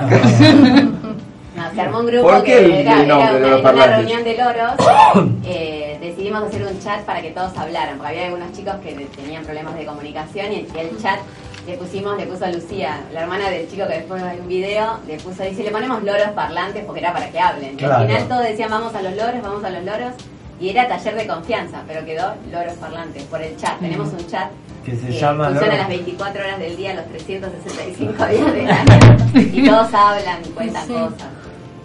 No, 1.60 1.70
se 1.74 1.80
armó 1.82 2.00
un 2.00 2.06
grupo 2.06 2.28
¿Por 2.28 2.42
qué 2.42 2.52
que 2.52 2.64
el- 2.64 2.70
era, 2.72 3.00
el 3.02 3.08
nombre 3.08 3.36
era 3.36 3.70
una, 3.70 3.86
reunión 3.86 4.24
de 4.24 4.36
loros. 4.36 5.32
eh, 5.44 5.98
decidimos 6.00 6.44
hacer 6.44 6.62
un 6.62 6.80
chat 6.80 7.00
para 7.02 7.20
que 7.20 7.30
todos 7.30 7.56
hablaran, 7.58 7.98
porque 7.98 8.12
había 8.12 8.26
algunos 8.26 8.52
chicos 8.52 8.74
que 8.82 8.92
tenían 9.16 9.44
problemas 9.44 9.74
de 9.74 9.84
comunicación 9.84 10.52
y 10.52 10.66
el, 10.78 11.02
chat 11.02 11.18
le 11.66 11.76
pusimos, 11.76 12.16
le 12.16 12.24
puso 12.26 12.46
a 12.46 12.48
Lucía, 12.48 13.00
la 13.12 13.22
hermana 13.22 13.50
del 13.50 13.68
chico 13.68 13.86
que 13.86 13.94
después 13.94 14.22
hay 14.22 14.38
un 14.38 14.48
video, 14.48 15.00
le 15.06 15.18
puso, 15.18 15.42
dice, 15.42 15.62
le 15.62 15.70
ponemos 15.70 16.02
loros 16.02 16.28
parlantes 16.34 16.84
porque 16.84 17.00
era 17.00 17.12
para 17.12 17.30
que 17.30 17.38
hablen. 17.38 17.76
Claro. 17.76 17.96
al 17.96 18.06
final 18.06 18.28
todos 18.28 18.42
decían, 18.44 18.70
vamos 18.70 18.94
a 18.94 19.02
los 19.02 19.14
loros, 19.14 19.42
vamos 19.42 19.64
a 19.64 19.70
los 19.70 19.84
loros. 19.84 20.12
Y 20.60 20.68
era 20.68 20.86
taller 20.88 21.14
de 21.16 21.26
confianza, 21.26 21.82
pero 21.88 22.04
quedó 22.04 22.34
loros 22.52 22.74
parlantes 22.74 23.22
por 23.24 23.40
el 23.40 23.56
chat. 23.56 23.78
Tenemos 23.80 24.08
un 24.12 24.26
chat 24.26 24.50
Que 24.84 24.94
se 24.96 25.06
que 25.06 25.12
llama 25.18 25.46
funciona 25.46 25.66
Loro- 25.68 25.78
las 25.78 25.88
24 25.88 26.42
horas 26.44 26.58
del 26.58 26.76
día, 26.76 26.94
los 26.94 27.06
365 27.06 28.26
días 28.26 28.52
del 28.52 28.70
año. 28.70 29.16
Y 29.34 29.64
todos 29.68 29.94
hablan 29.94 30.38
y 30.44 30.48
cuentan 30.50 30.86
Sí. 30.86 30.92
cosas. 30.92 31.28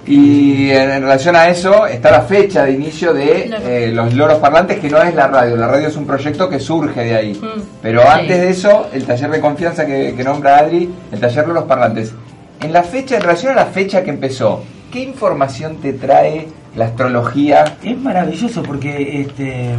Y 0.08 0.70
en, 0.70 0.92
en 0.92 1.02
relación 1.02 1.36
a 1.36 1.48
eso 1.48 1.88
está 1.88 2.12
la 2.12 2.22
fecha 2.22 2.64
de 2.66 2.74
inicio 2.74 3.12
de 3.14 3.50
eh, 3.66 3.92
los 3.92 4.14
loros 4.14 4.38
parlantes, 4.38 4.80
que 4.80 4.88
no 4.90 5.02
es 5.02 5.16
la 5.16 5.28
radio. 5.28 5.56
La 5.56 5.68
radio 5.68 5.88
es 5.88 5.96
un 5.96 6.06
proyecto 6.06 6.48
que 6.48 6.60
surge 6.60 7.04
de 7.04 7.16
ahí. 7.16 7.34
Mm. 7.34 7.62
Pero 7.82 8.08
antes 8.08 8.40
de 8.40 8.50
eso, 8.52 8.88
el 8.94 9.04
taller 9.06 9.32
de 9.32 9.40
confianza 9.40 9.86
que, 9.86 10.14
que 10.16 10.24
nombra 10.24 10.60
Adri, 10.60 10.94
el 11.12 11.20
taller 11.20 11.48
loros 11.48 11.64
parlantes. 11.64 12.14
En 12.62 12.72
la 12.72 12.84
fecha, 12.84 13.16
en 13.16 13.22
relación 13.24 13.54
a 13.54 13.56
la 13.56 13.66
fecha 13.66 14.04
que 14.04 14.12
empezó, 14.12 14.64
¿qué 14.92 15.00
información 15.04 15.78
te 15.78 15.94
trae 15.94 16.48
la 16.76 16.86
astrología? 16.86 17.78
Es 17.84 17.98
maravilloso 17.98 18.64
porque 18.64 19.22
este 19.22 19.72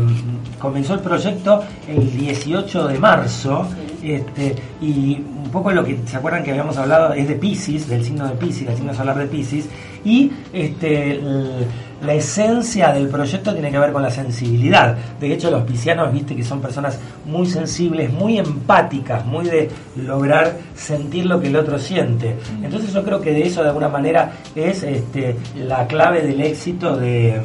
comenzó 0.59 0.95
el 0.95 1.01
proyecto 1.01 1.63
el 1.89 2.11
18 2.19 2.89
de 2.89 2.99
marzo 2.99 3.67
este, 4.03 4.55
y 4.81 5.15
un 5.45 5.51
poco 5.53 5.71
lo 5.73 5.85
que 5.85 5.99
se 6.07 6.17
acuerdan 6.17 6.43
que 6.45 6.51
habíamos 6.51 6.77
hablado 6.77 7.13
es 7.13 7.29
de 7.29 7.35
Pisces, 7.35 7.89
del 7.89 8.05
signo 8.05 8.27
de 8.27 8.35
Pisces, 8.37 8.67
del 8.67 8.77
signo 8.77 8.95
solar 8.95 9.17
de 9.19 9.27
Pisces 9.27 9.67
y 10.05 10.31
este 10.53 11.13
el- 11.13 11.67
la 12.03 12.15
esencia 12.15 12.93
del 12.93 13.09
proyecto 13.09 13.53
tiene 13.53 13.71
que 13.71 13.79
ver 13.79 13.93
con 13.93 14.03
la 14.03 14.11
sensibilidad. 14.11 14.97
De 15.19 15.33
hecho, 15.33 15.51
los 15.51 15.63
piscianos, 15.65 16.13
viste 16.13 16.37
que 16.37 16.45
son 16.45 16.61
personas 16.61 16.99
muy 17.25 17.47
sensibles, 17.47 18.13
muy 18.13 18.39
empáticas, 18.39 19.25
muy 19.25 19.47
de 19.47 19.71
lograr 19.97 20.57
sentir 20.75 21.27
lo 21.27 21.41
que 21.41 21.49
el 21.49 21.57
otro 21.57 21.79
siente. 21.79 22.37
Entonces 22.63 22.93
yo 22.93 23.03
creo 23.03 23.21
que 23.21 23.33
de 23.33 23.47
eso 23.47 23.63
de 23.63 23.69
alguna 23.69 23.89
manera 23.89 24.33
es 24.55 24.83
este, 24.83 25.37
la 25.57 25.87
clave 25.87 26.23
del 26.23 26.41
éxito 26.41 26.97
de, 26.97 27.41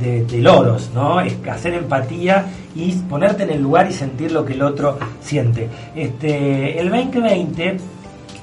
de, 0.00 0.24
de 0.24 0.38
Loros, 0.38 0.90
¿no? 0.94 1.20
Es 1.20 1.36
hacer 1.48 1.74
empatía 1.74 2.46
y 2.74 2.92
ponerte 2.92 3.44
en 3.44 3.50
el 3.50 3.62
lugar 3.62 3.88
y 3.88 3.92
sentir 3.92 4.32
lo 4.32 4.44
que 4.44 4.54
el 4.54 4.62
otro 4.62 4.98
siente. 5.20 5.68
Este, 5.94 6.78
el 6.78 6.90
2020 6.90 7.76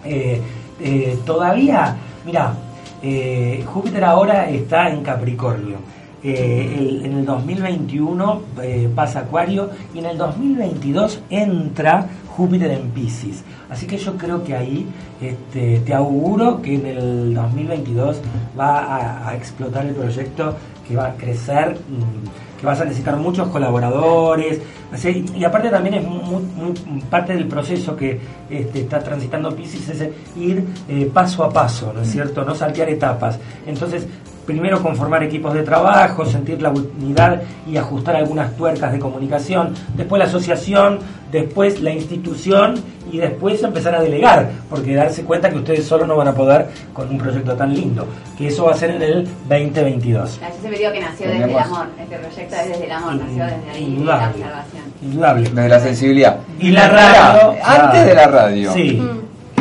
eh, 0.05 0.41
eh, 0.79 1.17
todavía, 1.25 1.95
mira, 2.25 2.53
eh, 3.01 3.63
Júpiter 3.65 4.03
ahora 4.03 4.49
está 4.49 4.89
en 4.89 5.01
Capricornio. 5.03 5.77
Eh, 6.23 6.75
el- 6.79 7.05
en 7.05 7.17
el 7.19 7.25
2021 7.25 8.41
eh, 8.61 8.89
pasa 8.93 9.19
Acuario 9.19 9.69
y 9.93 9.99
en 9.99 10.05
el 10.07 10.17
2022 10.17 11.21
entra 11.29 12.07
Júpiter 12.35 12.71
en 12.71 12.89
Pisces. 12.89 13.43
Así 13.69 13.85
que 13.85 13.97
yo 13.97 14.17
creo 14.17 14.43
que 14.43 14.55
ahí 14.55 14.87
este, 15.21 15.79
te 15.85 15.93
auguro 15.93 16.61
que 16.61 16.75
en 16.75 16.85
el 16.87 17.33
2022 17.35 18.19
va 18.59 18.79
a, 18.79 19.29
a 19.29 19.35
explotar 19.35 19.85
el 19.85 19.93
proyecto, 19.93 20.55
que 20.87 20.95
va 20.95 21.07
a 21.07 21.13
crecer, 21.15 21.77
mm, 21.89 22.46
que 22.59 22.65
vas 22.65 22.79
a 22.81 22.85
necesitar 22.85 23.15
muchos 23.17 23.47
colaboradores. 23.49 24.61
Así, 24.91 25.25
y 25.35 25.43
aparte 25.43 25.69
también 25.69 25.95
es 25.95 26.03
muy, 26.03 26.43
muy- 26.55 27.01
parte 27.09 27.33
del 27.33 27.47
proceso 27.47 27.95
que 27.95 28.19
este, 28.49 28.81
está 28.81 28.99
transitando 28.99 29.55
Pisces 29.55 29.89
es 29.89 30.09
ir 30.37 30.63
eh, 30.87 31.09
paso 31.13 31.43
a 31.43 31.49
paso, 31.51 31.91
¿no 31.93 32.01
es 32.01 32.11
cierto? 32.11 32.43
No 32.43 32.55
saltear 32.55 32.89
etapas. 32.89 33.37
Entonces, 33.65 34.07
primero 34.47 34.81
conformar 34.81 35.21
equipos 35.23 35.53
de 35.53 35.61
trabajo, 35.61 36.25
sentir 36.25 36.61
la 36.61 36.69
unidad 36.71 37.41
y 37.69 37.77
ajustar 37.77 38.15
algunas 38.15 38.55
tuercas 38.55 38.91
de 38.93 38.97
comunicación, 38.97 39.73
después 39.95 40.17
la 40.17 40.25
asociación, 40.25 40.99
después 41.31 41.81
la 41.81 41.91
institución 41.91 42.75
y 43.11 43.17
después 43.17 43.61
empezar 43.61 43.93
a 43.95 44.01
delegar, 44.01 44.49
porque 44.69 44.95
darse 44.95 45.23
cuenta 45.23 45.49
que 45.49 45.57
ustedes 45.57 45.85
solo 45.85 46.07
no 46.07 46.15
van 46.15 46.29
a 46.29 46.33
poder 46.33 46.67
con 46.93 47.09
un 47.09 47.17
proyecto 47.17 47.53
tan 47.55 47.73
lindo, 47.73 48.07
que 48.37 48.47
eso 48.47 48.65
va 48.65 48.71
a 48.71 48.75
ser 48.75 48.91
en 48.91 49.01
el 49.01 49.23
2022. 49.49 50.39
Yo 50.39 50.47
siempre 50.59 50.79
digo 50.79 50.91
que 50.93 50.99
nació 51.01 51.27
desde 51.27 51.43
el 51.43 51.57
amor. 51.59 51.87
Este 51.99 52.17
proyecto 52.17 52.55
es 52.55 52.69
desde 52.69 52.85
el 52.85 52.91
amor, 52.91 53.15
nació 53.15 53.43
desde 53.43 53.69
ahí, 53.69 53.73
de 53.73 53.73
la 53.73 53.77
Indudable. 53.79 54.27
observación. 54.27 54.83
Indudable. 55.01 55.49
Desde 55.49 55.69
la 55.69 55.79
sensibilidad. 55.81 56.37
Y 56.59 56.71
la 56.71 56.87
radio, 56.87 57.55
Antes 57.63 58.05
de 58.05 58.15
la 58.15 58.27
radio. 58.27 58.73
Sí. 58.73 59.01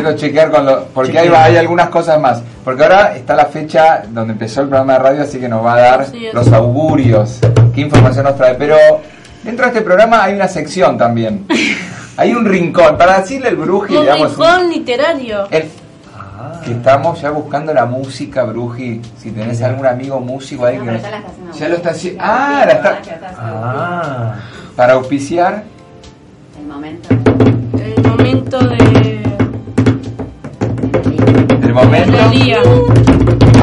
Quiero 0.07 0.19
chequear 0.19 0.51
con 0.51 0.67
lo, 0.67 0.85
porque 0.87 1.09
Chequea. 1.13 1.23
ahí 1.23 1.29
va, 1.29 1.45
hay 1.45 1.57
algunas 1.57 1.89
cosas 1.89 2.21
más. 2.21 2.43
Porque 2.65 2.83
ahora 2.83 3.17
está 3.17 3.35
la 3.35 3.47
fecha 3.47 4.03
donde 4.09 4.33
empezó 4.33 4.63
el 4.63 4.69
programa 4.69 4.95
de 4.95 4.99
radio, 5.01 5.23
así 5.23 5.39
que 5.39 5.49
nos 5.49 5.65
va 5.65 5.75
a 5.75 5.81
dar 5.81 6.07
Sí, 6.07 6.27
es. 6.27 6.35
los 6.35 6.53
augurios, 6.53 7.39
qué 7.75 7.81
información 7.83 8.25
nos 8.25 8.37
trae. 8.37 8.55
Pero 8.55 8.77
dentro 9.45 9.65
de 9.67 9.71
este 9.73 9.83
programa 9.83 10.23
hay 10.25 10.35
una 10.35 10.49
sección 10.49 10.97
también. 10.99 11.47
Hay 12.19 12.33
un 12.33 12.47
rincón. 12.47 12.97
Para 12.97 13.21
decirle 13.21 13.51
el 13.51 13.57
bruji, 13.57 13.95
Un 13.95 14.05
le 14.05 14.09
damos 14.11 14.39
un- 14.39 14.43
rincón 14.43 14.71
literario. 14.71 15.49
el- 15.51 15.69
Ah. 16.39 16.61
que 16.65 16.73
estamos 16.73 17.21
ya 17.21 17.31
buscando 17.31 17.75
la 17.75 17.85
música, 17.85 18.45
bruji. 18.45 19.03
Si 19.19 19.33
tenés 19.33 19.61
algún 19.63 19.85
amigo 19.87 20.19
músico 20.21 20.65
ahí 20.65 20.79
No, 20.79 20.85
que 20.85 20.91
pero 20.93 20.99
nos- 20.99 21.03
ya 21.03 21.11
la 21.11 21.17
está 21.19 21.31
haciendo. 21.31 21.53
ya 21.59 21.69
lo 21.69 21.75
está 21.77 21.91
haciendo. 21.91 22.23
Ah, 22.25 22.65
la 22.67 22.73
está. 22.73 22.99
Ah. 23.39 24.35
Para 24.35 24.37
Para 24.77 24.93
auspiciar. 24.95 25.65
el 26.59 26.67
momento. 26.67 27.09
El 27.79 28.03
momento 28.03 28.59
de. 28.61 29.06
Momento. 31.77 32.11
del 32.17 32.31
día. 32.31 32.59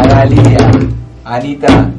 Analia, 0.03 0.71
Anita, 1.25 1.89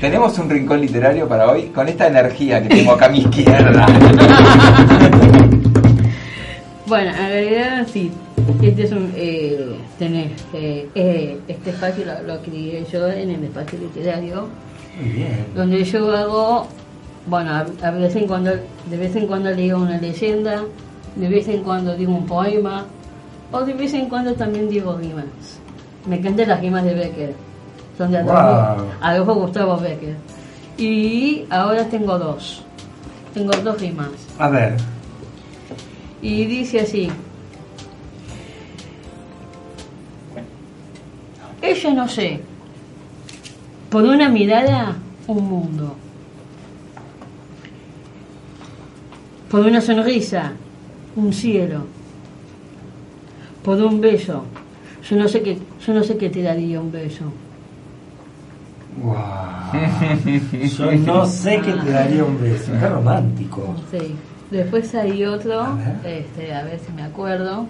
tenemos 0.00 0.38
un 0.38 0.48
rincón 0.48 0.80
literario 0.80 1.28
para 1.28 1.50
hoy 1.50 1.64
con 1.66 1.86
esta 1.86 2.06
energía 2.06 2.62
que 2.62 2.70
tengo 2.70 2.92
acá 2.92 3.06
a 3.06 3.08
mi 3.10 3.18
izquierda. 3.28 3.86
Bueno, 6.86 7.10
en 7.10 7.28
realidad 7.28 7.86
sí. 7.92 8.10
Este 8.62 8.84
es 8.84 8.92
un. 8.92 9.12
Eh, 9.14 9.76
tenés, 9.98 10.30
eh, 10.54 10.88
eh, 10.94 11.38
este 11.46 11.70
espacio 11.70 12.04
lo, 12.06 12.22
lo 12.34 12.40
creé 12.40 12.86
yo 12.90 13.06
en 13.08 13.28
el 13.30 13.44
espacio 13.44 13.78
literario, 13.80 14.48
Muy 14.98 15.10
bien. 15.10 15.44
donde 15.54 15.84
yo 15.84 16.10
hago. 16.16 16.68
Bueno, 17.26 17.50
a, 17.50 17.66
a 17.86 17.90
vez 17.90 18.16
en 18.16 18.26
cuando, 18.26 18.52
de 18.52 18.96
vez 18.96 19.14
en 19.14 19.26
cuando 19.26 19.50
leo 19.50 19.76
una 19.76 19.98
leyenda, 19.98 20.62
de 21.16 21.28
vez 21.28 21.48
en 21.48 21.62
cuando 21.62 21.94
digo 21.94 22.12
un 22.14 22.24
poema, 22.24 22.86
o 23.52 23.60
de 23.64 23.72
vez 23.74 23.92
en 23.94 24.08
cuando 24.08 24.34
también 24.34 24.68
digo 24.68 24.96
rimas. 24.96 25.24
Me 26.06 26.16
encantan 26.16 26.48
las 26.48 26.60
rimas 26.60 26.84
de 26.84 26.94
Becker. 26.94 27.34
Son 27.98 28.10
de 28.10 28.18
Adolfo, 28.18 28.82
Wow. 28.82 28.86
Adolfo 29.02 29.34
Gustavo 29.34 29.76
Becker. 29.78 30.16
Y 30.78 31.44
ahora 31.50 31.84
tengo 31.88 32.18
dos. 32.18 32.62
Tengo 33.34 33.50
dos 33.52 33.80
rimas. 33.80 34.08
A 34.38 34.48
ver. 34.48 34.76
Y 36.22 36.44
dice 36.46 36.80
así. 36.80 37.10
Ella 41.62 41.94
no 41.94 42.08
sé. 42.08 42.40
Por 43.90 44.04
una 44.04 44.28
mirada, 44.28 44.96
un 45.26 45.48
mundo. 45.48 45.96
Por 49.50 49.60
una 49.66 49.80
sonrisa, 49.80 50.52
un 51.16 51.32
cielo. 51.32 51.84
Por 53.64 53.80
un 53.82 54.00
beso. 54.00 54.44
Yo 55.08 55.16
no 55.16 55.28
sé 55.28 55.42
qué, 55.42 55.58
yo 55.86 55.94
no 55.94 56.02
sé 56.02 56.16
qué 56.16 56.30
te 56.30 56.42
daría 56.42 56.80
un 56.80 56.92
beso. 56.92 57.24
Wow. 59.02 59.16
Yo 60.76 60.92
no 61.06 61.26
sé 61.26 61.60
qué 61.62 61.72
te 61.72 61.90
daría 61.90 62.24
un 62.24 62.40
beso. 62.40 62.72
Qué 62.78 62.88
romántico. 62.88 63.74
Sí. 63.90 64.14
Después 64.50 64.94
hay 64.94 65.24
otro, 65.24 65.60
A 65.60 65.74
ver. 65.74 66.18
este, 66.24 66.52
a 66.52 66.64
ver 66.64 66.80
si 66.84 66.92
me 66.92 67.02
acuerdo. 67.04 67.66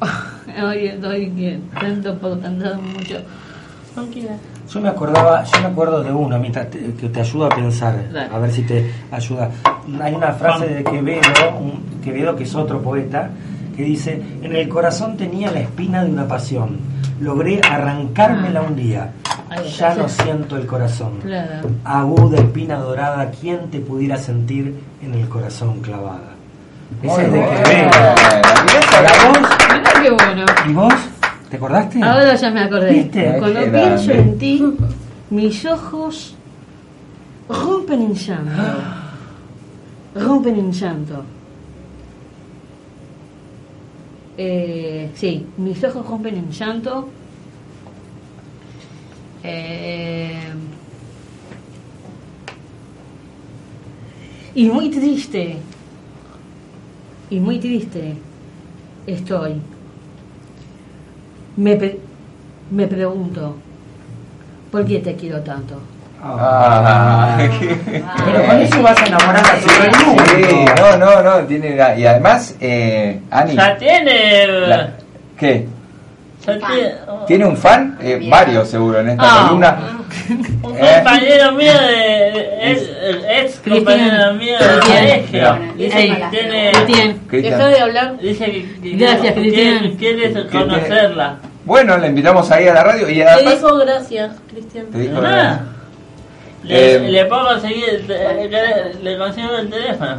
Estoy 0.74 1.30
que 1.30 1.60
tanto 1.80 2.18
por 2.18 2.40
cantar 2.40 2.76
mucho. 2.78 3.20
Tranquila. 3.94 4.36
Yo 4.70 4.80
me 4.80 4.88
acordaba, 4.88 5.44
yo 5.44 5.60
me 5.60 5.66
acuerdo 5.66 6.02
de 6.02 6.10
uno 6.12 6.38
mientras 6.38 6.70
te- 6.70 6.94
que 6.94 7.08
te 7.08 7.20
ayuda 7.20 7.46
a 7.46 7.48
pensar, 7.50 8.10
Dale. 8.12 8.34
a 8.34 8.38
ver 8.38 8.50
si 8.50 8.62
te 8.62 8.90
ayuda. 9.12 9.50
Hay 10.02 10.14
una 10.14 10.32
frase 10.32 10.66
de 10.66 10.82
Quevedo, 10.84 11.22
un- 11.60 12.00
Quevedo 12.02 12.34
que 12.34 12.44
es 12.44 12.54
otro 12.54 12.80
poeta, 12.80 13.30
que 13.76 13.82
dice, 13.82 14.20
en 14.42 14.54
el 14.54 14.68
corazón 14.68 15.16
tenía 15.16 15.50
la 15.50 15.60
espina 15.60 16.02
de 16.04 16.10
una 16.10 16.26
pasión, 16.26 16.78
logré 17.20 17.60
arrancármela 17.68 18.62
un 18.62 18.74
día, 18.76 19.12
ya 19.78 19.94
no 19.94 20.08
siento 20.08 20.56
el 20.56 20.66
corazón. 20.66 21.18
Claro. 21.22 21.68
Aguda 21.84 22.38
espina 22.38 22.76
dorada, 22.78 23.30
¿quién 23.40 23.70
te 23.70 23.80
pudiera 23.80 24.16
sentir 24.16 24.74
en 25.02 25.14
el 25.14 25.28
corazón 25.28 25.80
clavada? 25.80 26.30
Ese 27.02 27.22
es 27.26 27.32
de 27.32 27.40
Quevedo. 27.40 27.90
¿Y 30.68 30.72
vos? 30.72 30.94
¿Te 31.54 31.58
acordaste? 31.58 32.02
Ahora 32.02 32.34
ya 32.34 32.50
me 32.50 32.62
acordé. 32.62 32.92
¿Viste? 32.92 33.36
Cuando 33.38 33.60
pienso 33.60 34.06
grande. 34.06 34.18
en 34.18 34.38
ti, 34.38 34.62
mis 35.30 35.64
ojos 35.64 36.34
rompen 37.48 38.02
en 38.02 38.14
llanto. 38.14 38.62
Rompen 40.16 40.58
en 40.58 40.72
llanto. 40.72 41.24
Eh, 44.36 45.12
sí, 45.14 45.46
mis 45.56 45.84
ojos 45.84 46.04
rompen 46.04 46.38
en 46.38 46.50
llanto. 46.50 47.08
Eh, 49.44 50.52
y 54.56 54.64
muy 54.70 54.90
triste. 54.90 55.58
Y 57.30 57.38
muy 57.38 57.60
triste 57.60 58.16
estoy. 59.06 59.60
Me, 61.56 61.76
pre- 61.76 61.98
me 62.70 62.86
pregunto, 62.86 63.56
¿por 64.70 64.84
qué 64.84 64.98
te 64.98 65.14
quiero 65.16 65.40
tanto? 65.40 65.80
Ah, 66.22 67.36
qué- 67.60 67.76
Pero 68.24 68.46
con 68.46 68.60
eso 68.60 68.82
vas 68.82 68.98
a 69.00 69.06
enamorar 69.06 69.44
a 69.44 69.60
todo 69.60 69.84
el 69.84 70.06
mundo. 70.06 70.22
Sí, 70.26 70.64
no, 70.80 70.96
no, 70.96 71.22
no, 71.22 71.46
tiene 71.46 71.76
la- 71.76 71.96
y 71.98 72.06
además, 72.06 72.56
eh, 72.60 73.20
Ani, 73.30 73.54
Ya 73.54 73.76
tiene. 73.76 74.46
la- 74.46 74.90
¿qué? 75.38 75.66
ya 76.46 76.58
tiene 76.58 76.94
¿Tiene 77.26 77.46
un 77.46 77.56
fan? 77.56 77.98
Eh, 78.00 78.26
varios 78.30 78.68
seguro 78.68 79.00
en 79.00 79.10
esta 79.10 79.24
Ah. 79.24 79.42
columna. 79.46 79.76
Un 80.62 80.76
Eh. 80.76 80.80
compañero 80.96 81.52
mío 81.52 81.72
de. 81.72 82.72
ex, 82.72 82.82
ex 83.28 83.60
compañero 83.60 84.34
mío 84.34 84.56
de 84.58 84.80
colegio. 84.80 85.58
Dice 85.76 86.16
que 86.30 86.78
tiene. 86.86 87.16
Deja 87.30 87.68
de 87.68 87.80
hablar. 87.80 88.18
Dice 88.20 88.44
que, 88.82 88.90
Gracias, 88.96 89.34
Cristian. 89.34 89.78
quiere, 89.78 89.96
quiere 89.96 90.28
tiene? 90.28 90.48
conocerla. 90.50 91.36
Bueno, 91.64 91.96
la 91.96 92.06
invitamos 92.08 92.50
ahí 92.50 92.66
a 92.68 92.74
la 92.74 92.84
radio 92.84 93.08
y 93.08 93.14
Te 93.16 93.24
además 93.28 93.54
dijo 93.54 93.76
gracias, 93.78 94.32
Cristian. 94.50 94.86
te 94.86 94.98
dijo 94.98 95.20
Ah. 95.24 95.60
Le, 96.62 96.94
Eh, 96.94 96.98
le 97.10 97.24
puedo 97.26 97.44
conseguir, 97.46 97.84
el 97.90 98.06
te- 98.06 98.48
le, 98.48 98.94
le 99.02 99.18
consigo 99.18 99.54
el 99.58 99.68
teléfono. 99.68 100.16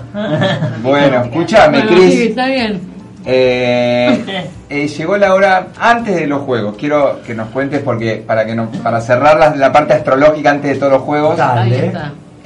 Bueno, 0.84 1.24
escúchame, 1.26 1.80
Bueno, 1.84 1.98
sí, 2.02 2.08
Cris. 2.08 2.20
está 2.30 2.46
bien. 2.48 2.95
Eh, 3.26 4.50
eh, 4.70 4.88
llegó 4.88 5.18
la 5.18 5.34
hora 5.34 5.68
antes 5.80 6.16
de 6.16 6.28
los 6.28 6.42
juegos. 6.44 6.76
Quiero 6.78 7.22
que 7.26 7.34
nos 7.34 7.50
cuentes 7.50 7.82
porque 7.82 8.24
para 8.26 8.46
que 8.46 8.56
no, 8.56 8.70
para 8.84 9.02
cerrar 9.02 9.38
la, 9.40 9.56
la 9.56 9.72
parte 9.72 9.94
astrológica 9.94 10.52
antes 10.52 10.74
de 10.74 10.78
todos 10.80 10.94
los 10.94 11.02
juegos, 11.02 11.38
Dale. 11.38 11.92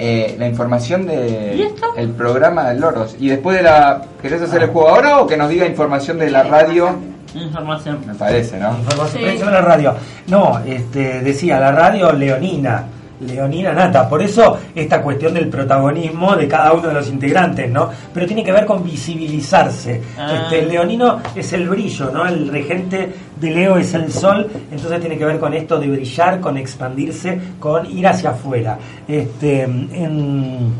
Eh, 0.02 0.38
la 0.40 0.48
información 0.48 1.04
¿Y 1.04 1.08
de 1.08 1.70
el 1.98 2.10
programa 2.12 2.70
de 2.70 2.80
Loros. 2.80 3.18
Y 3.20 3.28
después 3.28 3.58
de 3.58 3.64
la 3.64 4.02
¿querés 4.22 4.42
hacer 4.42 4.64
el 4.64 4.70
juego 4.70 4.88
ahora 4.88 5.20
o 5.20 5.28
que 5.28 5.36
nos 5.36 5.50
diga 5.50 5.66
información 5.66 6.18
de 6.18 6.32
la 6.32 6.44
radio? 6.44 6.96
Información. 7.36 8.00
Me 8.08 8.16
parece, 8.16 8.58
¿no? 8.58 8.70
Información 8.78 9.24
Sí. 9.24 9.42
en 9.42 9.52
la 9.52 9.62
radio. 9.62 9.96
No, 10.28 10.60
este, 10.66 11.20
decía, 11.20 11.60
la 11.60 11.72
radio 11.74 12.14
leonina. 12.14 12.86
Leonina 13.22 13.74
Nata, 13.74 14.08
por 14.08 14.22
eso 14.22 14.58
esta 14.74 15.02
cuestión 15.02 15.34
del 15.34 15.50
protagonismo 15.50 16.36
de 16.36 16.48
cada 16.48 16.74
uno 16.74 16.88
de 16.88 16.94
los 16.94 17.10
integrantes, 17.10 17.70
¿no? 17.70 17.90
Pero 18.14 18.26
tiene 18.26 18.44
que 18.44 18.52
ver 18.52 18.66
con 18.66 18.84
visibilizarse. 18.84 20.02
Ah. 20.18 20.44
Este, 20.44 20.60
el 20.60 20.70
leonino 20.70 21.20
es 21.36 21.52
el 21.54 21.68
brillo, 21.68 22.12
¿no? 22.12 22.26
El 22.26 22.48
regente 22.48 23.14
de 23.40 23.52
Leo 23.52 23.78
es 23.78 23.94
el 23.94 24.12
sol, 24.12 24.50
entonces 24.72 25.00
tiene 25.00 25.18
que 25.18 25.26
ver 25.26 25.40
con 25.40 25.54
esto 25.54 25.80
de 25.80 25.88
brillar, 25.88 26.40
con 26.40 26.58
expandirse, 26.58 27.40
con 27.60 27.86
ir 27.86 28.08
hacia 28.08 28.32
afuera. 28.32 28.78
Este, 29.08 29.64
en, 29.64 30.74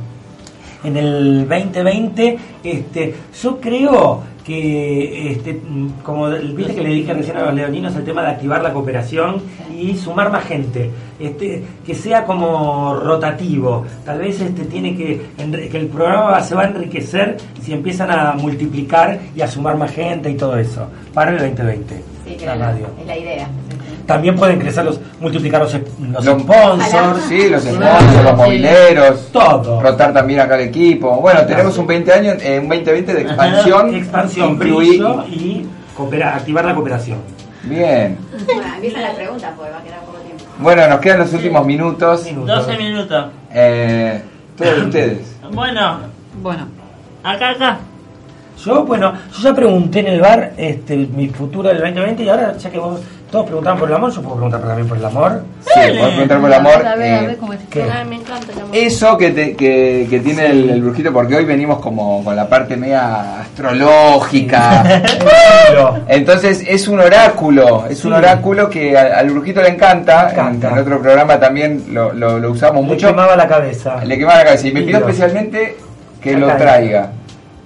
en 0.84 0.98
el 0.98 1.48
2020, 1.48 2.38
este, 2.64 3.16
yo 3.42 3.60
creo 3.60 4.22
que, 4.44 5.32
este, 5.32 5.54
mm, 5.54 6.02
como 6.04 6.30
viste 6.30 6.74
que 6.76 6.82
le 6.82 6.90
dije 6.90 7.14
recién 7.14 7.38
a 7.38 7.46
los 7.46 7.54
leoninos, 7.54 7.96
el 7.96 8.04
tema 8.04 8.22
de 8.24 8.30
activar 8.30 8.62
la 8.64 8.74
cooperación 8.74 9.42
y 9.78 9.96
sumar 9.96 10.32
más 10.32 10.44
gente, 10.46 10.90
este, 11.20 11.64
que 11.86 11.94
sea 11.94 12.26
como 12.26 12.96
rotativo. 12.96 13.86
Tal 14.06 14.20
vez 14.20 14.42
este 14.42 14.64
tiene 14.66 14.96
que, 14.98 15.22
que 15.70 15.78
el 15.78 15.88
programa 15.88 16.42
se 16.42 16.56
va 16.56 16.64
a 16.64 16.68
enriquecer 16.68 17.38
si 17.62 17.74
empiezan 17.74 18.10
a 18.12 18.34
multiplicar 18.34 19.20
y 19.36 19.42
a 19.42 19.48
sumar 19.48 19.78
más 19.78 19.92
gente 19.92 20.32
y 20.32 20.36
todo 20.36 20.58
eso 20.58 20.88
para 21.14 21.32
el 21.32 21.38
2020. 21.38 22.04
Sí, 22.26 22.38
la 22.46 22.56
la- 22.56 22.72
radio. 22.72 22.88
es 23.00 23.06
la 23.06 23.18
idea. 23.18 23.48
También 24.10 24.36
pueden 24.36 24.58
crecer 24.60 24.84
los, 24.84 25.00
multiplicar 25.22 25.62
los, 25.62 25.72
los 25.72 26.26
Los- 26.26 26.42
sponsors, 26.42 27.22
Sí, 27.28 27.48
los 27.48 27.62
sponsors, 27.62 28.24
los 28.24 28.36
mobileros, 28.36 29.32
todo. 29.32 29.80
rotar 29.80 30.12
también 30.14 30.40
acá 30.40 30.56
el 30.56 30.62
equipo. 30.70 31.18
Bueno, 31.22 31.46
tenemos 31.46 31.78
un 31.78 31.86
20 31.86 32.12
años, 32.12 32.38
eh, 32.42 32.58
un 32.60 32.68
2020 32.70 33.14
de 33.14 33.22
expansión. 33.22 33.94
Expansión, 33.94 34.58
brillo 34.58 35.26
y 35.28 35.64
coopera- 35.96 36.36
activar 36.38 36.66
la 36.66 36.74
cooperación. 36.74 37.20
Bien. 37.62 38.18
Bueno, 38.48 38.64
empiezan 38.74 39.04
las 39.04 39.14
preguntas 39.14 39.52
porque 39.56 39.72
va 39.72 39.78
a 39.78 39.84
quedar 39.84 40.00
poco 40.00 40.18
tiempo. 40.18 40.44
Bueno, 40.58 40.88
nos 40.88 41.00
quedan 41.02 41.20
los 41.20 41.34
últimos 41.34 41.66
minutos. 41.68 42.26
Minutos. 42.26 42.66
12 42.66 42.78
minutos. 42.80 43.26
Eh, 43.54 44.22
todos 44.58 44.78
ustedes. 44.86 45.20
Bueno, 45.54 46.00
Bueno, 46.42 46.68
acá, 47.24 47.50
acá. 47.52 47.78
Yo, 48.66 48.84
bueno, 48.86 49.14
yo 49.38 49.42
ya 49.44 49.54
pregunté 49.54 50.00
en 50.00 50.08
el 50.08 50.20
bar 50.22 50.54
este, 50.58 50.98
mi 50.98 51.28
futuro 51.30 51.70
del 51.70 51.78
2020 51.78 52.24
y 52.24 52.30
ahora, 52.30 52.58
ya 52.58 52.70
que 52.72 52.78
vos 52.80 53.00
todos 53.32 53.46
preguntaban 53.46 53.78
por 53.80 53.90
el 53.90 53.96
amor, 53.96 54.12
yo 54.12 54.22
puedo 54.22 54.36
preguntar 54.38 54.62
también 54.62 54.88
por 54.88 54.98
el 54.98 55.06
amor. 55.06 55.44
Sí, 55.62 55.80
a 55.80 56.08
preguntar 56.08 56.40
por 56.40 56.50
el 56.50 56.54
amor. 56.56 56.86
a 56.88 56.96
ver, 56.96 57.14
a 57.14 57.22
eh, 57.24 57.28
ver 57.28 57.38
cómo 57.38 57.54
es. 57.54 57.60
¿Qué? 57.70 57.84
Ay, 57.84 58.06
me 58.08 58.16
encanta 58.16 58.52
el 58.52 58.60
amor. 58.60 58.76
Eso 58.76 59.18
que, 59.18 59.30
te- 59.32 59.56
que, 59.56 60.08
que 60.10 60.20
tiene 60.20 60.48
el, 60.48 60.70
el 60.70 60.82
brujito, 60.82 61.14
porque 61.14 61.36
hoy 61.36 61.46
venimos 61.46 61.80
como 61.80 62.24
con 62.24 62.36
la 62.36 62.50
parte 62.50 62.76
media 62.76 63.42
astrológica. 63.42 64.84
Entonces 66.08 66.64
es 66.68 66.88
un 66.88 67.00
oráculo, 67.00 67.86
es 67.90 68.04
un 68.06 68.14
oráculo 68.14 68.70
que 68.70 68.98
al, 68.98 69.14
al 69.14 69.30
brujito 69.30 69.62
le 69.62 69.70
encanta. 69.70 70.26
Le 70.26 70.32
encanta. 70.32 70.68
En, 70.70 70.74
en 70.74 70.80
otro 70.80 71.02
programa 71.02 71.40
también 71.40 71.86
lo, 71.92 72.14
lo- 72.14 72.40
lo 72.40 72.52
usamos 72.52 72.84
mucho. 72.84 73.08
quemaba 73.08 73.36
la 73.36 73.48
cabeza. 73.48 74.04
Le 74.06 74.18
quemaba 74.18 74.40
la 74.40 74.46
cabeza 74.46 74.68
y 74.68 74.72
me 74.74 74.82
pidió 74.82 74.98
Pido. 74.98 75.10
especialmente 75.10 75.78
que 76.22 76.32
Acá. 76.32 76.40
lo 76.40 76.48
traiga. 76.58 77.12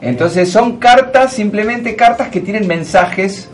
Entonces 0.02 0.52
son 0.52 0.78
cartas, 0.78 1.32
simplemente 1.32 1.96
cartas 1.96 2.28
que 2.28 2.42
tienen 2.42 2.68
mensajes 2.68 3.50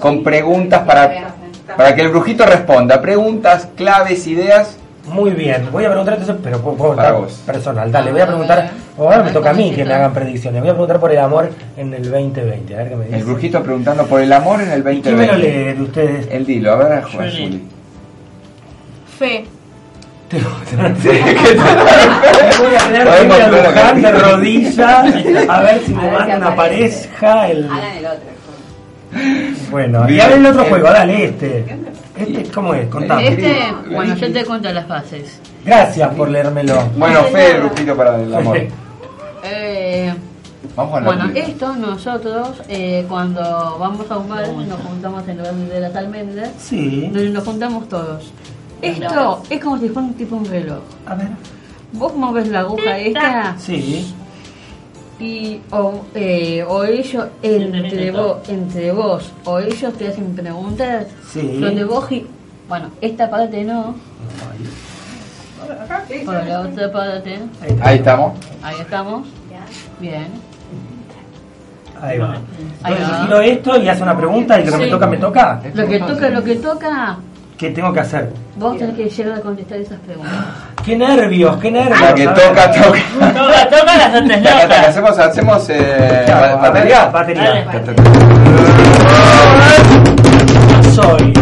con 0.00 0.24
preguntas 0.24 0.82
para, 0.82 1.34
para 1.76 1.94
que 1.94 2.02
el 2.02 2.08
brujito 2.08 2.44
responda. 2.46 3.00
Preguntas, 3.00 3.68
claves, 3.76 4.26
ideas. 4.26 4.76
Muy 5.06 5.32
bien, 5.32 5.68
voy 5.70 5.84
a 5.84 5.88
preguntar 5.88 6.14
entonces, 6.14 6.36
pero 6.42 6.60
puedo, 6.60 6.96
personal. 7.44 7.92
Dale, 7.92 8.10
voy 8.10 8.22
a 8.22 8.26
preguntar, 8.26 8.70
ahora 8.98 9.22
me 9.22 9.32
toca 9.32 9.50
a 9.50 9.52
mí 9.52 9.70
que 9.70 9.84
me 9.84 9.92
hagan 9.92 10.14
predicciones. 10.14 10.62
Voy 10.62 10.70
a 10.70 10.72
preguntar 10.72 10.98
por 10.98 11.12
el 11.12 11.18
amor 11.18 11.50
en 11.76 11.92
el 11.92 12.10
2020, 12.10 12.74
a 12.74 12.78
ver 12.78 12.88
qué 12.88 12.96
me 12.96 13.04
dice. 13.04 13.18
El 13.18 13.24
brujito 13.24 13.62
preguntando 13.62 14.06
por 14.06 14.22
el 14.22 14.32
amor 14.32 14.62
en 14.62 14.70
el 14.70 14.80
¿Y 14.80 15.02
¿Quién 15.02 15.16
me 15.16 15.26
lo 15.26 15.32
2020. 15.32 15.46
lee 15.46 15.74
de 15.74 15.82
ustedes? 15.82 16.28
El 16.30 16.46
dilo, 16.46 16.72
a 16.72 16.76
ver, 16.76 17.02
Juan 17.02 17.30
Juli. 17.30 17.68
Fe. 19.18 19.44
Te. 20.28 20.38
Me 20.38 20.42
voy 22.58 22.74
a 22.74 22.78
tener 22.86 23.06
que 23.06 23.24
ir 23.26 23.42
a 23.76 23.92
de 23.94 24.12
rodillas 24.12 24.78
a 24.78 25.02
ver 25.02 25.22
si 25.22 25.28
me 25.28 25.44
ver 25.44 25.80
si 25.84 25.92
manda 25.92 26.36
una 26.36 26.56
pareja. 26.56 27.48
El... 27.50 27.64
Hagan 27.66 27.96
el 27.98 28.06
otro. 28.06 28.33
Bueno, 29.70 30.04
y 30.08 30.12
Bien. 30.12 30.20
a 30.20 30.28
ver 30.28 30.38
el 30.38 30.46
otro 30.46 30.62
Eh, 30.64 30.68
juego, 30.68 30.88
dale 30.90 31.24
este. 31.24 31.78
Este, 32.16 32.44
¿cómo 32.52 32.74
es? 32.74 32.88
Contame. 32.88 33.28
Este, 33.28 33.56
bueno, 33.92 34.14
yo 34.14 34.32
te 34.32 34.44
cuento 34.44 34.72
las 34.72 34.86
fases. 34.86 35.40
Gracias 35.64 36.14
por 36.14 36.28
leérmelo. 36.30 36.88
Bueno, 36.96 37.22
fe, 37.24 37.56
el 37.56 37.62
brujito 37.62 37.96
para 37.96 38.20
el 38.20 38.34
amor. 38.34 38.58
Eh, 39.44 40.12
Vamos 40.76 40.92
con 40.92 41.04
la 41.04 41.06
bueno, 41.26 41.30
esto 41.34 41.76
nosotros 41.76 42.62
eh, 42.68 43.04
cuando 43.08 43.76
vamos 43.78 44.10
a 44.10 44.16
un 44.18 44.28
bar 44.28 44.48
nos 44.48 44.80
juntamos 44.80 45.28
en 45.28 45.38
lugar 45.38 45.54
de 45.54 45.80
las 45.80 45.94
almendras, 45.94 46.50
Sí. 46.58 47.10
nos, 47.12 47.22
nos 47.24 47.44
juntamos 47.44 47.88
todos. 47.88 48.32
Esto 48.82 49.42
es 49.50 49.60
como 49.60 49.78
si 49.78 49.88
fuera 49.88 50.08
un 50.08 50.14
tipo 50.14 50.36
un 50.36 50.44
reloj. 50.46 50.80
A 51.06 51.14
ver. 51.14 51.28
Vos 51.92 52.14
movés 52.16 52.48
la 52.48 52.60
aguja 52.60 52.98
esta 52.98 53.54
Sí. 53.58 54.14
Y 55.24 55.60
o, 55.70 56.02
eh, 56.14 56.64
o 56.68 56.84
ellos 56.84 57.26
entre 57.42 58.10
vos, 58.10 58.36
entre 58.48 58.92
vos 58.92 59.32
o 59.44 59.58
ellos 59.58 59.92
te 59.94 60.08
hacen 60.08 60.34
preguntas 60.36 61.06
Sí. 61.32 61.58
donde 61.60 61.84
vos 61.84 62.06
gi- 62.08 62.26
bueno 62.68 62.90
esta 63.00 63.30
parte 63.30 63.64
no 63.64 63.94
por 66.24 66.34
la 66.44 66.60
otra 66.60 66.92
parte 66.92 67.38
Ahí 67.82 67.96
estamos. 67.96 68.32
ahí 68.62 68.76
estamos 68.80 69.26
bien 70.00 70.26
Ahí 72.02 72.18
va. 72.18 72.32
Ahí 72.82 72.92
Entonces 72.92 73.08
va. 73.12 73.22
giro 73.24 73.40
esto 73.40 73.76
y 73.80 73.88
hace 73.88 74.02
una 74.02 74.16
pregunta 74.16 74.60
y 74.60 74.64
lo 74.66 74.72
que 74.72 74.78
me 74.78 74.84
Sí. 74.84 74.90
toca, 74.90 75.06
me 75.06 75.16
toca. 75.16 75.62
lo 75.74 75.86
que 75.88 75.98
toca 76.00 76.28
lo 76.28 76.44
que 76.44 76.56
toca 76.56 77.16
¿Qué 77.64 77.70
tengo 77.70 77.94
que 77.94 78.00
hacer? 78.00 78.30
Vos 78.56 78.76
tenés 78.76 78.94
que 78.94 79.08
llegar 79.08 79.38
a 79.38 79.40
contestar 79.40 79.78
esas 79.78 79.98
preguntas. 80.00 80.34
¡Qué 80.84 80.96
nervios, 80.98 81.56
qué 81.56 81.70
nervios! 81.70 81.98
La 81.98 82.14
que 82.14 82.26
toca, 82.26 82.70
toca. 82.72 83.32
Toca, 83.32 83.68
toca 83.70 83.96
las 83.96 84.12
taca, 84.12 84.62
locas. 84.62 84.88
Hacemos, 84.88 85.18
hacemos 85.18 85.70
eh, 85.70 86.22
Claro, 86.26 86.58
batería. 86.60 87.06
Batería. 87.06 87.66
Yo 90.82 90.90
soy. 90.92 91.32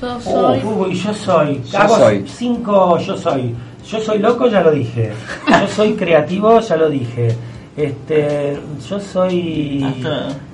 Yo 0.00 0.20
soy. 0.20 0.60
Uy, 0.64 0.94
yo 0.94 1.12
soy. 1.14 1.62
Yo 1.72 1.78
Hago 1.80 1.96
soy. 1.96 2.24
cinco 2.28 2.98
yo 2.98 3.16
soy. 3.16 3.56
Yo 3.84 4.00
soy 4.00 4.18
loco, 4.20 4.46
ya 4.46 4.60
lo 4.60 4.70
dije. 4.70 5.12
Yo 5.48 5.66
soy 5.74 5.94
creativo, 5.94 6.60
ya 6.60 6.76
lo 6.76 6.88
dije. 6.88 7.34
Este, 7.76 8.60
yo 8.88 9.00
soy 9.00 10.04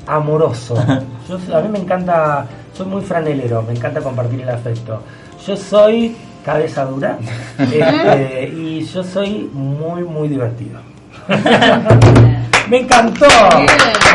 amoroso. 0.07 0.75
Yo, 1.29 1.39
soy- 1.39 1.55
a 1.55 1.61
mí 1.61 1.69
me 1.71 1.79
encanta, 1.79 2.45
soy 2.75 2.87
muy 2.87 3.03
franelero, 3.03 3.63
me 3.63 3.73
encanta 3.73 4.01
compartir 4.01 4.41
el 4.41 4.49
afecto. 4.49 5.01
Yo 5.47 5.57
soy 5.57 6.17
cabeza 6.45 6.85
dura 6.85 7.19
este, 7.59 8.51
y 8.55 8.85
yo 8.85 9.03
soy 9.05 9.49
muy, 9.53 10.03
muy 10.03 10.29
divertido. 10.29 10.81
me 12.69 12.81
encantó. 12.81 13.27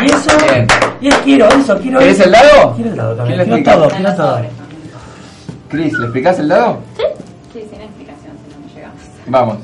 Y 0.01 0.05
eso, 0.05 0.29
Bien. 0.47 0.67
y 1.01 1.07
es- 1.07 1.15
quiero 1.19 1.47
eso, 1.47 1.77
quiero 1.79 1.99
¿Querés 1.99 2.15
eso. 2.19 2.25
el 2.25 2.31
dado? 2.31 2.75
Quiero 2.75 2.91
el 2.91 2.95
dado 2.97 3.15
también, 3.15 3.37
¿Quién 3.39 3.49
le 3.55 3.63
quiero 3.63 3.79
todo, 3.79 3.89
quiero 3.89 4.15
todo. 4.15 4.39
Cris, 5.69 5.93
¿le 5.93 6.03
explicás 6.05 6.39
el 6.39 6.47
dado? 6.49 6.79
Sí, 7.53 7.59
sin 7.69 7.81
explicación, 7.81 8.33
si 8.43 8.53
no, 8.53 8.67
no 8.67 8.73
llegamos. 8.73 9.01
Vamos. 9.27 9.57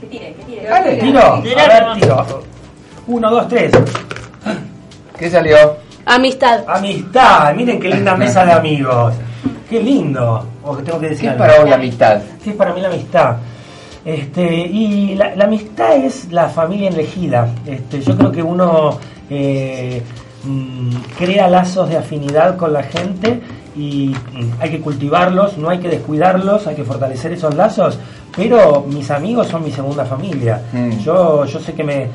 Que 0.00 0.06
tire, 0.06 0.34
que 0.34 0.42
tire. 0.44 0.64
Dale. 0.68 0.96
Tiro, 0.96 1.20
a 1.20 1.40
ver, 1.40 2.00
tiro. 2.00 2.42
Uno, 3.06 3.30
dos, 3.30 3.48
tres. 3.48 3.72
¿Qué 5.18 5.30
salió? 5.30 5.56
Amistad. 6.14 6.64
Amistad, 6.66 7.54
miren 7.54 7.78
qué 7.80 7.88
linda 7.88 8.16
mesa 8.16 8.44
de 8.44 8.52
amigos. 8.52 9.14
Qué 9.68 9.80
lindo. 9.80 10.44
O 10.64 10.76
que 10.76 10.82
tengo 10.82 10.98
que 10.98 11.06
¿Qué 11.06 11.10
decir 11.14 11.26
es 11.26 11.32
algo. 11.32 11.44
para 11.46 11.60
vos 11.60 11.68
la 11.70 11.76
amistad? 11.76 12.20
¿Qué 12.42 12.50
es 12.50 12.56
para 12.56 12.72
mí 12.74 12.80
la 12.80 12.88
amistad? 12.88 13.36
Este, 14.04 14.44
y 14.66 15.14
la, 15.14 15.36
la 15.36 15.44
amistad 15.44 15.94
es 15.96 16.32
la 16.32 16.48
familia 16.48 16.88
elegida. 16.88 17.48
Este, 17.66 18.00
yo 18.00 18.16
creo 18.16 18.32
que 18.32 18.42
uno 18.42 18.98
eh, 19.28 20.02
mm, 20.44 20.90
crea 21.18 21.48
lazos 21.48 21.88
de 21.88 21.96
afinidad 21.98 22.56
con 22.56 22.72
la 22.72 22.82
gente 22.82 23.40
y 23.76 24.08
mm, 24.32 24.50
hay 24.60 24.70
que 24.70 24.80
cultivarlos, 24.80 25.56
no 25.58 25.68
hay 25.68 25.78
que 25.78 25.88
descuidarlos, 25.88 26.66
hay 26.66 26.74
que 26.74 26.84
fortalecer 26.84 27.32
esos 27.32 27.54
lazos. 27.54 27.98
Pero 28.34 28.84
mis 28.88 29.10
amigos 29.10 29.48
son 29.48 29.62
mi 29.62 29.70
segunda 29.70 30.04
familia. 30.04 30.60
Mm. 30.72 30.98
Yo, 30.98 31.44
yo 31.44 31.60
sé 31.60 31.72
que 31.74 31.84
me- 31.84 32.08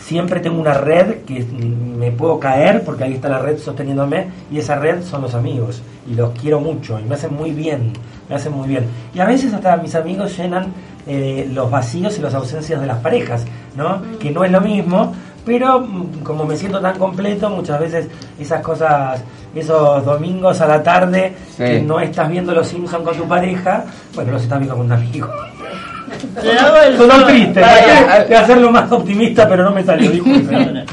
siempre 0.00 0.40
tengo 0.40 0.60
una 0.60 0.74
red 0.74 1.18
que 1.26 1.42
mm, 1.44 1.98
me 1.98 2.10
puedo 2.10 2.38
caer 2.40 2.82
porque 2.84 3.04
ahí 3.04 3.14
está 3.14 3.28
la 3.28 3.38
red 3.38 3.58
sosteniéndome 3.58 4.26
y 4.50 4.58
esa 4.58 4.76
red 4.76 5.02
son 5.02 5.22
los 5.22 5.34
amigos 5.34 5.82
y 6.10 6.14
los 6.14 6.30
quiero 6.32 6.60
mucho 6.60 6.98
y 6.98 7.04
me 7.04 7.14
hacen 7.14 7.34
muy 7.34 7.50
bien, 7.52 7.92
me 8.28 8.34
hacen 8.36 8.52
muy 8.52 8.68
bien. 8.68 8.86
Y 9.14 9.20
a 9.20 9.26
veces 9.26 9.52
hasta 9.52 9.76
mis 9.76 9.94
amigos 9.94 10.36
llenan 10.36 10.72
eh, 11.06 11.48
los 11.52 11.70
vacíos 11.70 12.18
y 12.18 12.22
las 12.22 12.34
ausencias 12.34 12.80
de 12.80 12.86
las 12.86 12.98
parejas, 12.98 13.44
¿no? 13.76 14.00
Que 14.18 14.30
no 14.30 14.44
es 14.44 14.50
lo 14.52 14.60
mismo, 14.60 15.12
pero 15.44 15.80
mm, 15.80 16.22
como 16.22 16.44
me 16.44 16.56
siento 16.56 16.80
tan 16.80 16.98
completo, 16.98 17.50
muchas 17.50 17.78
veces 17.80 18.08
esas 18.38 18.60
cosas, 18.62 19.22
esos 19.54 20.04
domingos 20.04 20.60
a 20.60 20.66
la 20.66 20.82
tarde 20.82 21.34
Sí. 21.56 21.64
que 21.64 21.82
no 21.82 22.00
estás 22.00 22.28
viendo 22.30 22.52
los 22.54 22.66
Simpsons 22.68 23.04
con 23.04 23.16
tu 23.16 23.28
pareja, 23.28 23.84
bueno, 24.14 24.32
los 24.32 24.42
estás 24.42 24.58
viendo 24.58 24.76
con 24.76 24.86
un 24.86 24.92
amigo. 24.92 25.28
Sonó 26.96 27.26
triste, 27.26 27.60
traté 27.60 28.28
de 28.28 28.36
hacerlo 28.36 28.70
más 28.70 28.90
optimista, 28.92 29.48
pero 29.48 29.64
no 29.64 29.70
me 29.72 29.82
salió, 29.84 30.10
disculpen. 30.10 30.84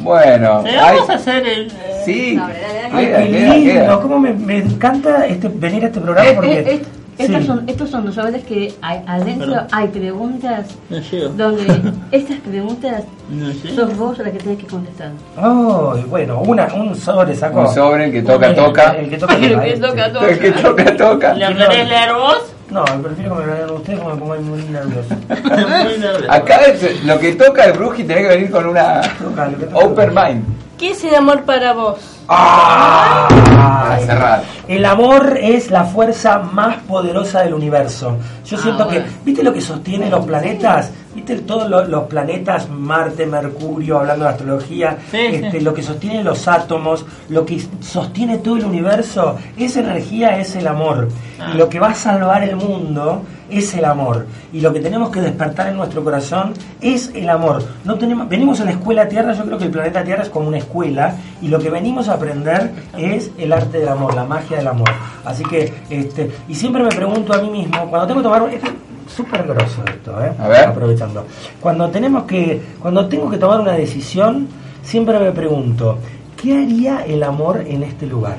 Bueno, 0.00 0.62
hay- 0.64 0.76
vamos 0.76 1.10
a 1.10 1.14
hacer 1.14 1.46
el. 1.46 1.66
eh, 1.66 2.02
sí, 2.04 2.34
No. 2.36 2.46
Ay, 2.92 3.06
queda, 3.06 3.18
lindo, 3.20 3.72
queda. 3.72 4.00
cómo 4.00 4.18
me, 4.20 4.32
me 4.32 4.58
encanta 4.58 5.26
este, 5.26 5.48
venir 5.48 5.84
a 5.84 5.86
este 5.88 6.00
programa 6.00 6.28
Eh, 6.30 6.34
porque... 6.34 6.58
eh, 6.60 6.82
estos, 7.18 7.40
Sí. 7.40 7.46
son, 7.48 7.64
estos 7.68 7.90
son 7.90 8.06
los 8.06 8.14
sobres 8.14 8.44
que 8.44 8.72
hay, 8.80 9.00
adentro 9.04 9.52
hay 9.72 9.88
preguntas 9.88 10.66
No 10.88 10.98
donde 11.30 11.92
estas 12.12 12.36
preguntas 12.38 13.02
No 13.28 13.52
sos 13.74 13.96
vos 13.96 14.18
la 14.18 14.30
que 14.30 14.38
tenés 14.38 14.58
que 14.58 14.66
contestar. 14.68 15.10
Oh, 15.36 15.96
bueno, 16.06 16.42
una, 16.42 16.66
un 16.74 16.94
sobre 16.94 17.34
sacó. 17.34 17.62
Un 17.62 17.74
sobre, 17.74 18.04
el 18.04 18.12
que 18.12 18.22
toca, 18.22 18.54
toca. 18.54 18.92
El, 18.92 19.10
que 19.10 19.18
toca, 19.18 19.34
El 19.34 19.40
que 19.60 19.76
toca, 19.80 20.12
toca. 20.12 20.28
El 20.28 20.38
que 20.38 20.52
toca, 20.52 20.96
toca. 20.96 21.34
¿Lo 21.34 21.48
querés 21.56 21.88
leer 21.88 22.12
vos? 22.14 22.38
No, 22.70 22.84
prefiero 23.02 23.34
que 23.36 23.40
me 23.42 23.46
lo 23.46 23.54
lean 23.54 23.70
ustedes 23.70 23.98
como 23.98 24.14
me 24.14 24.20
pongo 24.20 24.36
muy 24.42 24.62
nervioso. 24.64 25.14
Muy 25.28 25.98
nervioso. 25.98 26.30
Acá 26.32 26.56
es- 26.66 27.02
lo 27.04 27.18
que 27.18 27.32
toca 27.34 27.64
el 27.64 27.72
Bruji 27.72 28.04
tiene 28.04 28.22
que 28.22 28.28
venir 28.28 28.50
con 28.50 28.66
una 28.66 29.00
Toca, 29.18 29.48
lo 29.48 29.58
que 29.58 29.64
toca. 29.66 29.86
open 29.86 30.14
mind. 30.14 30.44
¿Qué 30.76 30.90
es 30.90 31.02
el 31.04 31.14
amor 31.14 31.44
para 31.44 31.72
vos? 31.72 31.98
¡Ah! 32.28 33.28
Para 33.30 33.98
cerrar. 34.00 34.42
El 34.68 34.84
amor 34.84 35.38
es 35.40 35.70
la 35.70 35.84
fuerza 35.84 36.38
más 36.38 36.76
poderosa 36.82 37.40
del 37.40 37.54
universo. 37.54 38.16
Yo 38.44 38.56
Ah, 38.58 38.60
siento 38.62 38.84
bueno. 38.84 39.04
que, 39.04 39.10
¿viste 39.24 39.42
lo 39.42 39.52
que 39.52 39.60
sostiene 39.60 40.08
los 40.10 40.24
planetas? 40.26 40.90
¿Viste 41.14 41.36
todos 41.40 41.68
lo- 41.68 41.84
los 41.84 42.04
planetas, 42.04 42.68
Marte, 42.70 43.26
Mercurio, 43.26 43.98
hablando 43.98 44.24
de 44.26 44.30
astrología? 44.30 44.98
Sí, 45.10 45.16
este, 45.18 45.50
sí. 45.52 45.60
Lo 45.60 45.74
que 45.74 45.82
sostiene 45.82 46.22
los 46.22 46.46
átomos, 46.46 47.04
lo 47.28 47.44
que 47.44 47.60
sostiene 47.80 48.38
todo 48.38 48.56
el 48.56 48.66
universo, 48.66 49.36
esa 49.56 49.80
energía 49.80 50.38
es 50.38 50.54
el 50.54 50.68
amor. 50.68 51.08
Ah. 51.40 51.50
Y 51.54 51.56
lo 51.56 51.68
que 51.68 51.80
va 51.80 51.88
a 51.88 51.94
salvar 51.94 52.44
el 52.44 52.54
mundo 52.56 53.22
es 53.50 53.74
el 53.74 53.86
amor. 53.86 54.26
Y 54.52 54.60
lo 54.60 54.72
que 54.72 54.80
tenemos 54.80 55.08
que 55.10 55.20
despertar 55.22 55.68
en 55.68 55.76
nuestro 55.78 56.04
corazón 56.04 56.52
es 56.80 57.10
el 57.14 57.28
amor. 57.30 57.64
No 57.84 57.96
tenemos, 57.96 58.28
venimos 58.28 58.60
a 58.60 58.64
la 58.66 58.72
escuela 58.72 59.08
Tierra, 59.08 59.32
yo 59.32 59.44
creo 59.44 59.58
que 59.58 59.64
el 59.64 59.70
planeta 59.70 60.04
Tierra 60.04 60.22
es 60.22 60.28
como 60.28 60.46
una 60.48 60.58
escuela, 60.58 61.14
y 61.40 61.48
lo 61.48 61.58
que 61.58 61.70
venimos 61.70 62.08
a 62.10 62.17
aprender 62.18 62.70
es 62.96 63.30
el 63.38 63.52
arte 63.52 63.78
del 63.78 63.88
amor, 63.88 64.14
la 64.14 64.24
magia 64.24 64.58
del 64.58 64.68
amor. 64.68 64.90
Así 65.24 65.42
que, 65.44 65.72
este, 65.90 66.30
y 66.48 66.54
siempre 66.54 66.82
me 66.82 66.90
pregunto 66.90 67.32
a 67.32 67.38
mí 67.42 67.50
mismo, 67.50 67.88
cuando 67.88 68.06
tengo 68.06 68.20
que 68.20 68.24
tomar 68.24 68.42
un- 68.42 68.50
esto 68.50 68.66
es 68.66 69.12
súper 69.14 69.42
grosso 69.46 69.82
esto, 69.88 70.22
¿eh? 70.24 70.32
A 70.38 70.48
ver. 70.48 70.64
aprovechando. 70.66 71.24
Cuando 71.60 71.88
tenemos 71.88 72.24
que, 72.24 72.60
cuando 72.80 73.06
tengo 73.08 73.30
que 73.30 73.38
tomar 73.38 73.60
una 73.60 73.72
decisión, 73.72 74.46
siempre 74.82 75.18
me 75.18 75.32
pregunto, 75.32 75.98
¿qué 76.40 76.54
haría 76.58 77.04
el 77.06 77.22
amor 77.22 77.64
en 77.66 77.82
este 77.82 78.06
lugar? 78.06 78.36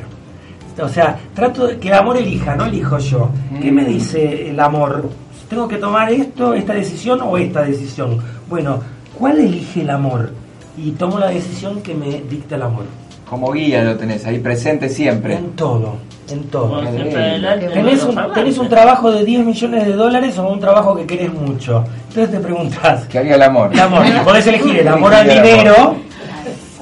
O 0.81 0.87
sea, 0.87 1.17
trato 1.33 1.67
de 1.67 1.77
que 1.77 1.89
el 1.89 1.95
amor 1.95 2.15
elija, 2.17 2.55
no 2.55 2.65
elijo 2.65 2.97
yo. 2.99 3.29
¿Qué 3.61 3.69
me 3.71 3.83
dice 3.83 4.49
el 4.49 4.59
amor? 4.61 5.09
¿Tengo 5.49 5.67
que 5.67 5.77
tomar 5.77 6.09
esto, 6.11 6.53
esta 6.53 6.73
decisión 6.73 7.19
o 7.21 7.37
esta 7.37 7.63
decisión? 7.63 8.17
Bueno, 8.47 8.79
¿cuál 9.17 9.39
elige 9.39 9.81
el 9.81 9.89
amor? 9.89 10.31
Y 10.77 10.91
tomo 10.91 11.19
la 11.19 11.27
decisión 11.27 11.81
que 11.81 11.93
me 11.93 12.21
dicta 12.21 12.55
el 12.55 12.61
amor. 12.61 12.85
Como 13.29 13.51
guía 13.51 13.83
lo 13.83 13.95
tenés 13.95 14.25
ahí 14.25 14.39
presente 14.39 14.89
siempre. 14.89 15.35
En 15.35 15.51
todo, 15.51 15.97
en 16.29 16.43
todo. 16.45 16.67
Vos 16.81 16.89
siempre 16.89 17.15
adelante. 17.15 17.67
¿Tenés 17.67 18.03
un, 18.03 18.33
tenés 18.33 18.57
un 18.57 18.69
trabajo 18.69 19.11
de 19.11 19.23
10 19.23 19.45
millones 19.45 19.85
de 19.85 19.93
dólares 19.93 20.37
o 20.39 20.47
un 20.47 20.59
trabajo 20.59 20.95
que 20.95 21.05
querés 21.05 21.31
mucho? 21.33 21.83
Entonces 22.09 22.31
te 22.31 22.39
preguntás, 22.39 23.05
¿Qué 23.05 23.19
haría 23.19 23.35
el 23.35 23.41
amor? 23.43 23.71
el 23.71 23.79
amor, 23.79 24.03
podés 24.23 24.47
elegir 24.47 24.79
el 24.79 24.87
amor 24.87 25.13
al 25.13 25.27
dinero 25.29 25.95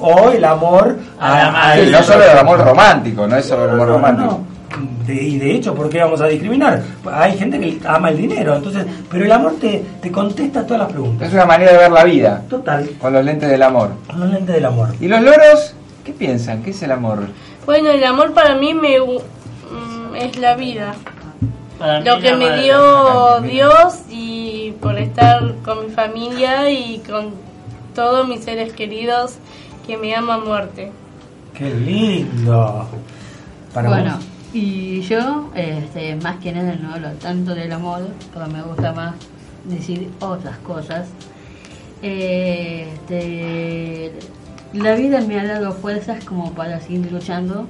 o 0.00 0.30
el 0.30 0.44
amor 0.44 0.96
A 1.18 1.28
la 1.36 1.48
a, 1.48 1.50
madre. 1.52 1.84
Sí, 1.86 1.90
no 1.92 2.02
solo 2.02 2.24
el 2.24 2.38
amor 2.38 2.64
romántico, 2.64 3.26
no 3.26 3.36
es 3.36 3.44
solo 3.44 3.64
el 3.64 3.70
amor 3.70 3.86
No, 3.88 3.92
no, 3.92 3.98
romántico. 3.98 4.40
De- 5.06 5.14
y 5.22 5.38
de 5.38 5.54
hecho, 5.54 5.74
¿por 5.74 5.88
qué 5.88 5.98
vamos 5.98 6.20
a 6.20 6.26
discriminar? 6.28 6.82
Hay 7.12 7.36
gente 7.36 7.58
que 7.58 7.78
ama 7.86 8.10
el 8.10 8.16
dinero, 8.18 8.54
entonces, 8.56 8.84
pero 9.10 9.24
el 9.24 9.32
amor 9.32 9.54
te, 9.60 9.82
te 10.00 10.10
contesta 10.12 10.62
todas 10.64 10.80
las 10.82 10.92
preguntas. 10.92 11.28
Es 11.28 11.34
una 11.34 11.46
manera 11.46 11.72
de 11.72 11.78
ver 11.78 11.90
la 11.90 12.04
vida, 12.04 12.42
Total, 12.48 12.88
con 13.00 13.12
los 13.12 13.24
lentes 13.24 13.48
del 13.50 13.62
amor. 13.62 13.90
con 14.06 14.20
los 14.20 14.30
lentes 14.30 14.54
del 14.54 14.64
amor. 14.66 14.88
¿Y 15.00 15.08
los 15.08 15.20
loros? 15.22 15.74
¿Qué 16.08 16.14
piensan? 16.14 16.62
¿Qué 16.62 16.70
es 16.70 16.82
el 16.82 16.90
amor? 16.90 17.28
Bueno, 17.66 17.90
el 17.90 18.02
amor 18.02 18.32
para 18.32 18.54
mí 18.54 18.72
me, 18.72 18.98
mm, 18.98 20.16
es 20.16 20.38
la 20.38 20.54
vida. 20.56 20.94
Para 21.78 22.00
mí 22.00 22.06
Lo 22.06 22.18
que 22.18 22.34
me 22.34 22.62
dio 22.62 23.42
Dios 23.42 24.04
y 24.08 24.72
por 24.80 24.96
estar 24.98 25.56
con 25.62 25.84
mi 25.84 25.92
familia 25.92 26.70
y 26.70 27.00
con 27.00 27.34
todos 27.94 28.26
mis 28.26 28.42
seres 28.42 28.72
queridos 28.72 29.34
que 29.86 29.98
me 29.98 30.16
aman 30.16 30.40
a 30.40 30.44
muerte. 30.46 30.92
¡Qué 31.52 31.74
lindo! 31.74 32.88
Para 33.74 33.90
bueno, 33.90 34.14
vos. 34.16 34.24
y 34.54 35.02
yo, 35.02 35.50
este, 35.54 36.16
más 36.16 36.36
que 36.38 36.52
nada, 36.52 36.74
no 36.76 36.94
hablo 36.94 37.10
tanto 37.20 37.54
del 37.54 37.70
amor, 37.70 38.08
pero 38.32 38.46
me 38.46 38.62
gusta 38.62 38.92
más 38.94 39.14
decir 39.64 40.08
otras 40.20 40.56
cosas. 40.60 41.06
Eh, 42.00 42.88
Este, 42.94 44.12
la 44.72 44.94
vida 44.94 45.20
me 45.20 45.38
ha 45.40 45.46
dado 45.46 45.72
fuerzas 45.72 46.24
como 46.24 46.52
para 46.52 46.80
seguir 46.80 47.10
luchando, 47.10 47.66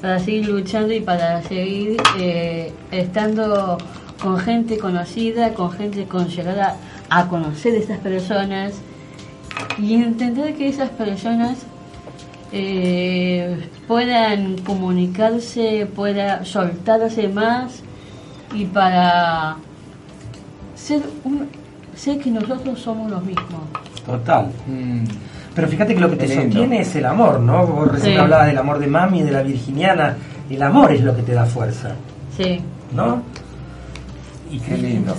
para 0.00 0.18
seguir 0.18 0.48
luchando 0.48 0.92
y 0.92 1.00
para 1.00 1.42
seguir 1.42 1.96
eh, 2.18 2.72
estando 2.90 3.78
con 4.20 4.38
gente 4.38 4.78
conocida, 4.78 5.54
con 5.54 5.70
gente 5.72 6.04
con 6.04 6.28
llegada 6.28 6.76
a 7.10 7.28
conocer 7.28 7.74
a 7.74 7.78
esas 7.78 7.98
personas 7.98 8.74
y 9.78 9.94
entender 9.94 10.54
que 10.54 10.68
esas 10.68 10.90
personas 10.90 11.58
eh, 12.52 13.68
puedan 13.88 14.58
comunicarse, 14.58 15.86
pueda 15.86 16.44
soltarse 16.44 17.28
más 17.28 17.82
y 18.54 18.66
para 18.66 19.56
ser 20.74 21.02
un, 21.24 21.48
ser 21.94 22.18
que 22.20 22.30
nosotros 22.30 22.78
somos 22.78 23.10
los 23.10 23.24
mismos. 23.24 23.62
Total. 24.04 24.50
Mm. 24.66 25.04
Pero 25.56 25.68
fíjate 25.68 25.94
que 25.94 26.00
lo 26.00 26.10
que 26.10 26.16
te 26.16 26.26
lindo. 26.28 26.42
sostiene 26.44 26.80
es 26.82 26.94
el 26.96 27.06
amor, 27.06 27.40
¿no? 27.40 27.66
Vos 27.66 27.90
recién 27.90 28.14
Sí. 28.14 28.20
hablabas 28.20 28.46
del 28.46 28.58
amor 28.58 28.78
de 28.78 28.86
mami, 28.86 29.22
de 29.22 29.32
la 29.32 29.42
virginiana. 29.42 30.16
el 30.48 30.62
amor 30.62 30.92
es 30.92 31.00
lo 31.00 31.16
que 31.16 31.22
te 31.22 31.32
da 31.32 31.44
fuerza, 31.46 31.90
Sí. 32.36 32.60
¿no? 32.94 33.22
Y 34.50 34.60
Qué 34.60 34.76
lindo. 34.78 35.16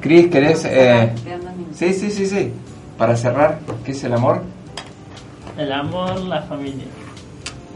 Cris, 0.00 0.28
¿querés...? 0.28 0.64
Eh... 0.70 1.10
Sí, 1.74 1.92
sí, 1.92 2.10
sí, 2.12 2.26
sí. 2.26 2.52
Para 2.96 3.16
cerrar, 3.16 3.58
¿qué 3.84 3.90
es 3.90 4.04
el 4.04 4.12
amor? 4.14 4.42
El 5.58 5.72
amor, 5.72 6.20
la 6.20 6.42
familia. 6.42 6.84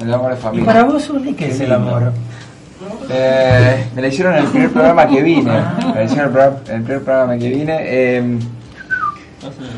El 0.01 0.15
amor 0.15 0.33
de 0.35 0.39
Y 0.39 0.41
familia. 0.43 0.67
para 0.67 0.85
vos, 0.85 1.11
Uli, 1.11 1.33
¿qué 1.33 1.47
Qué 1.47 1.51
es 1.53 1.61
el 1.61 1.73
amor? 1.73 2.13
Eh, 3.11 3.87
me 3.97 4.03
la 4.03 4.09
hicieron 4.09 4.35
en 4.35 4.45
el 4.45 4.47
primer 4.51 4.71
programa 4.71 5.09
que 5.09 5.23
vine. 5.23 5.51
Me 5.89 5.95
la 5.95 6.05
hicieron 6.05 6.33
el, 6.37 6.75
el 6.75 6.83
primer 6.83 7.03
programa 7.03 7.37
que 7.39 7.49
vine. 7.49 7.77
Eh, 7.81 8.39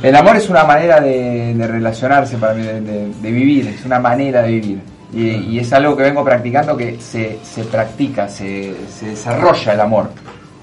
el 0.03 0.17
amor 0.17 0.37
es 0.37 0.49
una 0.49 0.65
manera 0.65 1.01
de, 1.01 1.55
de 1.55 1.67
relacionarse 1.67 2.37
para 2.39 2.55
mí, 2.55 2.63
de, 2.63 2.81
de- 2.81 3.13
de 3.21 3.31
vivir, 3.33 3.69
es 3.69 3.85
una 3.85 3.99
manera 3.99 4.43
de 4.43 4.49
vivir. 4.53 4.81
Y, 5.13 5.27
y 5.31 5.59
es 5.59 5.73
algo 5.73 5.97
que 5.97 6.05
vengo 6.05 6.25
practicando 6.25 6.77
que 6.77 6.99
se, 7.01 7.39
se 7.43 7.65
practica, 7.65 8.29
se, 8.29 8.75
se 8.89 9.07
desarrolla 9.07 9.73
el 9.73 9.81
amor. 9.81 10.11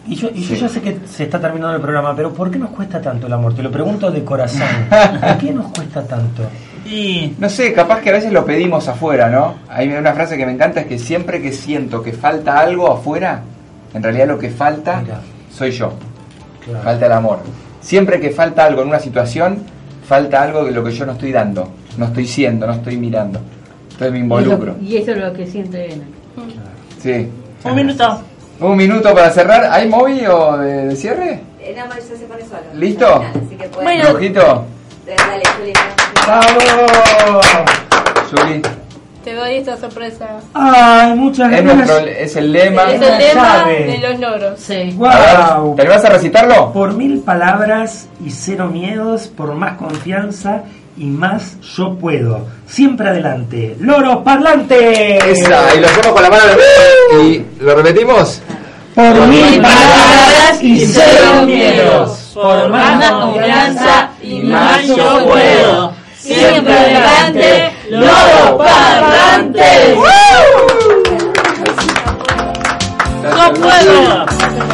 Y 0.07 0.15
yo, 0.15 0.29
y 0.33 0.41
yo 0.41 0.55
Sí. 0.55 0.61
ya 0.61 0.69
sé 0.69 0.79
que 0.81 0.99
se 1.05 1.23
está 1.25 1.37
terminando 1.39 1.75
el 1.75 1.81
programa, 1.81 2.15
pero 2.15 2.33
¿por 2.33 2.49
qué 2.49 2.57
nos 2.57 2.69
cuesta 2.69 3.01
tanto 3.01 3.27
el 3.27 3.33
amor? 3.33 3.53
Te 3.53 3.61
lo 3.61 3.69
pregunto 3.69 4.09
de 4.09 4.23
corazón. 4.23 4.67
¿Por 5.21 5.37
qué 5.37 5.51
nos 5.51 5.65
cuesta 5.73 6.01
tanto? 6.07 6.43
Y 6.85 7.35
No 7.37 7.49
sé, 7.49 7.73
capaz 7.73 7.99
que 7.99 8.09
a 8.11 8.13
veces 8.13 8.31
lo 8.31 8.45
pedimos 8.45 8.87
afuera, 8.87 9.29
¿no? 9.29 9.55
Hay 9.67 9.89
una 9.89 10.13
frase 10.13 10.37
que 10.37 10.45
me 10.45 10.53
encanta, 10.53 10.79
es 10.79 10.87
que 10.87 10.97
siempre 10.97 11.41
que 11.41 11.51
siento 11.51 12.01
que 12.01 12.13
falta 12.13 12.57
algo 12.61 12.89
afuera, 12.89 13.41
en 13.93 14.01
realidad 14.01 14.27
lo 14.27 14.39
que 14.39 14.49
falta 14.49 15.01
Mira. 15.01 15.19
soy 15.53 15.71
yo. 15.71 15.91
Claro. 16.63 16.83
Falta 16.85 17.05
el 17.05 17.11
amor. 17.11 17.39
Siempre 17.87 18.19
que 18.19 18.31
falta 18.31 18.65
algo 18.65 18.81
en 18.81 18.89
una 18.89 18.99
situación, 18.99 19.59
falta 20.05 20.41
algo 20.41 20.65
de 20.65 20.71
lo 20.73 20.83
que 20.83 20.91
yo 20.91 21.05
no 21.05 21.13
estoy 21.13 21.31
dando, 21.31 21.69
no 21.97 22.03
estoy 22.07 22.27
siendo, 22.27 22.67
no 22.67 22.73
estoy 22.73 22.97
mirando. 22.97 23.39
Entonces 23.83 24.11
me 24.11 24.17
Y, 24.17 24.21
involucro. 24.23 24.75
y 24.81 24.97
eso 24.97 25.11
es 25.11 25.17
lo 25.19 25.31
que 25.31 25.47
siente 25.47 25.93
él. 25.93 26.03
Sí. 27.01 27.29
un 27.63 27.75
minuto. 27.75 28.21
Un 28.59 28.75
minuto 28.75 29.13
para 29.13 29.29
cerrar. 29.29 29.69
¿Hay 29.71 29.87
móvil 29.87 30.27
o 30.27 30.57
de, 30.57 30.87
de 30.87 30.95
cierre? 30.97 31.39
Eh, 31.61 31.73
no, 31.79 31.87
Mario 31.87 32.03
se 32.03 32.25
pone 32.25 32.41
solo. 32.41 32.59
¿Listo? 32.73 33.05
Final, 33.05 33.31
Así 33.47 33.55
que 33.55 33.67
pueden- 33.69 34.01
Bueno. 34.01 34.65
Dale, 35.05 35.43
Juli. 35.57 35.73
¡Vamos! 36.27 37.45
Juli. 38.31 38.61
Te 39.27 39.33
doy 39.35 39.55
esta 39.55 39.75
sorpresa. 39.75 40.25
¡Ay, 40.53 41.13
muchas 41.15 41.51
Es, 41.51 41.61
gracias! 41.61 41.75
nuestro, 41.75 41.97
es 42.07 42.35
el 42.37 42.53
lema. 42.53 42.83
Es 42.83 42.97
Una 42.97 43.07
el 43.07 43.17
lema 43.27 43.57
llave. 43.57 43.83
de 43.83 43.97
los 43.97 44.19
logros. 44.21 44.57
Sí. 44.57 44.93
¡Wow! 44.95 45.75
¿Te 45.75 45.81
animás 45.81 46.05
a 46.05 46.09
recitarlo? 46.11 46.71
Por 46.71 46.93
mil 46.93 47.19
palabras 47.19 48.07
y 48.25 48.31
cero 48.31 48.67
miedos, 48.71 49.27
por 49.27 49.53
más 49.53 49.73
confianza 49.73 50.61
y 50.95 51.07
más 51.07 51.57
yo 51.75 51.95
puedo. 51.97 52.45
Siempre 52.67 53.09
adelante. 53.09 53.75
¡Loro 53.81 54.23
parlante! 54.23 55.17
Esa, 55.17 55.75
y 55.75 55.81
lo 55.81 55.87
hacemos 55.87 56.07
con 56.13 56.23
la 56.23 56.29
mano 56.29 56.43
de... 56.45 57.23
Y 57.25 57.45
lo 57.59 57.75
repetimos. 57.75 58.41
Por 58.95 59.27
mil 59.27 59.61
palabras 59.61 60.63
y 60.63 60.85
cero 60.85 61.41
miedos. 61.45 62.31
Por 62.33 62.69
más 62.69 63.11
confianza 63.11 64.09
y 64.23 64.39
más 64.43 64.87
yo 64.87 65.25
puedo. 65.27 65.91
Siempre 66.17 66.73
adelante, 66.73 67.71
loro 67.89 68.57
parlante. 68.57 69.95
¡No 73.23 73.53
puedo! 73.53 74.25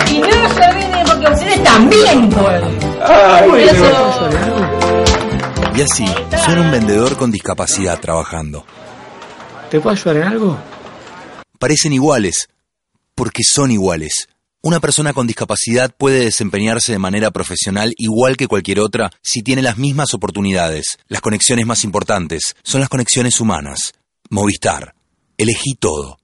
Y 0.09 0.19
no 0.19 0.49
se 0.53 0.69
olviden 0.69 1.05
porque 1.05 1.27
ustedes 1.31 1.63
también 1.63 2.29
pueden. 2.29 2.79
Ay, 3.05 3.51
¿Te 3.51 3.65
qué 3.67 3.73
puedo 3.75 4.07
ayudar 4.07 4.31
en 4.31 4.43
algo? 4.43 4.59
Y 5.75 5.81
así, 5.81 6.05
suena 6.45 6.61
un 6.61 6.71
vendedor 6.71 7.17
con 7.17 7.31
discapacidad 7.31 7.99
trabajando. 7.99 8.65
¿Te 9.69 9.79
puedo 9.79 9.95
ayudar 9.95 10.17
en 10.17 10.23
algo? 10.23 10.57
Parecen 11.57 11.93
iguales, 11.93 12.47
porque 13.15 13.43
son 13.43 13.71
iguales. 13.71 14.27
Una 14.65 14.79
persona 14.79 15.11
con 15.11 15.27
discapacidad 15.27 15.93
puede 15.93 16.23
desempeñarse 16.23 16.93
de 16.93 16.97
manera 16.97 17.31
profesional 17.31 17.93
igual 17.97 18.37
que 18.37 18.47
cualquier 18.47 18.79
otra 18.79 19.11
si 19.21 19.43
tiene 19.43 19.61
las 19.61 19.77
mismas 19.77 20.13
oportunidades. 20.13 20.99
Las 21.09 21.19
conexiones 21.19 21.65
más 21.65 21.83
importantes 21.83 22.55
son 22.63 22.79
las 22.79 22.87
conexiones 22.87 23.41
humanas. 23.41 23.93
Movistar. 24.29 24.95
Elegí 25.37 25.75
todo. 25.77 26.17